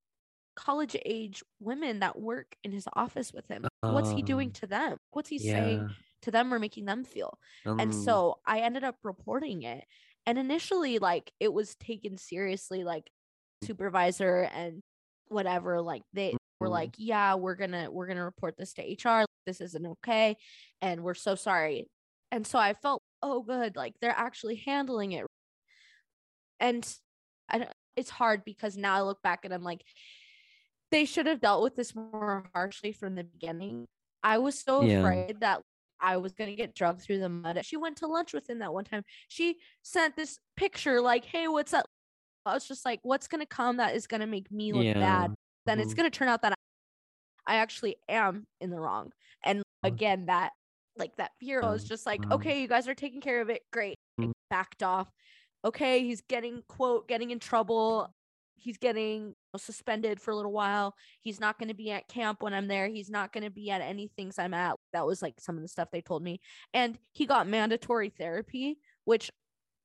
college 0.55 0.95
age 1.05 1.43
women 1.59 1.99
that 1.99 2.19
work 2.19 2.55
in 2.63 2.71
his 2.71 2.87
office 2.93 3.33
with 3.33 3.47
him. 3.47 3.69
What's 3.85 4.09
he 4.11 4.23
doing 4.23 4.51
Um, 4.51 4.53
to 4.53 4.67
them? 4.67 4.97
What's 5.11 5.29
he 5.29 5.39
saying 5.39 5.85
yeah. 5.85 5.95
To 6.27 6.31
them 6.31 6.53
or 6.53 6.59
making 6.59 6.85
them 6.85 7.03
feel? 7.05 7.39
And 7.77 7.93
Um, 7.93 7.95
so 7.95 8.41
I 8.45 8.61
ended 8.61 8.83
up 8.85 8.97
reporting 9.03 9.63
it. 9.63 9.85
And 10.25 10.37
initially, 10.37 10.99
like 10.99 11.31
it 11.39 11.53
was 11.53 11.75
taken 11.75 12.17
seriously, 12.17 12.83
like 12.83 13.09
supervisor 13.63 14.43
and 14.43 14.81
whatever, 15.27 15.81
like 15.81 16.03
they 16.13 16.37
were 16.59 16.69
Mhm. 16.69 16.69
like, 16.69 16.95
Yeah, 16.97 17.35
we're 17.35 17.55
gonna 17.55 17.89
we're 17.91 18.07
gonna 18.07 18.25
report 18.25 18.55
this 18.57 18.73
to 18.75 18.83
HR. 18.83 19.25
This 19.45 19.61
isn't 19.61 19.85
okay. 19.87 20.37
And 20.81 21.03
we're 21.03 21.13
so 21.15 21.35
sorry. 21.35 21.87
And 22.31 22.45
so 22.45 22.59
I 22.59 22.73
felt, 22.73 23.01
oh 23.21 23.41
good, 23.43 23.75
like 23.75 23.95
they're 24.01 24.11
actually 24.11 24.57
handling 24.57 25.13
it. 25.13 25.25
And 26.59 26.87
I 27.49 27.57
don't 27.59 27.71
it's 27.95 28.11
hard 28.11 28.43
because 28.45 28.77
now 28.77 28.93
I 28.95 29.01
look 29.01 29.23
back 29.23 29.43
and 29.43 29.51
I'm 29.53 29.63
like, 29.63 29.83
they 30.91 31.05
should 31.05 31.25
have 31.25 31.41
dealt 31.41 31.63
with 31.63 31.75
this 31.75 31.95
more 31.95 32.49
harshly 32.53 32.91
from 32.91 33.15
the 33.15 33.23
beginning. 33.23 33.85
I 34.23 34.37
was 34.37 34.59
so 34.59 34.79
Yeah. 34.79 35.13
afraid 35.13 35.41
that 35.41 35.61
I 35.99 36.17
was 36.17 36.33
gonna 36.33 36.55
get 36.55 36.75
drugged 36.75 37.01
through 37.01 37.19
the 37.19 37.29
mud. 37.29 37.63
She 37.65 37.77
went 37.77 37.97
to 37.97 38.07
lunch 38.07 38.33
with 38.33 38.49
him 38.49 38.59
that 38.59 38.73
one 38.73 38.85
time. 38.85 39.03
She 39.29 39.59
sent 39.83 40.15
this 40.15 40.39
picture 40.55 41.01
like, 41.01 41.25
"Hey, 41.25 41.47
what's 41.47 41.73
up?" 41.73 41.85
I 42.45 42.53
was 42.53 42.67
just 42.67 42.85
like, 42.85 42.99
"What's 43.03 43.27
gonna 43.27 43.45
come 43.47 43.77
that 43.77 43.95
is 43.95 44.07
gonna 44.07 44.27
make 44.27 44.51
me 44.51 44.73
look 44.73 44.85
yeah. 44.85 44.93
bad?" 44.99 45.35
Then 45.65 45.79
it's 45.79 45.93
mhm. 45.93 45.97
gonna 45.97 46.09
turn 46.11 46.29
out 46.29 46.41
that 46.43 46.55
I 47.47 47.57
actually 47.57 47.97
am 48.09 48.47
in 48.61 48.69
the 48.69 48.79
wrong. 48.79 49.13
And 49.43 49.63
Uh. 49.83 49.89
again, 49.89 50.25
that 50.27 50.53
like 50.97 51.15
that 51.17 51.31
fear 51.39 51.61
was 51.61 51.83
just 51.85 52.05
like, 52.05 52.25
wow. 52.25 52.37
"Okay, 52.37 52.61
you 52.61 52.67
guys 52.67 52.87
are 52.87 52.95
taking 52.95 53.21
care 53.21 53.41
of 53.41 53.49
it. 53.49 53.63
Great." 53.71 53.95
I 54.21 54.27
Mm. 54.27 54.33
backed 54.49 54.83
off. 54.83 55.11
Okay, 55.65 56.03
he's 56.03 56.21
getting 56.21 56.63
quote 56.69 57.07
getting 57.07 57.31
in 57.31 57.39
trouble. 57.39 58.13
He's 58.57 58.77
getting 58.77 59.35
suspended 59.55 60.19
for 60.19 60.31
a 60.31 60.35
little 60.35 60.51
while. 60.51 60.95
He's 61.21 61.39
not 61.39 61.57
going 61.59 61.69
to 61.69 61.75
be 61.75 61.91
at 61.91 62.07
camp 62.07 62.41
when 62.41 62.53
I'm 62.53 62.67
there. 62.67 62.87
He's 62.87 63.09
not 63.09 63.31
going 63.31 63.43
to 63.43 63.49
be 63.49 63.69
at 63.71 63.81
any 63.81 64.11
things 64.15 64.37
I'm 64.37 64.53
at. 64.53 64.75
That 64.93 65.05
was 65.05 65.21
like 65.21 65.35
some 65.39 65.55
of 65.55 65.61
the 65.61 65.67
stuff 65.67 65.89
they 65.91 66.01
told 66.01 66.23
me. 66.23 66.41
And 66.73 66.97
he 67.13 67.25
got 67.25 67.47
mandatory 67.47 68.09
therapy, 68.09 68.79
which 69.05 69.31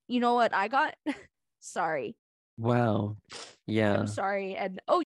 you 0.07 0.19
know 0.19 0.33
what 0.33 0.53
I 0.53 0.67
got? 0.67 0.95
sorry. 1.59 2.15
Wow. 2.57 3.17
Yeah. 3.65 3.99
I'm 3.99 4.07
sorry. 4.07 4.55
And 4.55 4.81
oh, 4.87 5.03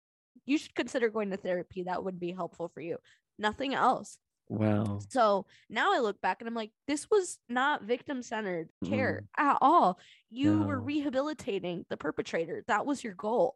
you 0.45 0.57
should 0.57 0.75
consider 0.75 1.09
going 1.09 1.31
to 1.31 1.37
therapy. 1.37 1.83
That 1.83 2.03
would 2.03 2.19
be 2.19 2.31
helpful 2.31 2.67
for 2.67 2.81
you. 2.81 2.97
Nothing 3.39 3.73
else. 3.73 4.17
Wow. 4.51 4.99
So 5.07 5.45
now 5.69 5.93
I 5.93 5.99
look 5.99 6.19
back 6.19 6.41
and 6.41 6.47
I'm 6.49 6.53
like, 6.53 6.71
this 6.85 7.09
was 7.09 7.39
not 7.47 7.83
victim 7.83 8.21
centered 8.21 8.67
care 8.85 9.23
Mm. 9.39 9.45
at 9.51 9.57
all. 9.61 9.97
You 10.29 10.63
were 10.63 10.79
rehabilitating 10.79 11.85
the 11.89 11.95
perpetrator. 11.95 12.63
That 12.67 12.85
was 12.85 13.01
your 13.01 13.13
goal. 13.13 13.55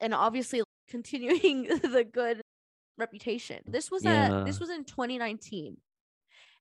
And 0.00 0.12
obviously 0.12 0.62
continuing 0.88 1.68
the 1.68 2.04
good 2.04 2.40
reputation. 2.98 3.62
This 3.68 3.88
was 3.88 4.04
Yeah. 4.04 4.40
at 4.40 4.46
this 4.46 4.58
was 4.58 4.68
in 4.68 4.84
2019. 4.84 5.76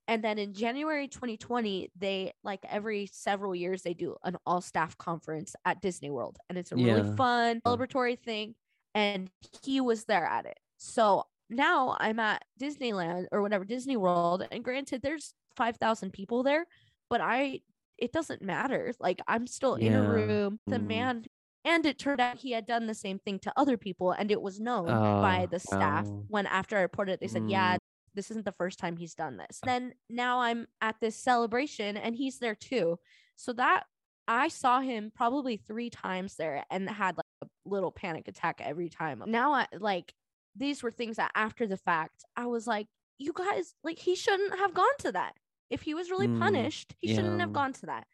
And 0.08 0.24
then 0.24 0.38
in 0.38 0.54
January 0.54 1.08
2020, 1.08 1.92
they 1.98 2.34
like 2.44 2.60
every 2.70 3.08
several 3.12 3.56
years 3.56 3.82
they 3.82 3.96
do 3.96 4.16
an 4.24 4.38
all 4.46 4.62
staff 4.62 4.96
conference 4.98 5.56
at 5.66 5.82
Disney 5.82 6.12
World. 6.12 6.38
And 6.50 6.58
it's 6.58 6.72
a 6.72 6.76
really 6.76 7.02
Yeah. 7.08 7.16
fun 7.16 7.62
celebratory 7.62 8.20
thing. 8.20 8.54
And 8.94 9.32
he 9.64 9.82
was 9.82 10.06
there 10.06 10.26
at 10.26 10.46
it. 10.46 10.60
So 10.78 11.26
now 11.50 11.98
I'm 12.00 12.20
at 12.20 12.44
Disneyland 12.60 13.26
or 13.32 13.42
whatever 13.42 13.66
Disney 13.66 13.98
World. 13.98 14.46
And 14.52 14.64
granted, 14.64 15.02
there's 15.02 15.34
5,000 15.56 16.12
people 16.12 16.44
there, 16.44 16.66
but 17.10 17.22
I, 17.22 17.62
it 17.98 18.12
doesn't 18.12 18.42
matter. 18.42 18.94
Like 19.00 19.22
I'm 19.28 19.48
still 19.48 19.76
in 19.76 19.94
a 19.94 20.02
room. 20.10 20.60
The 20.68 20.78
Mm. 20.78 20.88
man, 20.88 21.26
and 21.66 21.86
it 21.86 22.00
turned 22.00 22.22
out 22.22 22.38
he 22.40 22.52
had 22.52 22.66
done 22.66 22.88
the 22.88 22.94
same 22.94 23.20
thing 23.20 23.40
to 23.40 23.54
other 23.58 23.78
people. 23.78 24.12
And 24.12 24.32
it 24.32 24.42
was 24.42 24.60
known 24.60 24.88
by 24.88 25.44
Oh, 25.44 25.48
the 25.48 25.60
staff 25.60 26.06
wow. 26.08 26.24
when 26.28 26.46
after 26.48 26.78
I 26.78 26.82
reported 26.82 27.14
it, 27.14 27.20
they 27.20 27.28
said, 27.28 27.44
yeah, 27.48 27.76
Mm. 27.76 27.80
this 28.14 28.32
isn't 28.32 28.46
the 28.46 28.52
first 28.54 28.80
time 28.80 28.98
he's 28.98 29.16
done 29.16 29.38
this. 29.38 29.60
Then 29.64 29.94
now 30.10 30.40
I'm 30.40 30.68
at 30.82 31.00
this 31.02 31.16
celebration 31.16 31.98
and 31.98 32.16
he's 32.16 32.40
there 32.40 32.56
too. 32.56 33.00
So 33.36 33.54
that 33.54 33.86
I 34.28 34.48
saw 34.48 34.80
him 34.82 35.12
probably 35.14 35.58
three 35.58 35.90
times 35.90 36.36
there 36.36 36.64
and 36.70 36.88
had 36.90 37.18
like 37.18 37.26
a 37.44 37.48
little 37.66 37.92
panic 37.92 38.28
attack 38.28 38.62
every 38.62 38.90
time. 38.90 39.24
Now 39.26 39.54
I 39.54 39.68
like 39.80 40.14
these 40.60 40.84
were 40.84 40.92
things 40.92 41.18
that 41.18 41.32
after 41.36 41.68
the 41.68 41.78
fact 41.78 42.26
I 42.38 42.48
was 42.48 42.68
like, 42.68 42.88
you 43.20 43.34
guys, 43.34 43.76
like 43.84 44.00
he 44.00 44.16
shouldn't 44.16 44.60
have 44.60 44.74
gone 44.76 44.98
to 45.00 45.14
that. 45.14 45.36
If 45.72 45.84
he 45.84 45.96
was 45.96 46.12
really 46.12 46.28
Mm, 46.28 46.34
punished, 46.40 46.96
he 47.02 47.08
shouldn't 47.08 47.42
have 47.42 47.54
gone 47.54 47.74
to 47.76 47.88
that. 47.88 48.08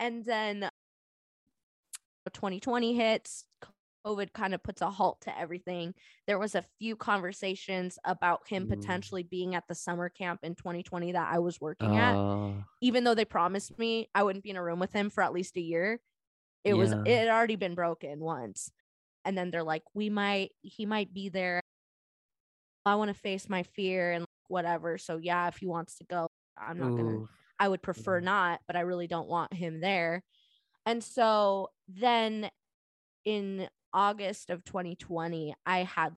And 0.00 0.24
then 0.24 0.70
2020 2.32 2.94
hits, 2.94 3.44
COVID 4.06 4.32
kind 4.32 4.54
of 4.54 4.62
puts 4.62 4.82
a 4.82 4.90
halt 4.90 5.20
to 5.22 5.38
everything. 5.38 5.94
There 6.26 6.38
was 6.38 6.54
a 6.54 6.64
few 6.78 6.96
conversations 6.96 7.98
about 8.04 8.48
him 8.48 8.66
Mm. 8.66 8.68
potentially 8.68 9.22
being 9.22 9.54
at 9.54 9.64
the 9.68 9.74
summer 9.74 10.08
camp 10.08 10.40
in 10.42 10.54
2020 10.54 11.12
that 11.12 11.32
I 11.32 11.38
was 11.38 11.60
working 11.60 11.96
at. 11.96 12.20
Oh, 12.20 12.64
Even 12.82 13.04
though 13.04 13.14
they 13.14 13.24
promised 13.26 13.78
me 13.78 14.08
I 14.14 14.22
wouldn't 14.24 14.44
be 14.44 14.50
in 14.50 14.56
a 14.56 14.64
room 14.64 14.80
with 14.80 14.92
him 14.92 15.10
for 15.10 15.22
at 15.24 15.32
least 15.34 15.56
a 15.58 15.62
year, 15.62 16.00
it 16.64 16.74
was 16.74 16.94
it 17.04 17.18
had 17.20 17.28
already 17.28 17.56
been 17.56 17.74
broken 17.76 18.20
once. 18.20 18.70
And 19.24 19.38
then 19.38 19.50
they're 19.50 19.64
like, 19.64 19.84
we 19.94 20.10
might 20.10 20.52
he 20.62 20.86
might 20.86 21.12
be 21.14 21.28
there. 21.30 21.60
I 22.86 22.94
want 22.96 23.08
to 23.08 23.20
face 23.20 23.48
my 23.48 23.64
fear 23.64 24.12
and 24.12 24.24
whatever. 24.48 24.98
So 24.98 25.18
yeah, 25.18 25.48
if 25.48 25.58
he 25.58 25.66
wants 25.66 25.98
to 25.98 26.04
go, 26.04 26.28
I'm 26.58 26.78
not 26.78 26.96
gonna. 26.96 27.20
I 27.58 27.68
would 27.68 27.82
prefer 27.82 28.20
not, 28.20 28.60
but 28.66 28.76
I 28.76 28.80
really 28.80 29.06
don't 29.06 29.28
want 29.28 29.54
him 29.54 29.80
there. 29.80 30.22
And 30.86 31.02
so 31.02 31.70
then 31.88 32.50
in 33.24 33.68
August 33.92 34.50
of 34.50 34.64
2020, 34.64 35.54
I 35.66 35.84
had 35.84 36.14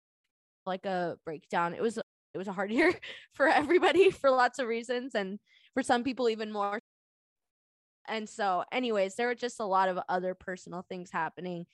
like 0.66 0.86
a 0.86 1.18
breakdown. 1.26 1.74
It 1.74 1.82
was 1.82 1.98
it 1.98 2.38
was 2.38 2.48
a 2.48 2.54
hard 2.54 2.72
year 2.74 2.94
for 3.34 3.48
everybody 3.48 4.12
for 4.12 4.32
lots 4.32 4.60
of 4.60 4.68
reasons 4.68 5.16
and 5.16 5.40
for 5.74 5.84
some 5.84 6.04
people 6.04 6.30
even 6.30 6.52
more. 6.52 6.80
And 8.08 8.28
so 8.28 8.64
anyways, 8.72 9.16
there 9.16 9.28
were 9.28 9.36
just 9.36 9.60
a 9.60 9.66
lot 9.66 9.90
of 9.90 10.00
other 10.10 10.34
personal 10.34 10.84
things 10.90 11.12
happening 11.12 11.66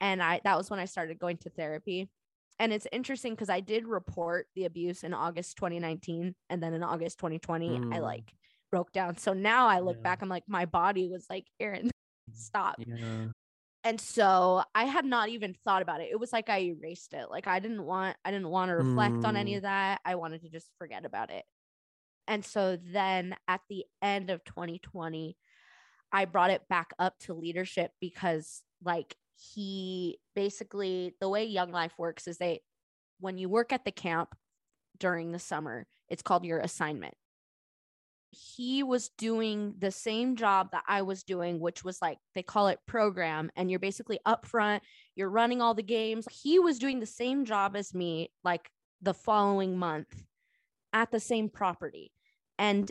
and 0.00 0.22
I 0.22 0.40
that 0.44 0.58
was 0.58 0.70
when 0.70 0.80
I 0.80 0.86
started 0.86 1.18
going 1.18 1.38
to 1.38 1.50
therapy. 1.50 2.10
And 2.58 2.72
it's 2.72 2.86
interesting 2.92 3.36
cuz 3.36 3.48
I 3.50 3.60
did 3.60 3.86
report 3.86 4.48
the 4.54 4.64
abuse 4.66 5.02
in 5.04 5.14
August 5.14 5.56
2019 5.56 6.34
and 6.50 6.62
then 6.62 6.74
in 6.74 6.82
August 6.82 7.18
2020 7.18 7.80
I 7.90 7.98
Mm. 7.98 8.02
like 8.02 8.34
broke 8.70 8.92
down. 8.92 9.16
So 9.16 9.32
now 9.32 9.66
I 9.66 9.80
look 9.80 9.96
Yeah. 9.98 10.02
back 10.02 10.22
I'm 10.22 10.28
like 10.28 10.48
my 10.48 10.66
body 10.66 11.08
was 11.08 11.26
like 11.28 11.46
Erin 11.60 11.90
stop. 12.32 12.76
Yeah. 12.78 13.32
And 13.84 14.00
so 14.00 14.62
I 14.74 14.84
had 14.84 15.04
not 15.04 15.28
even 15.28 15.54
thought 15.64 15.82
about 15.82 16.00
it. 16.00 16.10
It 16.12 16.20
was 16.20 16.32
like 16.32 16.48
I 16.48 16.60
erased 16.60 17.14
it. 17.14 17.28
Like 17.30 17.46
I 17.48 17.58
didn't 17.58 17.84
want 17.84 18.16
I 18.24 18.30
didn't 18.30 18.48
want 18.50 18.68
to 18.70 18.74
reflect 18.76 19.24
on 19.24 19.36
any 19.36 19.54
Mm. 19.54 19.56
of 19.56 19.62
that. 19.62 20.00
I 20.04 20.14
wanted 20.14 20.42
to 20.42 20.50
just 20.50 20.70
forget 20.78 21.04
about 21.04 21.30
it. 21.30 21.44
And 22.28 22.44
so 22.44 22.76
then 22.76 23.36
at 23.48 23.62
the 23.68 23.84
end 24.00 24.30
of 24.30 24.44
2020, 24.44 25.36
I 26.12 26.24
brought 26.26 26.50
it 26.50 26.68
back 26.68 26.92
up 26.98 27.18
to 27.20 27.34
leadership 27.34 27.92
because 28.00 28.62
like 28.84 29.16
he 29.54 30.18
basically 30.34 31.14
the 31.20 31.28
way 31.28 31.44
Young 31.44 31.72
Life 31.72 31.94
works 31.98 32.26
is 32.28 32.38
they 32.38 32.60
when 33.20 33.38
you 33.38 33.48
work 33.48 33.72
at 33.72 33.84
the 33.84 33.92
camp 33.92 34.34
during 34.98 35.32
the 35.32 35.38
summer, 35.38 35.86
it's 36.08 36.22
called 36.22 36.44
your 36.44 36.60
assignment 36.60 37.14
he 38.32 38.82
was 38.82 39.10
doing 39.10 39.74
the 39.78 39.90
same 39.90 40.36
job 40.36 40.70
that 40.72 40.84
I 40.88 41.02
was 41.02 41.22
doing, 41.22 41.60
which 41.60 41.84
was 41.84 42.00
like 42.00 42.18
they 42.34 42.42
call 42.42 42.68
it 42.68 42.80
program, 42.86 43.50
and 43.56 43.70
you're 43.70 43.78
basically 43.78 44.18
up 44.24 44.46
front, 44.46 44.82
you're 45.14 45.28
running 45.28 45.60
all 45.60 45.74
the 45.74 45.82
games. 45.82 46.26
He 46.30 46.58
was 46.58 46.78
doing 46.78 46.98
the 46.98 47.06
same 47.06 47.44
job 47.44 47.76
as 47.76 47.94
me, 47.94 48.30
like 48.42 48.70
the 49.02 49.14
following 49.14 49.76
month. 49.78 50.24
at 50.92 51.10
the 51.10 51.20
same 51.20 51.48
property. 51.48 52.12
And 52.58 52.90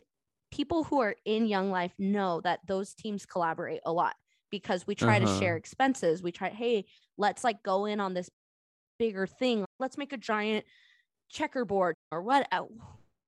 people 0.52 0.84
who 0.84 1.02
are 1.02 1.16
in 1.26 1.46
Young 1.48 1.72
Life 1.72 1.94
know 2.00 2.42
that 2.42 2.60
those 2.68 2.94
teams 2.94 3.26
collaborate 3.26 3.82
a 3.86 3.94
lot 3.94 4.16
because 4.52 4.86
we 4.86 4.94
try 4.94 5.18
uh-huh. 5.18 5.26
to 5.26 5.40
share 5.40 5.56
expenses. 5.56 6.22
We 6.22 6.32
try, 6.32 6.50
hey, 6.50 6.86
let's 7.18 7.44
like 7.44 7.64
go 7.64 7.86
in 7.86 8.00
on 8.00 8.14
this 8.14 8.30
bigger 9.00 9.26
thing. 9.26 9.66
Let's 9.80 9.98
make 9.98 10.14
a 10.14 10.18
giant 10.18 10.66
checkerboard 11.32 11.96
or 12.12 12.22
what 12.22 12.48
uh, 12.52 12.64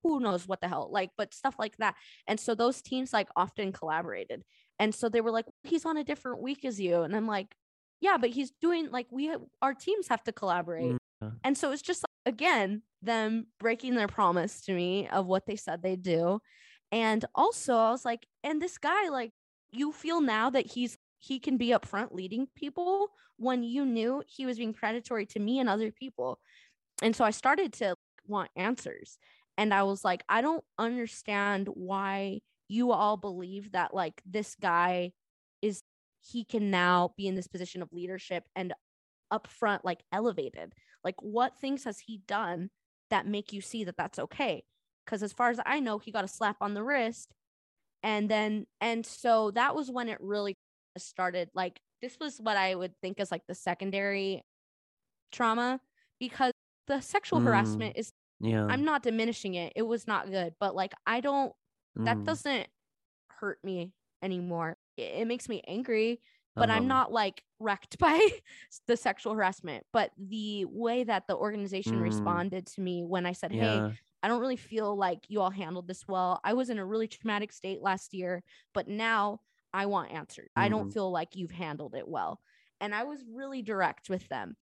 who 0.04 0.20
knows 0.20 0.48
what 0.48 0.62
the 0.62 0.68
hell 0.68 0.90
like 0.92 1.10
but 1.18 1.34
stuff 1.34 1.56
like 1.58 1.76
that 1.78 1.96
and 2.28 2.40
so 2.40 2.54
those 2.54 2.82
teams 2.82 3.14
like 3.14 3.30
often 3.36 3.72
collaborated 3.72 4.44
and 4.78 4.94
so 4.94 5.10
they 5.10 5.22
were 5.22 5.32
like 5.32 5.46
he's 5.64 5.86
on 5.86 5.98
a 5.98 6.04
different 6.04 6.42
week 6.42 6.66
as 6.66 6.80
you 6.80 7.02
and 7.02 7.16
i'm 7.16 7.28
like 7.28 7.56
yeah 8.02 8.18
but 8.20 8.30
he's 8.30 8.52
doing 8.62 8.90
like 8.92 9.08
we 9.10 9.28
have, 9.28 9.42
our 9.62 9.74
teams 9.74 10.10
have 10.10 10.24
to 10.24 10.32
collaborate 10.32 10.92
mm-hmm. 10.92 11.30
and 11.44 11.58
so 11.58 11.72
it's 11.72 11.82
just 11.82 12.04
like, 12.04 12.34
again 12.34 12.82
them 13.02 13.48
breaking 13.60 13.96
their 13.96 14.08
promise 14.08 14.62
to 14.62 14.74
me 14.74 15.08
of 15.08 15.26
what 15.26 15.46
they 15.46 15.56
said 15.56 15.82
they'd 15.82 16.04
do 16.04 16.40
and 16.92 17.26
also 17.34 17.76
i 17.76 17.92
was 17.92 18.06
like 18.06 18.28
and 18.44 18.62
this 18.62 18.78
guy 18.78 19.10
like 19.10 19.32
you 19.72 19.92
feel 19.92 20.22
now 20.22 20.50
that 20.50 20.68
he's 20.68 20.98
he 21.24 21.40
can 21.40 21.58
be 21.58 21.74
up 21.74 21.86
front 21.86 22.14
leading 22.14 22.48
people 22.56 23.08
when 23.38 23.64
you 23.64 23.86
knew 23.86 24.22
he 24.28 24.46
was 24.46 24.58
being 24.58 24.74
predatory 24.74 25.26
to 25.26 25.40
me 25.40 25.60
and 25.60 25.70
other 25.70 25.92
people 25.92 26.40
and 27.02 27.16
so 27.16 27.24
i 27.24 27.32
started 27.32 27.72
to 27.74 27.96
want 28.28 28.50
answers 28.56 29.18
and 29.58 29.74
I 29.74 29.84
was 29.84 30.04
like, 30.04 30.24
I 30.28 30.42
don't 30.42 30.64
understand 30.78 31.68
why 31.74 32.40
you 32.68 32.92
all 32.92 33.18
believe 33.18 33.74
that 33.74 33.94
like 33.94 34.22
this 34.26 34.56
guy 34.56 35.12
is 35.62 35.84
he 36.22 36.44
can 36.46 36.72
now 36.72 37.14
be 37.18 37.28
in 37.28 37.36
this 37.36 37.48
position 37.48 37.82
of 37.82 37.94
leadership 37.94 38.46
and 38.56 38.74
up 39.30 39.48
front 39.48 39.86
like 39.86 40.02
elevated. 40.12 40.74
Like 41.04 41.16
what 41.20 41.60
things 41.60 41.84
has 41.84 42.00
he 42.00 42.22
done 42.26 42.70
that 43.10 43.28
make 43.28 43.54
you 43.54 43.62
see 43.62 43.84
that 43.84 43.98
that's 43.98 44.20
okay? 44.20 44.64
Cuz 45.06 45.22
as 45.22 45.34
far 45.34 45.50
as 45.50 45.60
I 45.66 45.80
know, 45.80 46.00
he 46.00 46.12
got 46.12 46.26
a 46.26 46.30
slap 46.30 46.58
on 46.62 46.74
the 46.74 46.84
wrist 46.84 47.34
and 48.02 48.30
then 48.30 48.66
and 48.82 49.06
so 49.06 49.52
that 49.52 49.76
was 49.76 49.92
when 49.92 50.10
it 50.10 50.18
really 50.20 50.58
started 50.98 51.50
like 51.54 51.80
this 52.02 52.18
was 52.20 52.40
what 52.40 52.58
I 52.58 52.76
would 52.76 52.94
think 53.02 53.20
is 53.20 53.32
like 53.32 53.44
the 53.48 53.56
secondary 53.56 54.44
trauma 55.32 55.80
because 56.20 56.54
the 56.88 57.02
sexual 57.02 57.40
mm. 57.40 57.46
harassment 57.46 57.98
is 57.98 58.12
yeah. 58.40 58.66
I'm 58.66 58.84
not 58.84 59.04
diminishing 59.04 59.56
it. 59.56 59.74
It 59.76 59.84
was 59.84 60.06
not 60.06 60.30
good, 60.30 60.54
but 60.60 60.76
like 60.76 60.94
I 61.06 61.22
don't 61.22 61.54
mm. 61.98 62.06
that 62.06 62.24
doesn't 62.24 62.68
hurt 63.30 63.60
me 63.64 63.94
anymore. 64.22 64.78
It, 64.98 65.22
it 65.22 65.28
makes 65.28 65.48
me 65.48 65.64
angry, 65.68 66.20
but 66.56 66.70
uh-huh. 66.70 66.78
I'm 66.78 66.88
not 66.88 67.12
like 67.12 67.44
wrecked 67.60 67.98
by 68.00 68.20
the 68.88 68.98
sexual 68.98 69.34
harassment. 69.34 69.86
But 69.94 70.12
the 70.18 70.66
way 70.66 71.04
that 71.06 71.28
the 71.28 71.36
organization 71.36 72.00
mm. 72.00 72.04
responded 72.04 72.68
to 72.68 72.82
me 72.82 73.04
when 73.04 73.26
I 73.26 73.32
said, 73.32 73.54
yeah. 73.54 73.88
Hey, 73.90 73.94
I 74.24 74.30
don't 74.30 74.40
really 74.40 74.56
feel 74.56 74.96
like 74.96 75.20
you 75.28 75.42
all 75.42 75.50
handled 75.50 75.86
this 75.86 76.08
well. 76.08 76.40
I 76.46 76.54
was 76.54 76.70
in 76.70 76.80
a 76.80 76.86
really 76.86 77.10
traumatic 77.10 77.52
state 77.52 77.82
last 77.82 78.14
year, 78.14 78.42
but 78.74 78.88
now 78.88 79.42
I 79.74 79.88
want 79.88 80.12
answers. 80.12 80.50
Mm. 80.58 80.62
I 80.62 80.70
don't 80.70 80.90
mm. 80.90 80.94
feel 80.94 81.12
like 81.12 81.36
you've 81.36 81.52
handled 81.52 81.96
it 81.96 82.08
well. 82.08 82.40
And 82.80 82.94
I 82.94 83.04
was 83.04 83.24
really 83.30 83.62
direct 83.62 84.10
with 84.10 84.28
them 84.30 84.56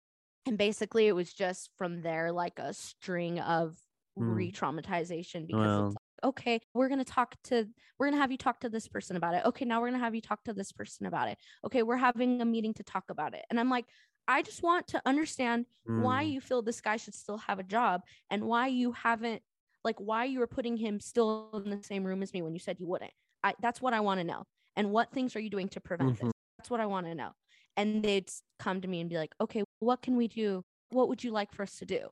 and 0.47 0.59
basically 0.59 1.07
it 1.07 1.13
was 1.13 1.33
just 1.33 1.71
from 1.77 2.03
there 2.03 2.33
like 2.33 2.59
a 2.59 2.73
string 2.73 3.39
of 3.41 3.77
mm. 4.19 4.35
re-traumatization 4.35 5.47
because 5.47 5.67
well. 5.67 5.87
it's 5.87 5.95
like, 5.95 6.25
okay 6.25 6.61
we're 6.75 6.89
going 6.89 6.99
to 6.99 7.05
talk 7.05 7.35
to 7.45 7.67
we're 7.99 8.07
going 8.07 8.17
to 8.17 8.21
have 8.21 8.33
you 8.33 8.39
talk 8.39 8.61
to 8.61 8.69
this 8.69 8.89
person 8.89 9.17
about 9.17 9.35
it 9.35 9.45
okay 9.45 9.65
now 9.65 9.81
we're 9.81 9.89
going 9.89 9.99
to 9.99 10.05
have 10.05 10.15
you 10.15 10.21
talk 10.21 10.43
to 10.45 10.53
this 10.53 10.73
person 10.73 11.07
about 11.07 11.29
it 11.29 11.39
okay 11.65 11.83
we're 11.83 11.97
having 11.97 12.41
a 12.41 12.45
meeting 12.45 12.75
to 12.75 12.83
talk 12.83 13.05
about 13.11 13.35
it 13.35 13.45
and 13.51 13.59
i'm 13.59 13.71
like 13.71 13.87
i 14.29 14.43
just 14.43 14.63
want 14.63 14.87
to 14.87 15.01
understand 15.07 15.67
mm. 15.89 16.03
why 16.03 16.23
you 16.23 16.41
feel 16.41 16.63
this 16.63 16.81
guy 16.81 16.97
should 16.97 17.15
still 17.15 17.39
have 17.39 17.59
a 17.59 17.65
job 17.65 18.03
and 18.31 18.45
why 18.45 18.67
you 18.67 18.93
haven't 18.93 19.43
like 19.83 19.97
why 19.99 20.25
you 20.25 20.39
were 20.41 20.47
putting 20.47 20.77
him 20.77 21.01
still 21.01 21.63
in 21.65 21.71
the 21.71 21.83
same 21.83 22.05
room 22.05 22.23
as 22.23 22.35
me 22.35 22.43
when 22.43 22.53
you 22.53 22.61
said 22.61 22.79
you 22.79 22.87
wouldn't 22.87 23.13
I, 23.43 23.55
that's 23.63 23.81
what 23.81 23.95
i 23.95 24.01
want 24.01 24.21
to 24.21 24.25
know 24.25 24.47
and 24.81 24.91
what 24.91 25.13
things 25.13 25.37
are 25.37 25.41
you 25.41 25.51
doing 25.51 25.69
to 25.69 25.81
prevent 25.81 26.15
mm-hmm. 26.15 26.27
this 26.27 26.35
that's 26.59 26.71
what 26.71 26.81
i 26.81 26.87
want 26.87 27.07
to 27.07 27.15
know 27.15 27.31
and 27.77 28.03
they'd 28.03 28.31
come 28.59 28.81
to 28.81 28.89
me 28.89 29.01
and 29.01 29.11
be 29.11 29.17
like 29.17 29.33
okay 29.41 29.63
what 29.81 30.03
can 30.03 30.17
we 30.17 30.29
do? 30.29 30.63
What 30.91 31.09
would 31.09 31.25
you 31.25 31.33
like 31.33 31.53
for 31.53 31.63
us 31.63 31.79
to 31.79 31.87
do? 31.87 32.09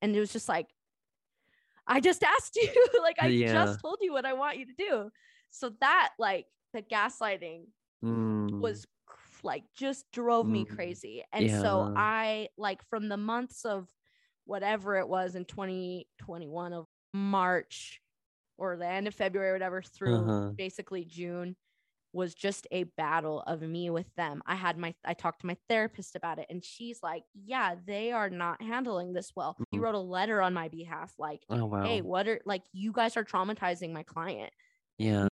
And 0.00 0.16
it 0.16 0.20
was 0.20 0.32
just 0.32 0.48
like, 0.48 0.68
I 1.86 2.00
just 2.00 2.22
asked 2.38 2.56
you, 2.56 2.72
like, 3.02 3.16
I 3.20 3.26
yeah. 3.26 3.52
just 3.52 3.80
told 3.80 3.98
you 4.00 4.12
what 4.12 4.24
I 4.24 4.32
want 4.32 4.58
you 4.58 4.66
to 4.66 4.74
do. 4.74 5.10
So 5.50 5.72
that, 5.80 6.10
like, 6.18 6.46
the 6.72 6.82
gaslighting 6.82 7.64
mm. 8.04 8.60
was 8.60 8.86
like 9.42 9.62
just 9.76 10.04
drove 10.12 10.46
mm. 10.46 10.50
me 10.50 10.64
crazy. 10.64 11.24
And 11.32 11.46
yeah. 11.46 11.60
so 11.60 11.92
I, 11.96 12.48
like, 12.56 12.82
from 12.88 13.08
the 13.08 13.16
months 13.16 13.64
of 13.64 13.88
whatever 14.44 14.96
it 14.96 15.08
was 15.08 15.34
in 15.34 15.44
2021 15.44 16.72
of 16.72 16.86
March 17.12 18.00
or 18.56 18.76
the 18.76 18.86
end 18.86 19.06
of 19.06 19.14
February, 19.14 19.52
whatever, 19.52 19.82
through 19.82 20.16
uh-huh. 20.16 20.50
basically 20.56 21.04
June, 21.04 21.56
was 22.12 22.34
just 22.34 22.66
a 22.70 22.84
battle 22.84 23.42
of 23.46 23.60
me 23.62 23.90
with 23.90 24.12
them. 24.16 24.42
I 24.46 24.54
had 24.54 24.78
my 24.78 24.94
I 25.04 25.14
talked 25.14 25.40
to 25.40 25.46
my 25.46 25.56
therapist 25.68 26.16
about 26.16 26.38
it 26.38 26.46
and 26.48 26.64
she's 26.64 27.00
like, 27.02 27.24
"Yeah, 27.34 27.74
they 27.86 28.12
are 28.12 28.30
not 28.30 28.62
handling 28.62 29.12
this 29.12 29.32
well." 29.36 29.52
Mm-hmm. 29.54 29.64
He 29.72 29.78
wrote 29.78 29.94
a 29.94 30.00
letter 30.00 30.40
on 30.40 30.54
my 30.54 30.68
behalf 30.68 31.12
like, 31.18 31.42
oh, 31.50 31.66
wow. 31.66 31.82
"Hey, 31.82 32.00
what 32.00 32.26
are 32.28 32.40
like 32.44 32.62
you 32.72 32.92
guys 32.92 33.16
are 33.16 33.24
traumatizing 33.24 33.92
my 33.92 34.02
client." 34.02 34.52
Yeah. 34.98 35.28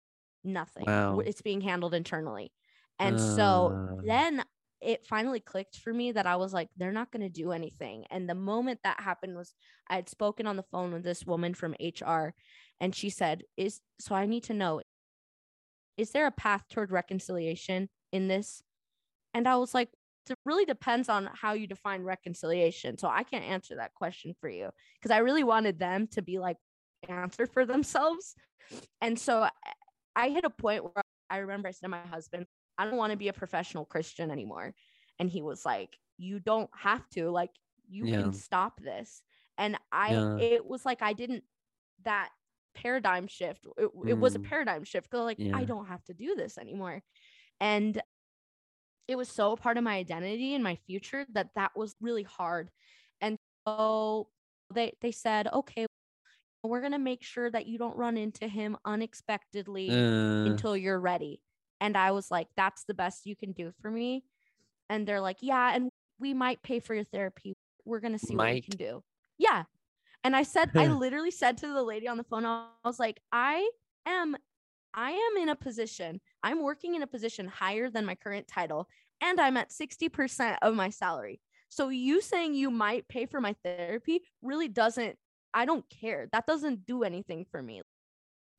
Nothing. 0.43 0.85
Wow. 0.87 1.19
It's 1.19 1.41
being 1.41 1.61
handled 1.61 1.93
internally. 1.93 2.51
And 2.99 3.15
uh... 3.15 3.35
so 3.35 3.99
then 4.05 4.43
it 4.81 5.05
finally 5.05 5.39
clicked 5.39 5.77
for 5.77 5.93
me 5.93 6.11
that 6.11 6.25
I 6.25 6.35
was 6.35 6.53
like, 6.53 6.69
they're 6.75 6.91
not 6.91 7.11
going 7.11 7.21
to 7.21 7.29
do 7.29 7.51
anything. 7.51 8.05
And 8.09 8.27
the 8.27 8.35
moment 8.35 8.79
that 8.83 8.99
happened 8.99 9.37
was 9.37 9.53
I 9.87 9.95
had 9.95 10.09
spoken 10.09 10.47
on 10.47 10.55
the 10.55 10.63
phone 10.63 10.91
with 10.91 11.03
this 11.03 11.23
woman 11.23 11.53
from 11.53 11.75
HR 11.79 12.33
and 12.79 12.95
she 12.95 13.11
said, 13.11 13.43
Is 13.57 13.79
so 13.99 14.15
I 14.15 14.25
need 14.25 14.43
to 14.45 14.55
know, 14.55 14.81
is 16.01 16.09
there 16.09 16.25
a 16.25 16.31
path 16.31 16.63
toward 16.67 16.91
reconciliation 16.91 17.87
in 18.11 18.27
this? 18.27 18.63
And 19.35 19.47
I 19.47 19.55
was 19.57 19.75
like, 19.75 19.89
it 20.27 20.37
really 20.45 20.65
depends 20.65 21.09
on 21.09 21.29
how 21.31 21.53
you 21.53 21.67
define 21.67 22.01
reconciliation. 22.01 22.97
So 22.97 23.07
I 23.07 23.21
can't 23.21 23.45
answer 23.45 23.75
that 23.75 23.93
question 23.93 24.33
for 24.41 24.49
you 24.49 24.69
because 24.99 25.11
I 25.11 25.19
really 25.19 25.43
wanted 25.43 25.77
them 25.77 26.07
to 26.13 26.23
be 26.23 26.39
like 26.39 26.57
answer 27.07 27.45
for 27.45 27.65
themselves. 27.67 28.33
And 28.99 29.17
so 29.19 29.47
I 30.15 30.29
hit 30.29 30.43
a 30.43 30.49
point 30.49 30.83
where 30.83 31.03
I 31.29 31.37
remember 31.37 31.67
I 31.67 31.71
said 31.71 31.85
to 31.85 31.89
my 31.89 32.01
husband, 32.07 32.47
I 32.79 32.85
don't 32.85 32.97
want 32.97 33.11
to 33.11 33.17
be 33.17 33.27
a 33.27 33.33
professional 33.33 33.85
Christian 33.85 34.31
anymore. 34.31 34.73
And 35.19 35.29
he 35.29 35.43
was 35.43 35.65
like, 35.65 35.95
You 36.17 36.39
don't 36.39 36.69
have 36.75 37.07
to, 37.11 37.29
like, 37.29 37.51
you 37.87 38.05
yeah. 38.05 38.21
can 38.21 38.33
stop 38.33 38.79
this. 38.81 39.21
And 39.59 39.77
I, 39.91 40.13
yeah. 40.13 40.37
it 40.37 40.65
was 40.65 40.83
like, 40.83 41.03
I 41.03 41.13
didn't, 41.13 41.43
that 42.05 42.29
paradigm 42.73 43.27
shift. 43.27 43.65
It, 43.77 43.95
mm. 43.95 44.09
it 44.09 44.17
was 44.17 44.35
a 44.35 44.39
mm. 44.39 44.47
paradigm 44.47 44.83
shift 44.83 45.09
because 45.09 45.25
like 45.25 45.39
yeah. 45.39 45.55
I 45.55 45.63
don't 45.63 45.87
have 45.87 46.03
to 46.05 46.13
do 46.13 46.35
this 46.35 46.57
anymore, 46.57 47.01
and 47.59 48.01
it 49.07 49.15
was 49.17 49.29
so 49.29 49.55
part 49.55 49.77
of 49.77 49.83
my 49.83 49.95
identity 49.95 50.55
and 50.55 50.63
my 50.63 50.77
future 50.87 51.25
that 51.33 51.49
that 51.55 51.71
was 51.75 51.95
really 52.01 52.23
hard. 52.23 52.69
And 53.19 53.37
so 53.67 54.27
they 54.73 54.93
they 55.01 55.11
said, 55.11 55.47
okay, 55.51 55.85
we're 56.63 56.81
gonna 56.81 56.99
make 56.99 57.23
sure 57.23 57.49
that 57.51 57.67
you 57.67 57.77
don't 57.77 57.97
run 57.97 58.17
into 58.17 58.47
him 58.47 58.77
unexpectedly 58.85 59.89
uh. 59.89 60.45
until 60.45 60.77
you're 60.77 60.99
ready. 60.99 61.41
And 61.79 61.97
I 61.97 62.11
was 62.11 62.29
like, 62.29 62.47
that's 62.55 62.83
the 62.83 62.93
best 62.93 63.25
you 63.25 63.35
can 63.35 63.53
do 63.53 63.71
for 63.81 63.89
me. 63.89 64.23
And 64.89 65.07
they're 65.07 65.21
like, 65.21 65.37
yeah, 65.41 65.73
and 65.73 65.89
we 66.19 66.33
might 66.33 66.61
pay 66.61 66.79
for 66.79 66.93
your 66.93 67.05
therapy. 67.05 67.55
We're 67.85 67.99
gonna 67.99 68.19
see 68.19 68.35
might. 68.35 68.45
what 68.45 68.53
we 68.53 68.61
can 68.61 68.77
do. 68.77 69.03
Yeah, 69.37 69.63
and 70.23 70.35
I 70.35 70.43
said, 70.43 70.71
I 70.75 70.87
literally 70.87 71.31
said 71.31 71.57
to 71.57 71.67
the 71.67 71.83
lady 71.83 72.07
on 72.07 72.17
the 72.17 72.23
phone, 72.23 72.45
I 72.45 72.67
was 72.83 72.99
like, 72.99 73.19
I 73.31 73.69
am, 74.05 74.35
I 74.93 75.11
am 75.11 75.41
in 75.41 75.49
a 75.49 75.55
position, 75.55 76.21
I'm 76.43 76.61
working 76.61 76.95
in 76.95 77.03
a 77.03 77.07
position 77.07 77.47
higher 77.47 77.89
than 77.89 78.05
my 78.05 78.15
current 78.15 78.47
title, 78.47 78.87
and 79.21 79.39
I'm 79.39 79.57
at 79.57 79.69
60% 79.69 80.57
of 80.61 80.75
my 80.75 80.89
salary. 80.89 81.39
So 81.69 81.89
you 81.89 82.21
saying 82.21 82.53
you 82.53 82.69
might 82.69 83.07
pay 83.07 83.25
for 83.25 83.39
my 83.39 83.55
therapy 83.63 84.21
really 84.41 84.67
doesn't, 84.67 85.15
I 85.53 85.65
don't 85.65 85.85
care. 85.89 86.27
That 86.33 86.45
doesn't 86.45 86.85
do 86.85 87.03
anything 87.03 87.45
for 87.49 87.61
me. 87.61 87.81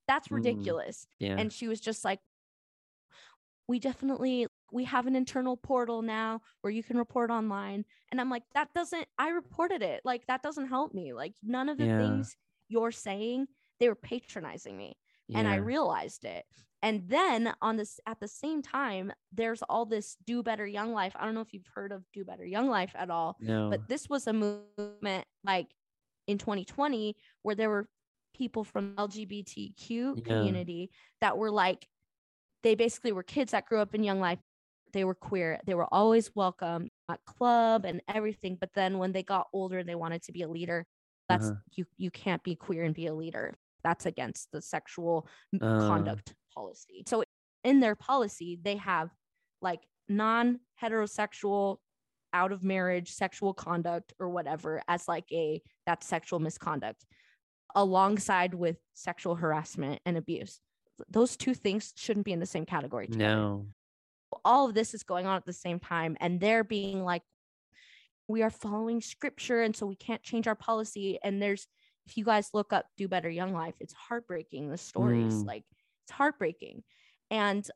That's 0.08 0.28
mm, 0.28 0.36
ridiculous. 0.36 1.06
Mm, 1.22 1.26
yeah. 1.26 1.36
And 1.38 1.52
she 1.52 1.68
was 1.68 1.80
just 1.80 2.04
like, 2.04 2.20
we 3.68 3.78
definitely 3.78 4.46
we 4.72 4.84
have 4.84 5.06
an 5.06 5.14
internal 5.14 5.56
portal 5.56 6.02
now 6.02 6.40
where 6.62 6.72
you 6.72 6.82
can 6.82 6.96
report 6.96 7.30
online 7.30 7.84
and 8.10 8.20
i'm 8.20 8.30
like 8.30 8.42
that 8.54 8.72
doesn't 8.74 9.06
i 9.18 9.28
reported 9.28 9.82
it 9.82 10.00
like 10.04 10.26
that 10.26 10.42
doesn't 10.42 10.68
help 10.68 10.94
me 10.94 11.12
like 11.12 11.34
none 11.42 11.68
of 11.68 11.78
the 11.78 11.84
yeah. 11.84 11.98
things 11.98 12.36
you're 12.68 12.90
saying 12.90 13.46
they 13.78 13.88
were 13.88 13.94
patronizing 13.94 14.76
me 14.76 14.96
yeah. 15.28 15.38
and 15.38 15.48
i 15.48 15.56
realized 15.56 16.24
it 16.24 16.44
and 16.82 17.02
then 17.08 17.52
on 17.62 17.76
this 17.76 18.00
at 18.06 18.18
the 18.18 18.28
same 18.28 18.62
time 18.62 19.12
there's 19.32 19.62
all 19.68 19.84
this 19.86 20.16
do 20.26 20.42
better 20.42 20.66
young 20.66 20.92
life 20.92 21.12
i 21.16 21.24
don't 21.24 21.34
know 21.34 21.40
if 21.40 21.52
you've 21.52 21.70
heard 21.74 21.92
of 21.92 22.02
do 22.12 22.24
better 22.24 22.44
young 22.44 22.68
life 22.68 22.92
at 22.94 23.10
all 23.10 23.36
no. 23.40 23.70
but 23.70 23.86
this 23.88 24.08
was 24.08 24.26
a 24.26 24.32
movement 24.32 25.24
like 25.44 25.68
in 26.26 26.38
2020 26.38 27.16
where 27.42 27.54
there 27.54 27.70
were 27.70 27.86
people 28.34 28.64
from 28.64 28.94
lgbtq 28.94 29.88
yeah. 29.88 30.22
community 30.24 30.90
that 31.20 31.36
were 31.36 31.50
like 31.50 31.86
they 32.62 32.74
basically 32.74 33.12
were 33.12 33.22
kids 33.22 33.52
that 33.52 33.66
grew 33.66 33.80
up 33.80 33.94
in 33.94 34.02
young 34.02 34.20
life 34.20 34.38
they 34.92 35.04
were 35.04 35.14
queer 35.14 35.58
they 35.66 35.74
were 35.74 35.86
always 35.92 36.30
welcome 36.34 36.88
at 37.10 37.18
club 37.26 37.84
and 37.84 38.00
everything 38.08 38.56
but 38.60 38.70
then 38.74 38.98
when 38.98 39.12
they 39.12 39.22
got 39.22 39.46
older 39.52 39.78
and 39.78 39.88
they 39.88 39.94
wanted 39.94 40.22
to 40.22 40.32
be 40.32 40.42
a 40.42 40.48
leader 40.48 40.86
that's 41.28 41.46
Uh-huh. 41.46 41.56
you 41.76 41.84
you 41.96 42.10
can't 42.10 42.42
be 42.42 42.54
queer 42.54 42.84
and 42.84 42.94
be 42.94 43.06
a 43.06 43.14
leader 43.14 43.54
that's 43.84 44.06
against 44.06 44.50
the 44.52 44.60
sexual 44.62 45.26
Uh. 45.60 45.88
conduct 45.88 46.34
policy 46.54 47.02
so 47.06 47.24
in 47.64 47.80
their 47.80 47.94
policy 47.96 48.58
they 48.62 48.76
have 48.76 49.10
like 49.60 49.80
non-heterosexual 50.08 51.76
out 52.34 52.52
of 52.52 52.62
marriage 52.64 53.10
sexual 53.12 53.52
conduct 53.54 54.12
or 54.18 54.28
whatever 54.30 54.82
as 54.88 55.06
like 55.06 55.24
a 55.32 55.62
that's 55.86 56.06
sexual 56.06 56.38
misconduct 56.38 57.04
alongside 57.74 58.54
with 58.54 58.76
sexual 58.94 59.34
harassment 59.34 60.00
and 60.06 60.16
abuse 60.16 60.60
those 61.08 61.36
two 61.36 61.54
things 61.54 61.92
shouldn't 61.96 62.24
be 62.26 62.32
in 62.32 62.40
the 62.40 62.46
same 62.46 62.64
category 62.66 63.06
together 63.06 63.34
No. 63.36 63.66
All 64.44 64.68
of 64.68 64.74
this 64.74 64.94
is 64.94 65.02
going 65.02 65.26
on 65.26 65.36
at 65.36 65.46
the 65.46 65.52
same 65.52 65.78
time 65.78 66.16
and 66.20 66.40
they're 66.40 66.64
being 66.64 67.04
like 67.04 67.22
we 68.28 68.42
are 68.42 68.50
following 68.50 69.00
scripture 69.00 69.62
and 69.62 69.74
so 69.74 69.86
we 69.86 69.96
can't 69.96 70.22
change 70.22 70.46
our 70.46 70.54
policy. 70.54 71.18
And 71.22 71.42
there's 71.42 71.66
if 72.06 72.16
you 72.16 72.24
guys 72.24 72.50
look 72.52 72.72
up 72.72 72.86
do 72.96 73.06
better 73.08 73.30
young 73.30 73.52
life 73.52 73.74
it's 73.80 73.92
heartbreaking 73.92 74.68
the 74.70 74.78
stories 74.78 75.34
Mm. 75.34 75.46
like 75.46 75.64
it's 76.04 76.12
heartbreaking. 76.12 76.82
And 77.30 77.68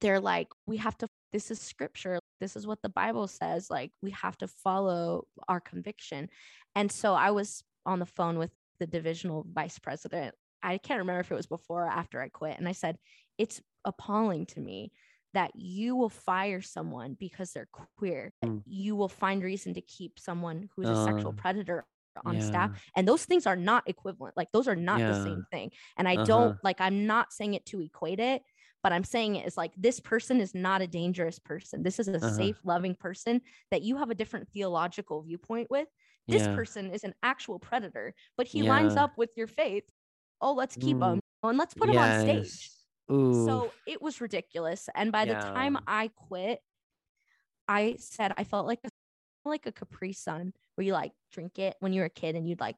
they're 0.00 0.20
like 0.20 0.48
we 0.66 0.76
have 0.76 0.96
to 0.98 1.08
this 1.32 1.50
is 1.50 1.60
scripture 1.60 2.18
this 2.40 2.56
is 2.56 2.66
what 2.66 2.80
the 2.82 2.88
bible 2.88 3.26
says 3.26 3.70
like 3.70 3.90
we 4.02 4.10
have 4.10 4.36
to 4.38 4.46
follow 4.46 5.26
our 5.48 5.60
conviction. 5.60 6.28
And 6.74 6.90
so 6.92 7.14
i 7.14 7.30
was 7.30 7.62
on 7.86 7.98
the 7.98 8.06
phone 8.06 8.38
with 8.38 8.50
the 8.80 8.86
divisional 8.86 9.46
vice 9.50 9.78
president 9.78 10.34
i 10.62 10.76
can't 10.78 11.00
remember 11.00 11.20
if 11.20 11.32
it 11.32 11.34
was 11.34 11.46
before 11.46 11.84
or 11.86 11.88
after 11.88 12.20
i 12.20 12.28
quit 12.28 12.58
and 12.58 12.68
i 12.68 12.72
said 12.72 12.96
it's 13.38 13.60
appalling 13.84 14.46
to 14.46 14.60
me 14.60 14.92
that 15.34 15.50
you 15.54 15.96
will 15.96 16.08
fire 16.08 16.60
someone 16.60 17.14
because 17.18 17.52
they're 17.52 17.68
queer 17.72 18.14
Mm. 18.44 18.62
you 18.64 18.94
will 18.96 19.08
find 19.08 19.42
reason 19.42 19.74
to 19.74 19.80
keep 19.80 20.18
someone 20.18 20.68
who's 20.76 20.90
a 20.90 20.96
sexual 20.96 21.32
Uh, 21.32 21.32
predator 21.32 21.84
on 22.24 22.40
staff 22.40 22.70
and 22.96 23.06
those 23.08 23.24
things 23.24 23.46
are 23.46 23.56
not 23.56 23.88
equivalent 23.88 24.36
like 24.36 24.48
those 24.52 24.66
are 24.68 24.76
not 24.76 25.06
the 25.06 25.14
same 25.14 25.44
thing 25.50 25.70
and 25.96 26.08
i 26.08 26.16
Uh-huh. 26.16 26.26
don't 26.26 26.54
like 26.62 26.80
i'm 26.80 27.06
not 27.06 27.32
saying 27.32 27.54
it 27.54 27.64
to 27.64 27.80
equate 27.80 28.18
it 28.20 28.42
but 28.82 28.92
i'm 28.92 29.04
saying 29.04 29.36
it 29.36 29.46
is 29.46 29.56
like 29.56 29.72
this 29.76 30.00
person 30.00 30.40
is 30.40 30.54
not 30.54 30.82
a 30.82 30.86
dangerous 30.86 31.38
person 31.38 31.82
this 31.82 31.98
is 31.98 32.08
a 32.08 32.20
Uh-huh. 32.22 32.28
safe 32.28 32.58
loving 32.64 32.94
person 32.94 33.40
that 33.70 33.82
you 33.82 33.96
have 33.98 34.10
a 34.10 34.14
different 34.14 34.48
theological 34.50 35.22
viewpoint 35.22 35.68
with 35.70 35.88
this 36.28 36.46
Yeah. 36.46 36.48
person 36.48 36.90
is 36.90 37.04
an 37.04 37.14
actual 37.22 37.58
predator 37.58 38.14
but 38.36 38.46
he 38.48 38.62
lines 38.62 38.96
up 38.96 39.16
with 39.16 39.30
your 39.36 39.46
faith 39.46 39.84
oh 40.40 40.52
let's 40.52 40.76
keep 40.76 41.00
Mm. 41.00 41.02
him 41.02 41.20
and 41.42 41.58
let's 41.58 41.74
put 41.74 41.88
him 41.88 41.98
on 41.98 42.12
stage 42.12 42.70
Yes. 42.70 42.77
Ooh. 43.10 43.46
so 43.46 43.72
it 43.86 44.02
was 44.02 44.20
ridiculous 44.20 44.88
and 44.94 45.10
by 45.12 45.24
the 45.24 45.34
time 45.34 45.78
i 45.86 46.10
quit 46.14 46.60
i 47.66 47.96
said 47.98 48.32
i 48.36 48.44
felt 48.44 48.66
like 48.66 48.80
a 48.84 48.90
like 49.44 49.66
a 49.66 49.72
capri 49.72 50.12
sun 50.12 50.52
where 50.74 50.84
you 50.84 50.92
like 50.92 51.12
drink 51.32 51.58
it 51.58 51.74
when 51.80 51.92
you 51.92 52.00
were 52.00 52.06
a 52.06 52.10
kid 52.10 52.36
and 52.36 52.48
you'd 52.48 52.60
like 52.60 52.76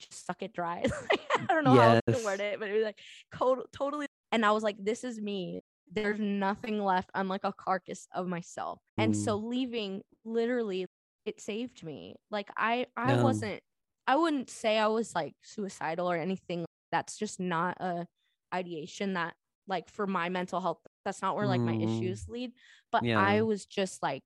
just 0.00 0.26
suck 0.26 0.42
it 0.42 0.52
dry. 0.54 0.82
I 1.36 1.52
don't 1.52 1.62
know 1.64 1.74
how 1.74 1.90
else 1.90 2.00
to 2.20 2.24
word 2.24 2.40
it 2.40 2.58
but 2.58 2.70
it 2.70 2.72
was 2.72 2.84
like 2.84 2.98
co- 3.30 3.66
totally 3.72 4.06
and 4.32 4.44
i 4.46 4.50
was 4.50 4.62
like 4.62 4.76
this 4.78 5.04
is 5.04 5.20
me. 5.20 5.60
There's 5.92 6.18
nothing 6.18 6.82
left 6.82 7.10
i'm 7.14 7.28
like 7.28 7.44
a 7.44 7.52
carcass 7.52 8.06
of 8.14 8.26
myself. 8.26 8.80
And 8.96 9.14
so 9.16 9.36
leaving 9.36 10.02
literally 10.24 10.86
it 11.26 11.40
saved 11.40 11.82
me. 11.84 12.16
Like 12.30 12.48
i 12.56 12.86
i 12.96 13.22
wasn't 13.22 13.60
i 14.06 14.16
wouldn't 14.16 14.48
say 14.48 14.78
i 14.78 14.86
was 14.86 15.14
like 15.14 15.34
suicidal 15.42 16.10
or 16.10 16.16
anything. 16.16 16.64
That's 16.92 17.18
just 17.18 17.38
not 17.38 17.76
a 17.80 18.06
ideation 18.54 19.14
that 19.14 19.34
like 19.66 19.88
for 19.90 20.06
my 20.06 20.28
mental 20.28 20.60
health 20.60 20.78
that's 21.04 21.22
not 21.22 21.36
where 21.36 21.46
like 21.46 21.60
my 21.60 21.74
Mm. 21.74 21.84
issues 21.84 22.28
lead 22.28 22.52
but 22.92 23.02
Yeah. 23.04 23.18
i 23.20 23.42
was 23.42 23.66
just 23.66 24.02
like 24.02 24.24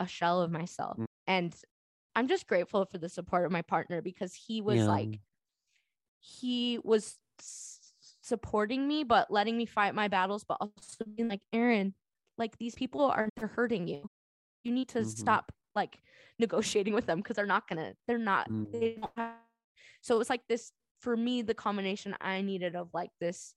a 0.00 0.06
shell 0.06 0.40
of 0.42 0.50
myself 0.50 0.96
Mm. 0.96 1.06
and 1.26 1.56
i'm 2.14 2.28
just 2.28 2.46
grateful 2.46 2.84
for 2.86 2.98
the 2.98 3.08
support 3.08 3.44
of 3.46 3.52
my 3.52 3.62
partner 3.62 4.00
because 4.02 4.34
he 4.34 4.60
was 4.60 4.78
Yeah. 4.78 4.86
like 4.88 5.20
he 6.20 6.78
was 6.84 7.18
s- 7.38 7.92
supporting 8.22 8.86
me 8.86 9.04
but 9.04 9.30
letting 9.30 9.56
me 9.56 9.66
fight 9.66 9.94
my 9.94 10.08
battles 10.08 10.44
but 10.44 10.58
also 10.60 11.04
being 11.16 11.28
like 11.28 11.40
Erin 11.52 11.94
like 12.36 12.56
these 12.58 12.74
people 12.74 13.02
are 13.02 13.28
hurting 13.38 13.88
you 13.88 14.08
you 14.64 14.72
need 14.72 14.88
to 14.88 15.00
Mhm. 15.00 15.06
stop 15.06 15.52
like 15.74 16.02
negotiating 16.38 16.92
with 16.94 17.06
them 17.06 17.18
because 17.18 17.36
they're 17.36 17.46
not 17.46 17.66
gonna 17.68 17.94
they're 18.06 18.18
not 18.18 18.48
Mm. 18.50 18.70
they 18.72 18.94
don't 18.96 19.10
have 19.16 19.36
so 20.02 20.14
it 20.14 20.18
was 20.18 20.30
like 20.30 20.46
this 20.48 20.72
for 21.00 21.16
me 21.16 21.42
the 21.42 21.54
combination 21.54 22.16
i 22.20 22.40
needed 22.42 22.74
of 22.76 22.90
like 22.92 23.10
this 23.20 23.54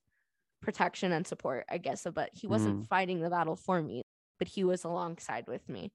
protection 0.62 1.12
and 1.12 1.26
support 1.26 1.64
i 1.70 1.78
guess 1.78 2.06
but 2.14 2.30
he 2.32 2.46
wasn't 2.46 2.78
Mm. 2.80 2.88
fighting 2.88 3.20
the 3.20 3.30
battle 3.30 3.56
for 3.56 3.82
me 3.82 4.02
but 4.38 4.48
he 4.48 4.64
was 4.64 4.84
alongside 4.84 5.46
with 5.48 5.68
me 5.68 5.92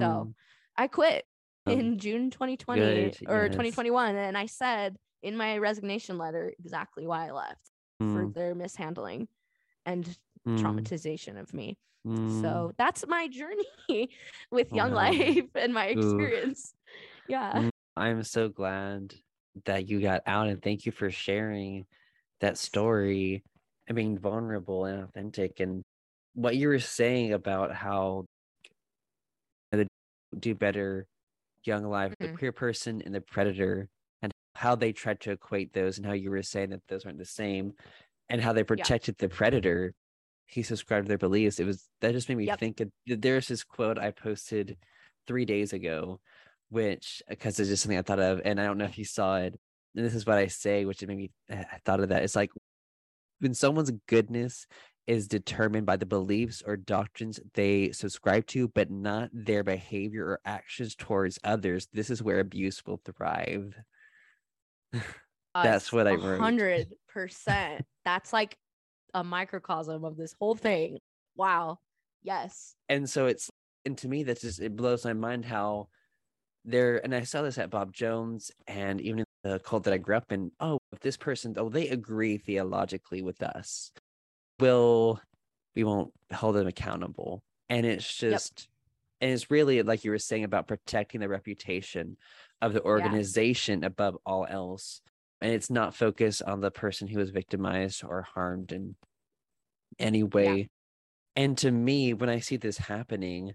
so 0.00 0.28
Mm. 0.28 0.34
i 0.76 0.86
quit 0.88 1.24
Um, 1.66 1.78
in 1.78 1.98
june 1.98 2.30
2020 2.30 2.80
good, 2.80 3.16
or 3.28 3.48
yes. 3.48 3.52
2021 3.52 4.16
and 4.16 4.36
i 4.36 4.46
said 4.46 4.96
in 5.22 5.36
my 5.36 5.58
resignation 5.58 6.18
letter 6.18 6.52
exactly 6.58 7.06
why 7.06 7.28
i 7.28 7.30
left 7.30 7.70
for 8.12 8.26
Mm. 8.26 8.34
their 8.34 8.54
mishandling 8.54 9.28
and 9.86 10.18
Mm. 10.46 10.58
traumatization 10.58 11.38
of 11.40 11.52
me 11.54 11.78
Mm. 12.06 12.40
so 12.42 12.72
that's 12.78 13.06
my 13.06 13.28
journey 13.28 13.64
with 14.50 14.72
young 14.74 14.92
Wow. 14.92 14.96
life 14.96 15.48
and 15.54 15.74
my 15.74 15.86
experience 15.86 16.74
yeah 17.26 17.52
Mm, 17.62 17.70
I'm 17.96 18.22
so 18.22 18.48
glad 18.48 19.14
that 19.64 19.88
you 19.88 20.00
got 20.00 20.22
out 20.26 20.48
and 20.48 20.62
thank 20.62 20.86
you 20.86 20.92
for 20.92 21.10
sharing 21.10 21.86
that 22.40 22.56
story 22.58 23.42
and 23.90 23.96
being 23.96 24.16
vulnerable 24.18 24.84
and 24.84 25.02
authentic 25.02 25.58
and 25.58 25.82
what 26.34 26.56
you 26.56 26.68
were 26.68 26.78
saying 26.78 27.32
about 27.32 27.74
how 27.74 28.24
the 29.72 29.84
do 30.38 30.54
better 30.54 31.06
young 31.64 31.84
life 31.84 32.14
the 32.20 32.28
Mhm. 32.28 32.38
queer 32.38 32.52
person 32.52 33.02
and 33.02 33.12
the 33.12 33.20
predator 33.20 33.88
and 34.22 34.32
how 34.54 34.76
they 34.76 34.92
tried 34.92 35.20
to 35.20 35.32
equate 35.32 35.72
those 35.72 35.96
and 35.98 36.06
how 36.06 36.12
you 36.12 36.30
were 36.30 36.40
saying 36.42 36.70
that 36.70 36.80
those 36.86 37.04
aren't 37.04 37.18
the 37.18 37.24
same 37.24 37.74
and 38.28 38.40
how 38.40 38.52
they 38.52 38.62
protected 38.62 39.16
the 39.18 39.28
predator 39.28 39.92
he 40.46 40.62
subscribed 40.62 41.06
to 41.06 41.08
their 41.08 41.18
beliefs 41.18 41.58
it 41.58 41.66
was 41.66 41.88
that 42.00 42.12
just 42.12 42.28
made 42.28 42.38
me 42.38 42.46
Yep. 42.46 42.58
think 42.60 42.80
of, 42.80 42.90
there's 43.06 43.48
this 43.48 43.64
quote 43.64 43.98
i 43.98 44.12
posted 44.12 44.78
three 45.26 45.44
days 45.44 45.72
ago 45.72 46.20
which 46.68 47.24
because 47.28 47.58
it's 47.58 47.68
just 47.68 47.82
something 47.82 47.98
I 47.98 48.02
thought 48.02 48.20
of, 48.20 48.40
and 48.44 48.60
I 48.60 48.64
don't 48.64 48.78
know 48.78 48.84
if 48.84 48.96
you 48.96 49.04
saw 49.04 49.38
it. 49.38 49.58
And 49.96 50.06
this 50.06 50.14
is 50.14 50.24
what 50.24 50.38
I 50.38 50.46
say, 50.46 50.84
which 50.84 51.02
it 51.02 51.08
made 51.08 51.16
me 51.16 51.30
I 51.50 51.80
thought 51.84 51.98
of 51.98 52.10
that. 52.10 52.22
It's 52.22 52.36
like 52.36 52.52
when 53.40 53.54
someone's 53.54 53.92
goodness 54.06 54.66
is 55.06 55.26
determined 55.26 55.86
by 55.86 55.96
the 55.96 56.06
beliefs 56.06 56.62
or 56.64 56.76
doctrines 56.76 57.40
they 57.54 57.90
subscribe 57.90 58.46
to, 58.46 58.68
but 58.68 58.90
not 58.90 59.28
their 59.32 59.64
behavior 59.64 60.24
or 60.26 60.40
actions 60.44 60.94
towards 60.94 61.38
others. 61.42 61.88
This 61.92 62.10
is 62.10 62.22
where 62.22 62.40
abuse 62.40 62.84
will 62.86 63.00
thrive. 63.04 63.74
That's 65.54 65.92
what 65.92 66.06
I 66.06 66.14
wrote. 66.14 66.40
hundred 66.40 66.94
percent 67.08 67.84
that's 68.04 68.32
like 68.32 68.56
a 69.14 69.24
microcosm 69.24 70.04
of 70.04 70.16
this 70.16 70.34
whole 70.38 70.54
thing 70.54 70.98
wow 71.36 71.78
yes 72.22 72.74
and 72.88 73.08
so 73.08 73.26
it's 73.26 73.50
and 73.84 73.98
to 73.98 74.08
me 74.08 74.22
that's 74.22 74.42
just 74.42 74.60
it 74.60 74.76
blows 74.76 75.04
my 75.04 75.12
mind 75.12 75.44
how 75.44 75.88
there 76.64 77.02
and 77.02 77.14
i 77.14 77.22
saw 77.22 77.42
this 77.42 77.58
at 77.58 77.70
bob 77.70 77.92
jones 77.92 78.50
and 78.68 79.00
even 79.00 79.20
in 79.20 79.24
the 79.42 79.58
cult 79.60 79.84
that 79.84 79.94
i 79.94 79.98
grew 79.98 80.16
up 80.16 80.30
in 80.32 80.50
oh 80.60 80.78
if 80.92 81.00
this 81.00 81.16
person 81.16 81.54
oh 81.56 81.68
they 81.68 81.88
agree 81.88 82.36
theologically 82.36 83.22
with 83.22 83.42
us 83.42 83.90
will 84.58 85.20
we 85.74 85.84
won't 85.84 86.12
hold 86.32 86.56
them 86.56 86.66
accountable. 86.66 87.42
And 87.68 87.86
it's 87.86 88.16
just 88.16 88.68
and 89.20 89.30
it's 89.30 89.50
really 89.50 89.82
like 89.82 90.04
you 90.04 90.10
were 90.10 90.18
saying 90.18 90.44
about 90.44 90.66
protecting 90.66 91.20
the 91.20 91.28
reputation 91.28 92.16
of 92.60 92.72
the 92.72 92.82
organization 92.82 93.84
above 93.84 94.16
all 94.26 94.46
else 94.48 95.00
and 95.40 95.52
it's 95.52 95.70
not 95.70 95.94
focused 95.94 96.42
on 96.42 96.60
the 96.60 96.70
person 96.70 97.08
who 97.08 97.18
was 97.18 97.30
victimized 97.30 98.04
or 98.04 98.22
harmed 98.22 98.72
in 98.72 98.94
any 99.98 100.22
way. 100.22 100.68
And 101.36 101.56
to 101.58 101.70
me 101.70 102.12
when 102.12 102.28
i 102.28 102.40
see 102.40 102.56
this 102.56 102.76
happening 102.76 103.54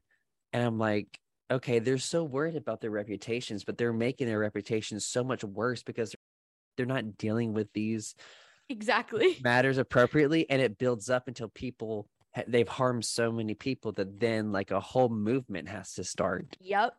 and 0.54 0.64
i'm 0.64 0.80
like 0.80 1.20
okay 1.52 1.80
they're 1.80 1.98
so 1.98 2.24
worried 2.24 2.56
about 2.56 2.82
their 2.82 2.91
reputations 2.91 3.64
but 3.64 3.78
they're 3.78 3.93
making 3.93 4.28
their 4.28 4.39
reputations 4.39 5.06
so 5.06 5.24
much 5.24 5.43
worse 5.43 5.84
because 5.84 6.16
they're 6.78 6.86
not 6.86 7.18
dealing 7.18 7.54
with 7.54 7.72
these 7.74 8.16
exactly 8.70 9.38
matters 9.43 9.78
appropriately 9.78 10.50
and 10.50 10.62
it 10.62 10.78
builds 10.78 11.10
up 11.10 11.28
until 11.28 11.48
people 11.50 12.08
they've 12.48 12.68
harmed 12.68 13.06
so 13.06 13.32
many 13.32 13.54
people 13.54 13.91
that 13.93 14.20
then 14.20 14.52
like 14.52 14.72
a 14.72 14.80
whole 14.80 15.10
movement 15.10 15.70
has 15.70 15.93
to 15.93 16.04
start 16.04 16.58
yep 16.60 16.93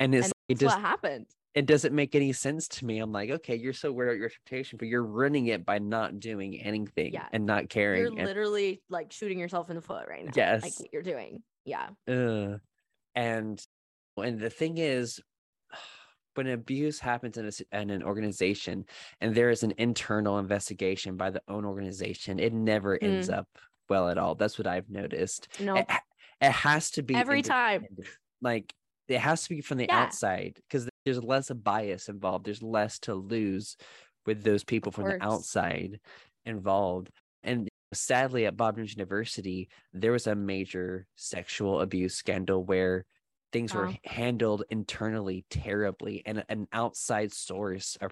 and 0.00 0.14
it's 0.14 0.26
and 0.26 0.32
it 0.48 0.58
just 0.58 0.76
what 0.76 0.80
happened 0.80 1.26
it 1.54 1.66
doesn't 1.66 1.94
make 1.94 2.14
any 2.14 2.32
sense 2.32 2.68
to 2.68 2.84
me 2.86 2.98
i'm 3.00 3.10
like 3.12 3.30
okay 3.30 3.56
you're 3.56 3.72
so 3.72 3.90
worried 3.90 4.10
about 4.10 4.18
your 4.18 4.28
reputation 4.28 4.78
but 4.78 4.86
you're 4.86 5.04
ruining 5.04 5.46
it 5.48 5.66
by 5.66 5.78
not 5.78 6.20
doing 6.20 6.60
anything 6.60 7.12
Yeah. 7.12 7.26
and 7.32 7.44
not 7.46 7.68
caring 7.68 8.00
you're 8.00 8.12
and, 8.12 8.24
literally 8.24 8.80
like 8.88 9.12
shooting 9.12 9.38
yourself 9.38 9.68
in 9.68 9.76
the 9.76 9.82
foot 9.82 10.06
right 10.08 10.20
now 10.20 10.28
like 10.28 10.36
Yes. 10.36 10.78
what 10.80 10.88
you're 10.92 11.02
doing 11.02 11.42
yeah 11.64 11.88
Ugh. 12.06 12.60
and 13.14 13.66
and 14.22 14.38
the 14.38 14.50
thing 14.50 14.78
is 14.78 15.20
when 16.34 16.46
abuse 16.46 17.00
happens 17.00 17.36
in, 17.36 17.46
a, 17.46 17.80
in 17.80 17.90
an 17.90 18.02
organization 18.02 18.84
and 19.20 19.34
there 19.34 19.50
is 19.50 19.62
an 19.62 19.74
internal 19.78 20.38
investigation 20.38 21.16
by 21.16 21.30
the 21.30 21.42
own 21.48 21.64
organization 21.64 22.38
it 22.38 22.52
never 22.52 22.96
hmm. 22.96 23.06
ends 23.06 23.28
up 23.28 23.48
well 23.88 24.08
at 24.08 24.18
all. 24.18 24.34
That's 24.34 24.58
what 24.58 24.66
i've 24.66 24.90
noticed. 24.90 25.48
No 25.60 25.76
it, 25.76 25.86
it 26.40 26.52
has 26.52 26.90
to 26.92 27.02
be 27.02 27.14
every 27.14 27.42
time. 27.42 27.86
like 28.40 28.72
it 29.08 29.20
has 29.20 29.42
to 29.44 29.48
be 29.48 29.60
from 29.60 29.78
the 29.78 29.86
Yeah. 29.88 30.02
outside 30.02 30.60
because 30.68 30.88
there's 31.04 31.22
less 31.22 31.50
bias 31.50 32.08
involved. 32.08 32.44
There's 32.44 32.62
less 32.62 32.98
to 33.00 33.14
lose 33.14 33.76
with 34.26 34.42
those 34.42 34.64
people 34.64 34.92
from 34.92 35.04
the 35.04 35.24
outside 35.24 35.98
involved. 36.44 37.10
And 37.42 37.68
sadly, 37.94 38.44
at 38.46 38.56
Bob 38.56 38.78
University, 38.78 39.68
there 39.92 40.12
was 40.12 40.26
a 40.26 40.34
major 40.34 41.06
sexual 41.16 41.80
abuse 41.80 42.14
scandal 42.14 42.62
where 42.64 43.06
things 43.52 43.74
were 43.74 43.88
oh. 43.88 43.94
handled 44.04 44.64
internally 44.70 45.44
terribly, 45.50 46.22
and 46.26 46.44
an 46.48 46.68
outside 46.72 47.32
source 47.32 47.96
or 48.00 48.10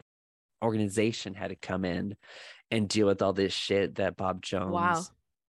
organization 0.63 1.35
had 1.35 1.49
to 1.49 1.57
come 1.57 1.85
in 1.85 2.17
and 2.71 2.89
deal 2.89 3.07
with 3.07 3.23
all 3.23 3.33
this 3.33 3.53
shit 3.53 3.97
that 3.97 4.17
Bob 4.17 4.43
Jones 4.43 4.73
wow. 4.73 5.03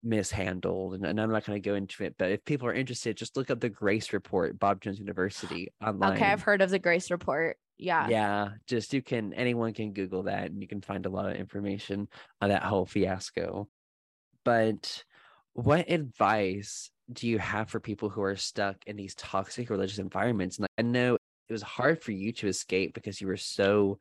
mishandled. 0.02 0.94
And, 0.94 1.06
and, 1.06 1.20
I'm 1.20 1.30
not 1.30 1.44
going 1.44 1.60
to 1.60 1.68
go 1.68 1.74
into 1.74 2.04
it, 2.04 2.14
but 2.18 2.30
if 2.30 2.44
people 2.44 2.68
are 2.68 2.74
interested, 2.74 3.16
just 3.16 3.36
look 3.36 3.50
up 3.50 3.60
the 3.60 3.68
Grace 3.68 4.12
Report, 4.12 4.58
Bob 4.58 4.80
Jones 4.80 4.98
University 4.98 5.68
online. 5.84 6.16
Okay, 6.16 6.26
I've 6.26 6.42
heard 6.42 6.62
of 6.62 6.70
the 6.70 6.78
Grace 6.78 7.10
Report. 7.10 7.56
Yeah. 7.78 8.08
Yeah. 8.08 8.48
Just 8.66 8.92
you 8.92 9.02
can, 9.02 9.32
anyone 9.32 9.72
can 9.72 9.92
Google 9.92 10.24
that 10.24 10.50
and 10.50 10.60
you 10.60 10.68
can 10.68 10.82
find 10.82 11.06
a 11.06 11.10
lot 11.10 11.30
of 11.30 11.36
information 11.36 12.08
on 12.40 12.50
that 12.50 12.62
whole 12.62 12.86
fiasco. 12.86 13.68
But 14.44 15.04
what 15.54 15.90
advice 15.90 16.90
do 17.12 17.26
you 17.26 17.38
have 17.38 17.68
for 17.68 17.80
people 17.80 18.08
who 18.08 18.22
are 18.22 18.36
stuck 18.36 18.76
in 18.86 18.96
these 18.96 19.14
toxic 19.14 19.70
religious 19.70 19.98
environments? 19.98 20.58
And 20.58 20.66
I 20.78 20.82
know 20.82 21.14
it 21.48 21.52
was 21.52 21.62
hard 21.62 22.02
for 22.02 22.12
you 22.12 22.32
to 22.34 22.48
escape 22.48 22.94
because 22.94 23.20
you 23.20 23.26
were 23.26 23.36
so 23.36 23.98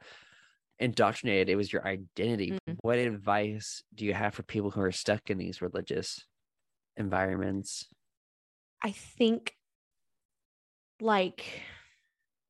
indoctrinated. 0.80 1.50
It 1.50 1.56
was 1.56 1.72
your 1.72 1.86
identity. 1.88 2.52
Mm-hmm. 2.52 2.74
What 2.82 3.00
advice 3.00 3.84
do 3.94 4.06
you 4.06 4.14
have 4.14 4.34
for 4.34 4.44
people 4.44 4.72
who 4.72 4.82
are 4.82 4.92
stuck 4.92 5.30
in 5.30 5.38
these 5.38 5.62
religious 5.62 6.24
environments? 6.98 7.88
I 8.84 8.92
think 8.92 9.56
like 11.02 11.46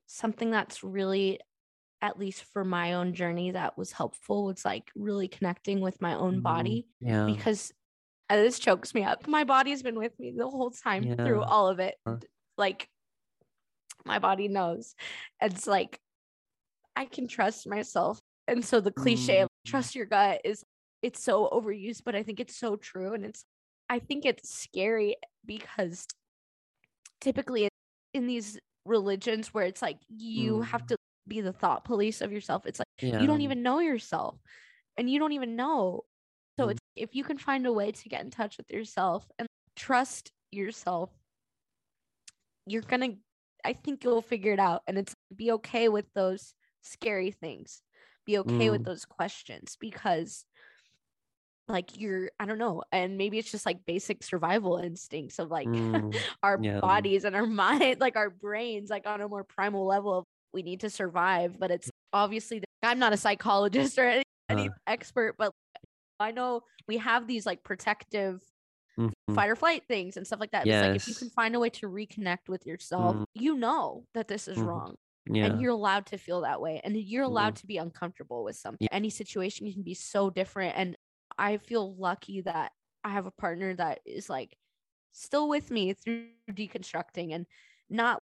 something 0.07 0.51
that's 0.51 0.84
really 0.84 1.39
at 2.01 2.18
least 2.18 2.43
for 2.45 2.64
my 2.64 2.93
own 2.93 3.14
journey 3.14 3.51
that 3.51 3.78
was 3.78 3.91
helpful 3.91 4.45
was 4.45 4.64
like 4.64 4.89
really 4.95 5.28
connecting 5.28 5.82
with 5.82 6.01
my 6.01 6.16
own 6.16 6.36
mm-hmm. 6.36 6.41
body 6.41 6.88
yeah 7.01 7.26
because 7.26 7.72
this 8.30 8.59
chokes 8.59 8.93
me 8.93 9.03
up 9.03 9.27
my 9.27 9.43
body's 9.43 9.84
been 9.84 9.97
with 9.97 10.17
me 10.19 10.34
the 10.36 10.47
whole 10.47 10.71
time 10.71 11.03
yeah. 11.03 11.15
through 11.15 11.41
all 11.41 11.67
of 11.67 11.80
it 11.80 11.95
like 12.57 12.88
my 14.05 14.19
body 14.19 14.47
knows 14.47 14.95
it's 15.41 15.67
like 15.67 15.99
i 16.95 17.05
can 17.05 17.27
trust 17.27 17.67
myself 17.67 18.19
and 18.47 18.63
so 18.63 18.80
the 18.80 18.91
cliche 18.91 19.38
mm. 19.38 19.43
of 19.43 19.49
trust 19.65 19.95
your 19.95 20.05
gut 20.05 20.41
is 20.43 20.63
it's 21.01 21.23
so 21.23 21.49
overused 21.51 22.01
but 22.05 22.15
i 22.15 22.23
think 22.23 22.39
it's 22.39 22.57
so 22.57 22.75
true 22.75 23.13
and 23.13 23.25
it's 23.25 23.45
i 23.89 23.99
think 23.99 24.25
it's 24.25 24.49
scary 24.49 25.15
because 25.45 26.05
typically 27.21 27.67
in 28.13 28.27
these 28.27 28.57
religions 28.86 29.53
where 29.53 29.65
it's 29.65 29.82
like 29.82 29.97
you 30.09 30.57
mm. 30.57 30.65
have 30.65 30.86
to 30.88 30.95
be 31.27 31.41
the 31.41 31.53
thought 31.53 31.86
police 31.86 32.21
of 32.21 32.32
yourself. 32.34 32.65
It's 32.65 32.80
like 32.80 32.88
yeah. 32.99 33.21
you 33.21 33.27
don't 33.27 33.41
even 33.41 33.63
know 33.63 33.80
yourself 33.80 34.36
and 34.97 35.09
you 35.09 35.19
don't 35.19 35.34
even 35.34 35.55
know. 35.55 36.03
Mm. 36.99 37.03
if 37.03 37.15
you 37.15 37.23
can 37.23 37.37
find 37.37 37.65
a 37.65 37.73
way 37.73 37.91
to 37.91 38.09
get 38.09 38.23
in 38.23 38.31
touch 38.31 38.57
with 38.57 38.69
yourself 38.71 39.29
and 39.37 39.47
trust 39.75 40.31
yourself, 40.51 41.09
you're 42.65 42.81
going 42.81 43.01
to 43.01 43.17
I 43.65 43.73
think 43.73 44.03
you'll 44.03 44.21
figure 44.21 44.53
it 44.53 44.59
out 44.59 44.83
and 44.87 44.97
it's 44.97 45.13
be 45.35 45.51
okay 45.53 45.89
with 45.89 46.05
those 46.13 46.53
scary 46.81 47.31
things. 47.31 47.81
Be 48.25 48.37
okay 48.37 48.67
mm. 48.67 48.71
with 48.71 48.85
those 48.85 49.05
questions 49.05 49.75
because 49.79 50.45
like 51.69 51.99
you're 51.99 52.31
i 52.39 52.45
don't 52.45 52.57
know 52.57 52.81
and 52.91 53.17
maybe 53.17 53.37
it's 53.37 53.51
just 53.51 53.65
like 53.65 53.85
basic 53.85 54.23
survival 54.23 54.77
instincts 54.77 55.37
of 55.37 55.51
like 55.51 55.67
mm, 55.67 56.15
our 56.43 56.57
yeah. 56.59 56.79
bodies 56.79 57.23
and 57.25 57.35
our 57.35 57.45
mind 57.45 57.99
like 57.99 58.17
our 58.17 58.29
brains 58.29 58.89
like 58.89 59.05
on 59.05 59.21
a 59.21 59.27
more 59.27 59.43
primal 59.43 59.85
level 59.85 60.17
of 60.17 60.25
we 60.51 60.63
need 60.63 60.79
to 60.79 60.89
survive 60.89 61.59
but 61.59 61.69
it's 61.69 61.89
obviously 62.11 62.63
i'm 62.81 62.97
not 62.97 63.13
a 63.13 63.17
psychologist 63.17 63.99
or 63.99 64.05
any, 64.05 64.23
uh. 64.49 64.53
any 64.53 64.69
expert 64.87 65.35
but 65.37 65.53
i 66.20 66.32
know 66.32 66.61
we 66.88 66.97
have 66.97 67.28
these 67.28 67.45
like 67.45 67.63
protective 67.63 68.41
mm-hmm. 68.97 69.34
fight 69.36 69.49
or 69.49 69.55
flight 69.55 69.84
things 69.88 70.17
and 70.17 70.26
stuff 70.26 70.39
like 70.39 70.51
that 70.51 70.65
yes. 70.65 70.84
it's 70.84 70.88
like 70.88 70.95
if 70.95 71.07
you 71.07 71.15
can 71.15 71.30
find 71.30 71.55
a 71.55 71.59
way 71.59 71.70
to 71.70 71.88
reconnect 71.88 72.47
with 72.47 72.65
yourself 72.65 73.15
mm. 73.15 73.26
you 73.34 73.55
know 73.55 74.03
that 74.13 74.28
this 74.28 74.47
is 74.47 74.57
mm-hmm. 74.57 74.67
wrong 74.67 74.95
yeah. 75.28 75.45
and 75.45 75.61
you're 75.61 75.72
allowed 75.72 76.05
to 76.07 76.17
feel 76.17 76.41
that 76.41 76.59
way 76.59 76.82
and 76.84 76.95
you're 76.95 77.24
allowed 77.24 77.53
mm-hmm. 77.53 77.61
to 77.61 77.67
be 77.67 77.78
uncomfortable 77.78 78.43
with 78.43 78.55
something 78.55 78.88
yeah. 78.89 78.95
any 78.95 79.09
situation 79.09 79.72
can 79.72 79.84
be 79.84 79.93
so 79.93 80.30
different 80.30 80.76
and 80.78 80.95
I 81.38 81.57
feel 81.57 81.95
lucky 81.95 82.41
that 82.41 82.72
I 83.03 83.09
have 83.09 83.26
a 83.26 83.32
partner 83.32 83.74
that 83.76 83.99
is 84.05 84.30
like 84.30 84.55
still 85.13 85.47
with 85.47 85.72
me 85.72 85.93
through 85.93 86.26
deconstructing 86.51 87.34
and 87.34 87.45
not 87.89 88.22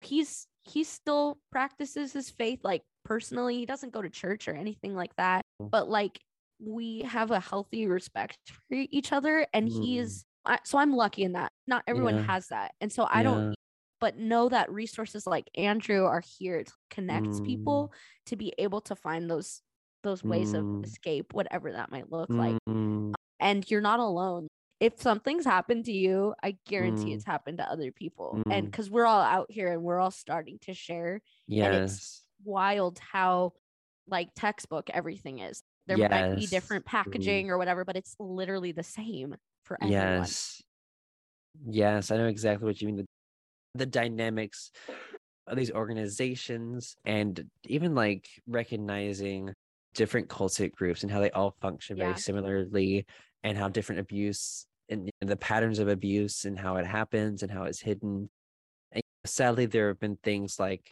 he's 0.00 0.46
he 0.62 0.84
still 0.84 1.38
practices 1.50 2.12
his 2.12 2.30
faith 2.30 2.60
like 2.62 2.82
personally 3.04 3.56
he 3.56 3.66
doesn't 3.66 3.92
go 3.92 4.02
to 4.02 4.10
church 4.10 4.48
or 4.48 4.54
anything 4.54 4.94
like 4.94 5.14
that 5.16 5.44
mm. 5.60 5.70
but 5.70 5.88
like 5.88 6.20
we 6.58 7.02
have 7.02 7.30
a 7.30 7.40
healthy 7.40 7.86
respect 7.86 8.38
for 8.68 8.76
each 8.90 9.12
other 9.12 9.46
and 9.52 9.68
mm. 9.68 9.82
he's 9.82 10.24
I, 10.44 10.58
so 10.64 10.78
i'm 10.78 10.94
lucky 10.94 11.24
in 11.24 11.32
that 11.32 11.52
not 11.66 11.84
everyone 11.86 12.16
yeah. 12.16 12.22
has 12.22 12.48
that 12.48 12.72
and 12.80 12.92
so 12.92 13.04
i 13.04 13.18
yeah. 13.18 13.22
don't 13.22 13.54
but 14.00 14.18
know 14.18 14.48
that 14.50 14.70
resources 14.70 15.26
like 15.26 15.48
andrew 15.56 16.04
are 16.04 16.22
here 16.38 16.62
to 16.62 16.72
connect 16.90 17.26
mm. 17.26 17.46
people 17.46 17.92
to 18.26 18.36
be 18.36 18.52
able 18.58 18.82
to 18.82 18.94
find 18.94 19.30
those 19.30 19.62
those 20.04 20.22
ways 20.22 20.52
mm. 20.52 20.78
of 20.78 20.84
escape, 20.84 21.34
whatever 21.34 21.72
that 21.72 21.90
might 21.90 22.12
look 22.12 22.28
mm. 22.28 22.38
like. 22.38 23.16
And 23.40 23.68
you're 23.68 23.80
not 23.80 23.98
alone. 23.98 24.46
If 24.78 25.00
something's 25.00 25.44
happened 25.44 25.86
to 25.86 25.92
you, 25.92 26.34
I 26.42 26.56
guarantee 26.66 27.10
mm. 27.10 27.14
it's 27.16 27.24
happened 27.24 27.58
to 27.58 27.68
other 27.68 27.90
people. 27.90 28.40
And 28.48 28.66
because 28.66 28.88
mm. 28.88 28.92
we're 28.92 29.06
all 29.06 29.20
out 29.20 29.50
here 29.50 29.72
and 29.72 29.82
we're 29.82 29.98
all 29.98 30.12
starting 30.12 30.58
to 30.62 30.74
share. 30.74 31.20
Yes. 31.48 31.66
And 31.66 31.84
it's 31.84 32.24
wild 32.44 32.98
how 32.98 33.54
like 34.06 34.28
textbook 34.36 34.90
everything 34.90 35.40
is. 35.40 35.62
There 35.86 35.98
yes. 35.98 36.10
might 36.10 36.36
be 36.36 36.46
different 36.46 36.84
packaging 36.84 37.50
or 37.50 37.58
whatever, 37.58 37.84
but 37.84 37.96
it's 37.96 38.16
literally 38.18 38.72
the 38.72 38.82
same 38.82 39.34
for 39.64 39.76
everyone. 39.82 40.02
Yes. 40.02 40.62
Yes, 41.66 42.10
I 42.10 42.16
know 42.16 42.26
exactly 42.26 42.66
what 42.66 42.80
you 42.80 42.88
mean. 42.88 42.96
The, 42.96 43.06
the 43.74 43.86
dynamics 43.86 44.70
of 45.46 45.56
these 45.56 45.70
organizations 45.70 46.96
and 47.04 47.44
even 47.64 47.94
like 47.94 48.28
recognizing 48.46 49.52
different 49.94 50.28
cultic 50.28 50.72
groups 50.72 51.02
and 51.02 51.12
how 51.12 51.20
they 51.20 51.30
all 51.30 51.54
function 51.60 51.96
yeah. 51.96 52.04
very 52.04 52.18
similarly 52.18 53.06
and 53.42 53.56
how 53.56 53.68
different 53.68 54.00
abuse 54.00 54.66
and, 54.88 55.10
the 55.20 55.36
patterns 55.36 55.78
of 55.78 55.88
abuse 55.88 56.44
and 56.44 56.58
how 56.58 56.76
it 56.76 56.86
happens 56.86 57.42
and 57.42 57.50
how 57.50 57.64
it's 57.64 57.80
hidden. 57.80 58.28
And 58.92 59.02
sadly, 59.24 59.66
there 59.66 59.88
have 59.88 60.00
been 60.00 60.18
things 60.22 60.58
like 60.58 60.90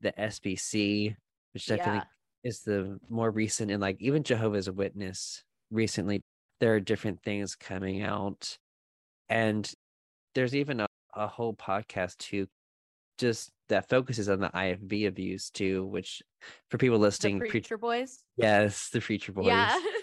the 0.00 0.12
SBC, 0.12 1.14
which 1.52 1.66
definitely 1.66 1.96
yeah. 1.96 2.04
Is 2.44 2.60
the 2.60 2.98
more 3.08 3.30
recent, 3.30 3.70
and 3.70 3.80
like 3.80 3.96
even 4.00 4.22
Jehovah's 4.22 4.70
Witness 4.70 5.42
recently, 5.70 6.20
there 6.60 6.74
are 6.74 6.80
different 6.80 7.22
things 7.22 7.54
coming 7.54 8.02
out. 8.02 8.58
And 9.28 9.70
there's 10.34 10.54
even 10.54 10.80
a, 10.80 10.86
a 11.14 11.26
whole 11.26 11.54
podcast 11.54 12.16
too 12.18 12.46
just 13.18 13.50
that 13.68 13.88
focuses 13.88 14.28
on 14.28 14.40
the 14.40 14.48
IFB 14.48 15.08
abuse 15.08 15.50
too, 15.50 15.84
which 15.86 16.22
for 16.70 16.78
people 16.78 16.98
listening, 16.98 17.38
the 17.38 17.48
Preacher 17.48 17.76
pre- 17.76 18.00
Boys. 18.00 18.22
Yes, 18.36 18.88
the 18.90 19.00
Preacher 19.00 19.32
Boys. 19.32 19.46
Yeah. 19.46 19.78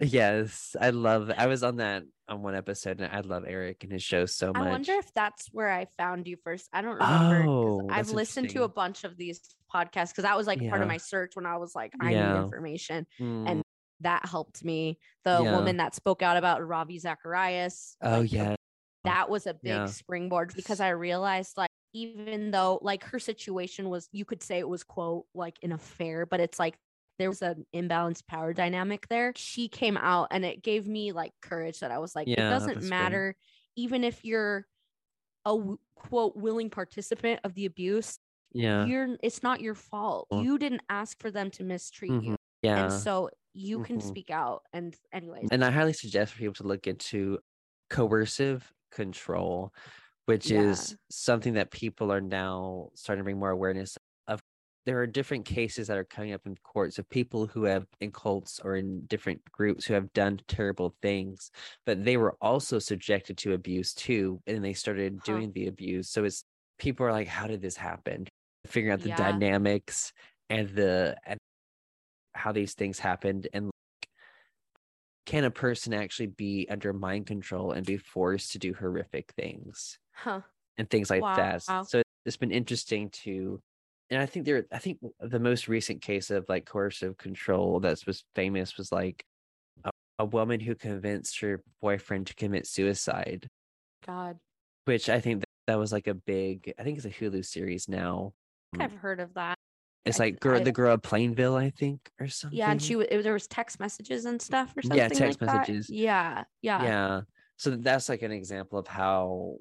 yes, 0.00 0.76
I 0.80 0.90
love. 0.90 1.30
I 1.36 1.46
was 1.46 1.62
on 1.62 1.76
that 1.76 2.04
on 2.28 2.42
one 2.42 2.54
episode, 2.54 3.00
and 3.00 3.12
I 3.12 3.20
love 3.20 3.44
Eric 3.46 3.82
and 3.84 3.92
his 3.92 4.02
show 4.02 4.26
so 4.26 4.52
much. 4.52 4.62
I 4.62 4.70
wonder 4.70 4.92
if 4.92 5.12
that's 5.14 5.48
where 5.52 5.70
I 5.70 5.86
found 5.98 6.26
you 6.26 6.36
first. 6.42 6.68
I 6.72 6.82
don't 6.82 6.94
remember. 6.94 7.44
Oh, 7.48 7.88
I've 7.90 8.10
listened 8.10 8.50
to 8.50 8.64
a 8.64 8.68
bunch 8.68 9.04
of 9.04 9.16
these 9.16 9.40
podcasts 9.72 10.10
because 10.10 10.24
that 10.24 10.36
was 10.36 10.46
like 10.46 10.60
yeah. 10.60 10.70
part 10.70 10.82
of 10.82 10.88
my 10.88 10.96
search 10.96 11.32
when 11.34 11.46
I 11.46 11.56
was 11.56 11.74
like, 11.74 11.92
I 12.00 12.12
yeah. 12.12 12.32
need 12.32 12.40
information, 12.40 13.06
mm. 13.20 13.48
and 13.48 13.62
that 14.00 14.26
helped 14.26 14.64
me. 14.64 14.98
The 15.24 15.40
yeah. 15.42 15.56
woman 15.56 15.76
that 15.78 15.94
spoke 15.94 16.22
out 16.22 16.36
about 16.36 16.66
Ravi 16.66 16.98
Zacharias. 16.98 17.96
Oh 18.02 18.20
like, 18.20 18.32
yeah. 18.32 18.54
That 19.04 19.30
was 19.30 19.46
a 19.46 19.54
big 19.54 19.88
springboard 19.88 20.52
because 20.54 20.78
I 20.78 20.90
realized 20.90 21.56
like 21.56 21.70
even 21.92 22.50
though 22.50 22.78
like 22.82 23.04
her 23.04 23.18
situation 23.18 23.88
was 23.88 24.08
you 24.12 24.24
could 24.24 24.42
say 24.42 24.58
it 24.58 24.68
was 24.68 24.84
quote 24.84 25.24
like 25.34 25.58
an 25.62 25.72
affair 25.72 26.26
but 26.26 26.40
it's 26.40 26.58
like 26.58 26.76
there 27.20 27.28
was 27.28 27.42
an 27.42 27.64
imbalanced 27.74 28.26
power 28.26 28.52
dynamic 28.52 29.06
there 29.08 29.32
she 29.36 29.68
came 29.68 29.96
out 29.96 30.28
and 30.30 30.44
it 30.44 30.62
gave 30.62 30.86
me 30.86 31.12
like 31.12 31.32
courage 31.42 31.80
that 31.80 31.90
i 31.90 31.98
was 31.98 32.14
like 32.14 32.26
yeah, 32.26 32.46
it 32.46 32.50
doesn't 32.50 32.82
matter 32.82 33.34
good. 33.36 33.82
even 33.82 34.04
if 34.04 34.24
you're 34.24 34.66
a 35.46 35.56
quote 35.94 36.36
willing 36.36 36.70
participant 36.70 37.40
of 37.44 37.54
the 37.54 37.66
abuse 37.66 38.18
yeah 38.52 38.84
you're 38.84 39.16
it's 39.22 39.42
not 39.42 39.60
your 39.60 39.74
fault 39.74 40.26
you 40.32 40.58
didn't 40.58 40.82
ask 40.88 41.20
for 41.20 41.30
them 41.30 41.50
to 41.50 41.62
mistreat 41.62 42.10
mm-hmm. 42.10 42.30
you 42.30 42.36
yeah 42.62 42.84
and 42.84 42.92
so 42.92 43.30
you 43.54 43.82
can 43.82 43.98
mm-hmm. 43.98 44.08
speak 44.08 44.30
out 44.30 44.62
and 44.72 44.96
anyways 45.12 45.48
and 45.50 45.64
i 45.64 45.70
highly 45.70 45.92
suggest 45.92 46.32
for 46.32 46.38
people 46.38 46.54
to 46.54 46.64
look 46.64 46.86
into 46.86 47.38
coercive 47.90 48.72
control 48.90 49.72
which 50.30 50.48
yeah. 50.48 50.60
is 50.60 50.96
something 51.10 51.54
that 51.54 51.72
people 51.72 52.12
are 52.12 52.20
now 52.20 52.90
starting 52.94 53.18
to 53.18 53.24
bring 53.24 53.40
more 53.40 53.50
awareness. 53.50 53.98
There 54.86 54.98
are 55.00 55.06
different 55.06 55.44
cases 55.44 55.88
that 55.88 55.98
are 55.98 56.04
coming 56.04 56.32
up 56.32 56.46
in 56.46 56.56
courts 56.56 56.98
of 56.98 57.08
people 57.08 57.46
who 57.46 57.64
have 57.64 57.86
in 58.00 58.12
cults 58.12 58.60
or 58.60 58.76
in 58.76 59.06
different 59.06 59.42
groups 59.52 59.84
who 59.84 59.94
have 59.94 60.12
done 60.14 60.40
terrible 60.48 60.96
things, 61.02 61.50
but 61.84 62.04
they 62.04 62.16
were 62.16 62.36
also 62.40 62.78
subjected 62.78 63.36
to 63.38 63.52
abuse 63.52 63.92
too, 63.94 64.40
and 64.46 64.64
they 64.64 64.72
started 64.74 65.22
huh. 65.22 65.22
doing 65.22 65.52
the 65.52 65.66
abuse. 65.68 66.10
So 66.10 66.24
it's 66.24 66.44
people 66.78 67.04
are 67.06 67.12
like, 67.12 67.28
how 67.28 67.46
did 67.46 67.60
this 67.62 67.76
happen? 67.76 68.26
figuring 68.66 68.92
out 68.92 69.00
the 69.02 69.08
Yeah. 69.08 69.16
dynamics 69.16 70.12
and 70.50 70.68
the 70.70 71.16
and 71.24 71.38
how 72.34 72.52
these 72.52 72.74
things 72.74 72.98
happened 72.98 73.48
and 73.52 73.66
like, 73.66 73.72
can 75.26 75.44
a 75.44 75.50
person 75.50 75.92
actually 75.94 76.26
be 76.26 76.66
under 76.70 76.92
mind 76.92 77.26
control 77.26 77.72
and 77.72 77.86
be 77.86 77.96
forced 77.96 78.52
to 78.52 78.58
do 78.58 78.74
horrific 78.74 79.32
things 79.36 79.98
Huh. 80.12 80.42
and 80.78 80.90
things 80.90 81.10
like 81.10 81.26
that. 81.34 81.62
Wow. 81.68 81.82
So 81.82 82.02
it's 82.26 82.36
been 82.38 82.52
interesting 82.52 83.10
to 83.24 83.60
and 84.10 84.20
I 84.20 84.26
think 84.26 84.44
there 84.46 84.64
I 84.72 84.78
think 84.78 84.98
the 85.20 85.38
most 85.38 85.68
recent 85.68 86.02
case 86.02 86.30
of 86.30 86.46
like 86.48 86.66
coercive 86.66 87.16
control 87.16 87.80
that 87.80 88.04
was 88.06 88.24
famous 88.34 88.76
was 88.76 88.90
like 88.92 89.24
a, 89.84 89.90
a 90.18 90.24
woman 90.24 90.60
who 90.60 90.74
convinced 90.74 91.40
her 91.40 91.62
boyfriend 91.80 92.26
to 92.28 92.34
commit 92.34 92.66
suicide, 92.66 93.48
God. 94.06 94.38
which 94.84 95.08
I 95.08 95.20
think 95.20 95.40
that, 95.40 95.46
that 95.68 95.78
was 95.78 95.92
like 95.92 96.06
a 96.06 96.14
big 96.14 96.72
I 96.78 96.82
think 96.82 96.96
it's 96.98 97.06
a 97.06 97.10
Hulu 97.10 97.44
series 97.44 97.88
now. 97.88 98.32
I've 98.78 98.94
heard 98.94 99.20
of 99.20 99.34
that. 99.34 99.56
It's 100.04 100.18
I- 100.18 100.24
like 100.24 100.40
girl, 100.40 100.60
I- 100.60 100.64
the 100.64 100.72
girl 100.72 100.94
of 100.94 101.02
Plainville, 101.02 101.56
I 101.56 101.70
think, 101.70 102.00
or 102.20 102.28
something. 102.28 102.58
Yeah, 102.58 102.70
and 102.70 102.80
she 102.82 102.94
it- 102.94 103.22
there 103.22 103.32
was 103.32 103.46
text 103.46 103.78
messages 103.80 104.24
and 104.24 104.40
stuff 104.40 104.74
or 104.76 104.82
something. 104.82 104.98
Yeah, 104.98 105.08
text 105.08 105.40
like 105.42 105.50
that. 105.50 105.68
messages. 105.68 105.90
Yeah, 105.90 106.44
yeah, 106.62 106.82
yeah 106.82 107.20
so 107.56 107.76
that's 107.76 108.08
like 108.08 108.22
an 108.22 108.32
example 108.32 108.78
of 108.78 108.86
how 108.86 109.56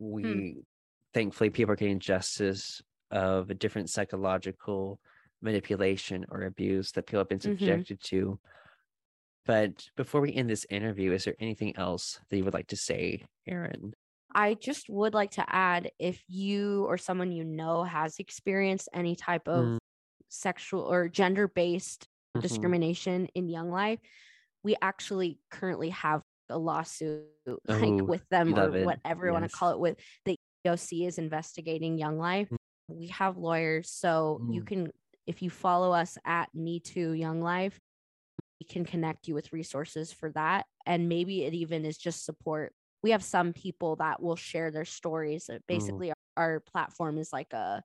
we 0.00 0.22
Hmm. 0.24 0.60
thankfully 1.14 1.48
people 1.50 1.72
are 1.72 1.76
getting 1.76 2.00
justice 2.00 2.82
of 3.10 3.50
a 3.50 3.54
different 3.54 3.90
psychological 3.90 5.00
manipulation 5.42 6.24
or 6.30 6.42
abuse 6.42 6.92
that 6.92 7.06
people 7.06 7.20
have 7.20 7.28
been 7.28 7.38
Mhm. 7.38 7.58
subjected 7.58 8.00
to 8.02 8.38
but 9.44 9.88
before 9.96 10.20
we 10.20 10.34
end 10.34 10.50
this 10.50 10.66
interview 10.70 11.12
is 11.12 11.24
there 11.24 11.36
anything 11.38 11.76
else 11.76 12.18
that 12.28 12.36
you 12.36 12.44
would 12.44 12.54
like 12.54 12.66
to 12.68 12.76
say 12.76 13.24
Erin 13.46 13.94
I 14.34 14.54
just 14.54 14.90
would 14.90 15.14
like 15.14 15.30
to 15.32 15.44
add 15.48 15.92
if 15.98 16.22
you 16.28 16.84
or 16.86 16.98
someone 16.98 17.32
you 17.32 17.44
know 17.44 17.84
has 17.84 18.18
experienced 18.18 18.88
any 18.92 19.14
type 19.16 19.46
of 19.48 19.64
Mm. 19.64 19.78
sexual 20.28 20.82
or 20.82 21.08
gender 21.08 21.48
based 21.48 22.08
Mhm. 22.36 22.42
discrimination 22.42 23.26
in 23.34 23.48
young 23.48 23.70
life, 23.70 24.00
we 24.62 24.76
actually 24.82 25.38
currently 25.50 25.90
have 25.90 26.22
a 26.50 26.58
lawsuit 26.58 27.24
like 27.46 27.80
Oh, 27.80 28.04
with 28.04 28.28
them 28.28 28.52
or 28.54 28.68
it. 28.74 28.84
whatever 28.84 29.26
you 29.26 29.32
want 29.32 29.48
to 29.48 29.56
call 29.56 29.70
it 29.70 29.78
with 29.78 29.98
the 30.24 30.36
EOC 30.66 31.06
is 31.06 31.18
investigating 31.18 31.96
Young 31.96 32.18
Life. 32.18 32.50
We 32.88 33.08
have 33.08 33.36
lawyers, 33.36 33.90
so 33.90 34.40
you 34.48 34.62
Mm. 34.62 34.66
can 34.66 34.92
if 35.26 35.42
you 35.42 35.50
follow 35.50 35.90
us 35.90 36.16
at 36.24 36.54
Me 36.54 36.78
Too 36.78 37.12
Young 37.12 37.40
Life, 37.42 37.80
we 38.60 38.66
can 38.66 38.84
connect 38.84 39.26
you 39.26 39.34
with 39.34 39.52
resources 39.52 40.12
for 40.12 40.30
that. 40.32 40.66
And 40.86 41.08
maybe 41.08 41.42
it 41.44 41.52
even 41.52 41.84
is 41.84 41.98
just 41.98 42.24
support. 42.24 42.72
We 43.02 43.10
have 43.10 43.24
some 43.24 43.52
people 43.52 43.96
that 43.96 44.22
will 44.22 44.36
share 44.36 44.70
their 44.70 44.84
stories. 44.84 45.50
Uh, 45.50 45.58
Basically, 45.66 46.10
our, 46.10 46.16
our 46.36 46.60
platform 46.60 47.18
is 47.18 47.32
like 47.32 47.52
a 47.52 47.82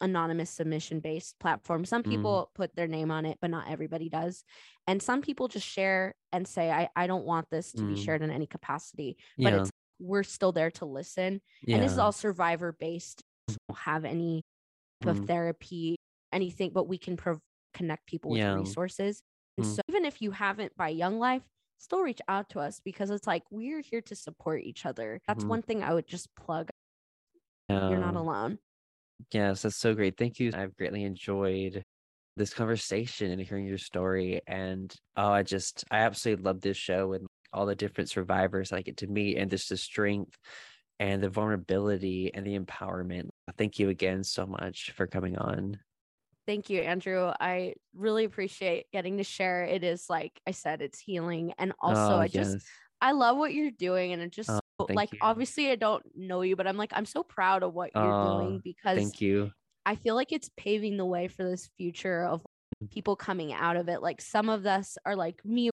anonymous 0.00 0.50
submission 0.50 1.00
based 1.00 1.38
platform. 1.40 1.84
Some 1.84 2.02
Mm. 2.04 2.10
people 2.10 2.50
put 2.54 2.74
their 2.76 2.86
name 2.86 3.10
on 3.10 3.26
it, 3.26 3.38
but 3.40 3.50
not 3.50 3.68
everybody 3.68 4.08
does. 4.08 4.44
And 4.86 5.02
some 5.02 5.22
people 5.22 5.48
just 5.48 5.66
share 5.66 6.14
and 6.32 6.46
say, 6.46 6.70
I, 6.70 6.88
I 6.94 7.08
don't 7.08 7.24
want 7.24 7.50
this 7.50 7.72
to 7.72 7.84
be 7.84 7.94
Mm. 7.94 8.04
shared 8.04 8.22
in 8.22 8.30
any 8.30 8.46
capacity. 8.46 9.16
But 9.38 9.52
yeah 9.54 9.60
it's 9.62 9.70
we're 9.98 10.22
still 10.22 10.52
there 10.52 10.70
to 10.70 10.86
listen. 10.86 11.42
yeah 11.66 11.76
And 11.76 11.84
this 11.84 11.92
is 11.92 11.98
all 11.98 12.12
survivor 12.12 12.72
based. 12.72 13.22
Don't 13.68 13.78
have 13.78 14.04
any 14.04 14.42
type 15.02 15.10
of 15.18 15.20
Mm. 15.22 15.26
therapy, 15.26 15.96
anything, 16.32 16.72
but 16.72 16.84
we 16.88 16.98
can 16.98 17.16
prov- 17.16 17.40
connect 17.74 18.06
people 18.06 18.30
with 18.30 18.40
Yeah. 18.40 18.54
resources. 18.54 19.22
And 19.58 19.66
Mm. 19.66 19.76
so 19.76 19.82
even 19.88 20.04
if 20.04 20.22
you 20.22 20.32
haven't 20.32 20.76
by 20.76 20.88
Young 20.90 21.18
Life, 21.18 21.42
still 21.78 22.02
reach 22.02 22.20
out 22.28 22.50
to 22.50 22.60
us 22.60 22.80
because 22.80 23.10
it's 23.10 23.26
like 23.26 23.44
we're 23.50 23.80
here 23.82 24.02
to 24.02 24.16
support 24.16 24.62
each 24.62 24.86
other. 24.86 25.20
That's 25.26 25.44
Mhm. 25.44 25.48
one 25.48 25.62
thing 25.62 25.82
I 25.82 25.94
would 25.94 26.06
just 26.06 26.34
plug. 26.36 26.70
You're 27.68 27.98
not 27.98 28.16
alone. 28.16 28.58
Yes, 29.32 29.62
that's 29.62 29.76
so 29.76 29.94
great. 29.94 30.16
Thank 30.16 30.40
you. 30.40 30.50
I've 30.54 30.76
greatly 30.76 31.04
enjoyed 31.04 31.82
this 32.36 32.54
conversation 32.54 33.30
and 33.30 33.40
hearing 33.40 33.66
your 33.66 33.78
story. 33.78 34.40
And 34.46 34.94
oh, 35.16 35.30
I 35.30 35.42
just, 35.42 35.84
I 35.90 35.98
absolutely 36.00 36.44
love 36.44 36.60
this 36.60 36.76
show 36.76 37.12
and 37.12 37.26
all 37.52 37.66
the 37.66 37.74
different 37.76 38.10
survivors 38.10 38.72
I 38.72 38.82
get 38.82 38.98
to 38.98 39.06
meet 39.06 39.36
and 39.36 39.50
just 39.50 39.68
the 39.68 39.76
strength 39.76 40.36
and 41.00 41.22
the 41.22 41.30
vulnerability 41.30 42.30
and 42.32 42.46
the 42.46 42.56
empowerment. 42.56 43.30
Thank 43.56 43.78
you 43.78 43.88
again 43.88 44.22
so 44.22 44.46
much 44.46 44.92
for 44.94 45.06
coming 45.06 45.36
on. 45.38 45.80
Thank 46.46 46.68
you, 46.68 46.80
Andrew. 46.82 47.32
I 47.40 47.74
really 47.96 48.24
appreciate 48.24 48.90
getting 48.92 49.16
to 49.16 49.24
share. 49.24 49.64
It 49.64 49.82
is 49.82 50.10
like 50.10 50.38
I 50.46 50.50
said, 50.52 50.82
it's 50.82 51.00
healing. 51.00 51.54
And 51.58 51.72
also, 51.80 52.14
oh, 52.14 52.20
I 52.20 52.28
just. 52.28 52.58
I 53.00 53.12
love 53.12 53.38
what 53.38 53.54
you're 53.54 53.70
doing. 53.70 54.12
And 54.12 54.20
it 54.20 54.30
just, 54.30 54.50
Oh, 54.50 54.60
like, 54.90 55.10
you. 55.12 55.18
obviously, 55.22 55.70
I 55.70 55.76
don't 55.76 56.04
know 56.14 56.42
you, 56.42 56.54
but 56.54 56.66
I'm 56.66 56.76
like, 56.76 56.92
I'm 56.94 57.06
so 57.06 57.22
proud 57.22 57.62
of 57.62 57.72
what 57.72 57.92
you're 57.94 58.04
Oh, 58.04 58.38
doing 58.38 58.60
because 58.62 58.98
Thank 58.98 59.22
you. 59.22 59.50
I 59.86 59.94
feel 59.94 60.14
like 60.14 60.32
it's 60.32 60.50
paving 60.58 60.98
the 60.98 61.06
way 61.06 61.28
for 61.28 61.42
this 61.42 61.70
future 61.78 62.24
of 62.24 62.42
Mm. 62.82 62.90
people 62.90 63.16
coming 63.16 63.52
out 63.52 63.76
of 63.76 63.88
it. 63.88 64.02
Like 64.02 64.20
some 64.20 64.48
of 64.48 64.66
us 64.66 64.96
are 65.04 65.16
like 65.16 65.44
me. 65.44 65.70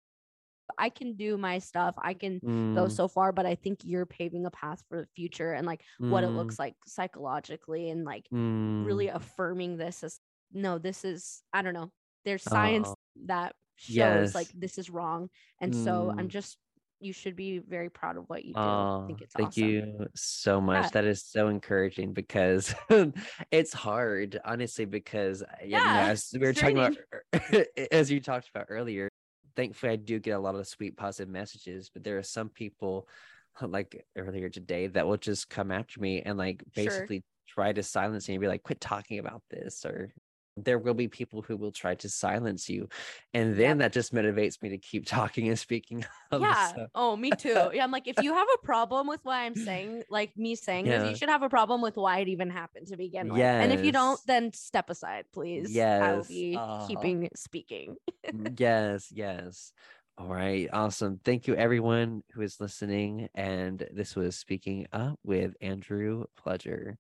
I 0.78 0.90
can 0.90 1.16
do 1.16 1.38
my 1.38 1.60
stuff. 1.60 1.96
I 1.98 2.14
can 2.14 2.42
go 2.74 2.88
Mm, 2.88 2.90
so 2.90 3.08
far, 3.08 3.32
but 3.32 3.46
I 3.46 3.56
think 3.56 3.80
you're 3.84 4.06
paving 4.06 4.46
a 4.46 4.52
path 4.52 4.84
for 4.90 5.02
the 5.02 5.08
future 5.16 5.54
and 5.54 5.66
like 5.68 5.84
what 6.08 6.24
it 6.24 6.32
mm, 6.32 6.36
looks 6.36 6.60
like 6.60 6.76
psychologically 6.86 7.90
and 7.90 8.04
like 8.06 8.30
mm. 8.32 8.86
really 8.86 9.08
affirming 9.10 9.78
this 9.78 10.04
as 10.04 10.20
no, 10.54 10.78
this 10.78 11.04
is 11.06 11.44
I 11.54 11.62
don't 11.62 11.74
know. 11.74 11.92
There's 12.26 12.44
science 12.44 12.90
Oh, 12.90 12.96
that 13.26 13.56
shows 13.76 14.34
like 14.36 14.52
this 14.54 14.78
is 14.78 14.90
wrong. 14.90 15.30
And 15.62 15.74
so 15.74 16.14
I'm 16.18 16.28
Mm. 16.28 16.30
just 16.30 16.58
you 17.00 17.14
should 17.14 17.36
be 17.36 17.60
very 17.60 17.90
proud 17.90 18.18
of 18.18 18.26
what 18.30 18.46
you 18.46 18.56
do. 18.56 18.82
I 18.82 18.86
Oh, 18.96 19.08
think 19.08 19.22
it's 19.22 19.36
thank 19.36 19.48
awesome. 19.48 19.58
you 19.58 20.08
so 20.16 20.60
much. 20.60 20.88
Yeah. 20.88 20.92
That 20.92 21.06
is 21.06 21.24
so 21.24 21.48
encouraging 21.50 22.14
because 22.14 22.74
it's 23.52 23.74
hard, 23.74 24.40
honestly, 24.44 24.86
because 24.86 25.44
uh, 25.44 25.48
yeah, 25.64 25.84
you 25.84 25.94
know, 25.94 26.10
as 26.10 26.30
we 26.34 26.40
were 26.40 26.54
it's 26.54 26.62
talking 26.62 26.78
about 26.78 26.98
as 27.92 28.10
you 28.10 28.20
talked 28.20 28.50
about 28.50 28.68
earlier, 28.70 29.10
thankfully 29.58 29.94
I 29.94 29.98
do 29.98 30.20
get 30.20 30.32
a 30.34 30.40
lot 30.40 30.56
of 30.56 30.68
sweet 30.68 30.98
positive 30.98 31.30
messages, 31.30 31.92
but 31.94 32.06
there 32.06 32.20
are 32.20 32.24
some 32.24 32.50
people 32.50 33.10
like 33.62 34.06
earlier 34.18 34.50
today 34.50 34.88
that 34.90 35.08
will 35.08 35.18
just 35.18 35.50
come 35.50 35.72
after 35.72 36.02
me 36.02 36.24
and 36.24 36.40
like 36.40 36.64
Sure. 36.74 36.74
basically 36.76 37.24
try 37.50 37.74
to 37.74 37.84
silence 37.84 38.30
me 38.30 38.36
and 38.36 38.42
be 38.42 38.48
like, 38.50 38.64
quit 38.64 38.82
talking 38.82 39.20
about 39.20 39.44
this 39.52 39.86
or 39.86 40.14
there 40.58 40.80
will 40.80 40.94
be 40.94 41.08
people 41.08 41.42
who 41.42 41.56
will 41.56 41.72
try 41.72 41.96
to 41.96 42.10
silence 42.10 42.68
you. 42.68 42.90
And 43.34 43.56
then 43.56 43.78
Yep. 43.78 43.78
that 43.80 43.94
just 43.94 44.14
motivates 44.14 44.62
me 44.62 44.70
to 44.70 44.78
keep 44.78 45.06
talking 45.08 45.48
and 45.48 45.58
speaking. 45.58 46.04
Yeah. 46.32 46.88
Oh, 46.96 47.16
me 47.16 47.32
too. 47.32 47.70
Yeah. 47.74 47.84
I'm 47.84 47.92
like, 47.92 48.08
if 48.08 48.22
you 48.24 48.34
have 48.34 48.48
a 48.56 48.66
problem 48.66 49.08
with 49.08 49.20
why 49.24 49.46
I'm 49.46 49.56
saying, 49.56 50.04
like 50.10 50.36
me 50.36 50.56
saying 50.68 50.86
this, 50.86 51.10
you 51.10 51.16
should 51.16 51.30
have 51.30 51.44
a 51.44 51.50
problem 51.50 51.82
with 51.82 51.96
why 51.96 52.20
it 52.20 52.28
even 52.28 52.50
happened 52.50 52.88
to 52.88 52.98
begin 52.98 53.32
with. 53.32 53.42
And 53.42 53.72
if 53.72 53.84
you 53.86 53.92
don't, 53.92 54.20
then 54.26 54.52
step 54.54 54.90
aside, 54.90 55.26
please. 55.34 55.72
Yes. 55.72 56.02
I 56.04 56.14
will 56.16 56.24
be 56.26 56.58
Oh. 56.58 56.86
keeping 56.88 57.30
speaking. 57.36 57.96
Mm, 58.28 58.60
yes, 58.60 59.12
yes. 59.12 59.72
All 60.18 60.28
right, 60.28 60.68
awesome. 60.74 61.20
Thank 61.24 61.46
you, 61.46 61.54
everyone 61.56 62.24
who 62.34 62.42
is 62.42 62.60
listening. 62.60 63.30
And 63.36 63.88
this 63.94 64.16
was 64.16 64.36
Speaking 64.36 64.88
Up 64.92 65.20
with 65.24 65.54
Andrew 65.62 66.26
Pledger. 66.44 66.96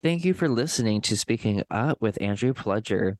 Thank 0.00 0.24
you 0.24 0.32
for 0.32 0.48
listening 0.48 1.00
to 1.02 1.16
Speaking 1.16 1.64
Up 1.72 1.98
with 2.00 2.22
Andrew 2.22 2.54
Pledger. 2.54 3.14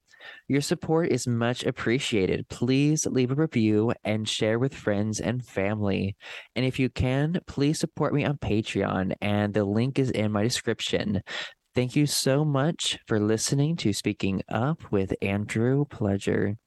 Your 0.46 0.60
support 0.60 1.10
is 1.10 1.26
much 1.26 1.64
appreciated. 1.64 2.48
Please 2.48 3.04
leave 3.04 3.32
a 3.32 3.34
review 3.34 3.92
and 4.04 4.28
share 4.28 4.60
with 4.60 4.72
friends 4.72 5.18
and 5.18 5.44
family. 5.44 6.14
And 6.54 6.64
if 6.64 6.78
you 6.78 6.88
can, 6.88 7.40
please 7.48 7.80
support 7.80 8.14
me 8.14 8.24
on 8.24 8.38
Patreon, 8.38 9.14
and 9.20 9.54
the 9.54 9.64
link 9.64 9.98
is 9.98 10.12
in 10.12 10.30
my 10.30 10.44
description. 10.44 11.22
Thank 11.74 11.96
you 11.96 12.06
so 12.06 12.44
much 12.44 12.96
for 13.08 13.18
listening 13.18 13.74
to 13.78 13.92
Speaking 13.92 14.42
Up 14.48 14.92
with 14.92 15.12
Andrew 15.20 15.84
Pledger. 15.84 16.58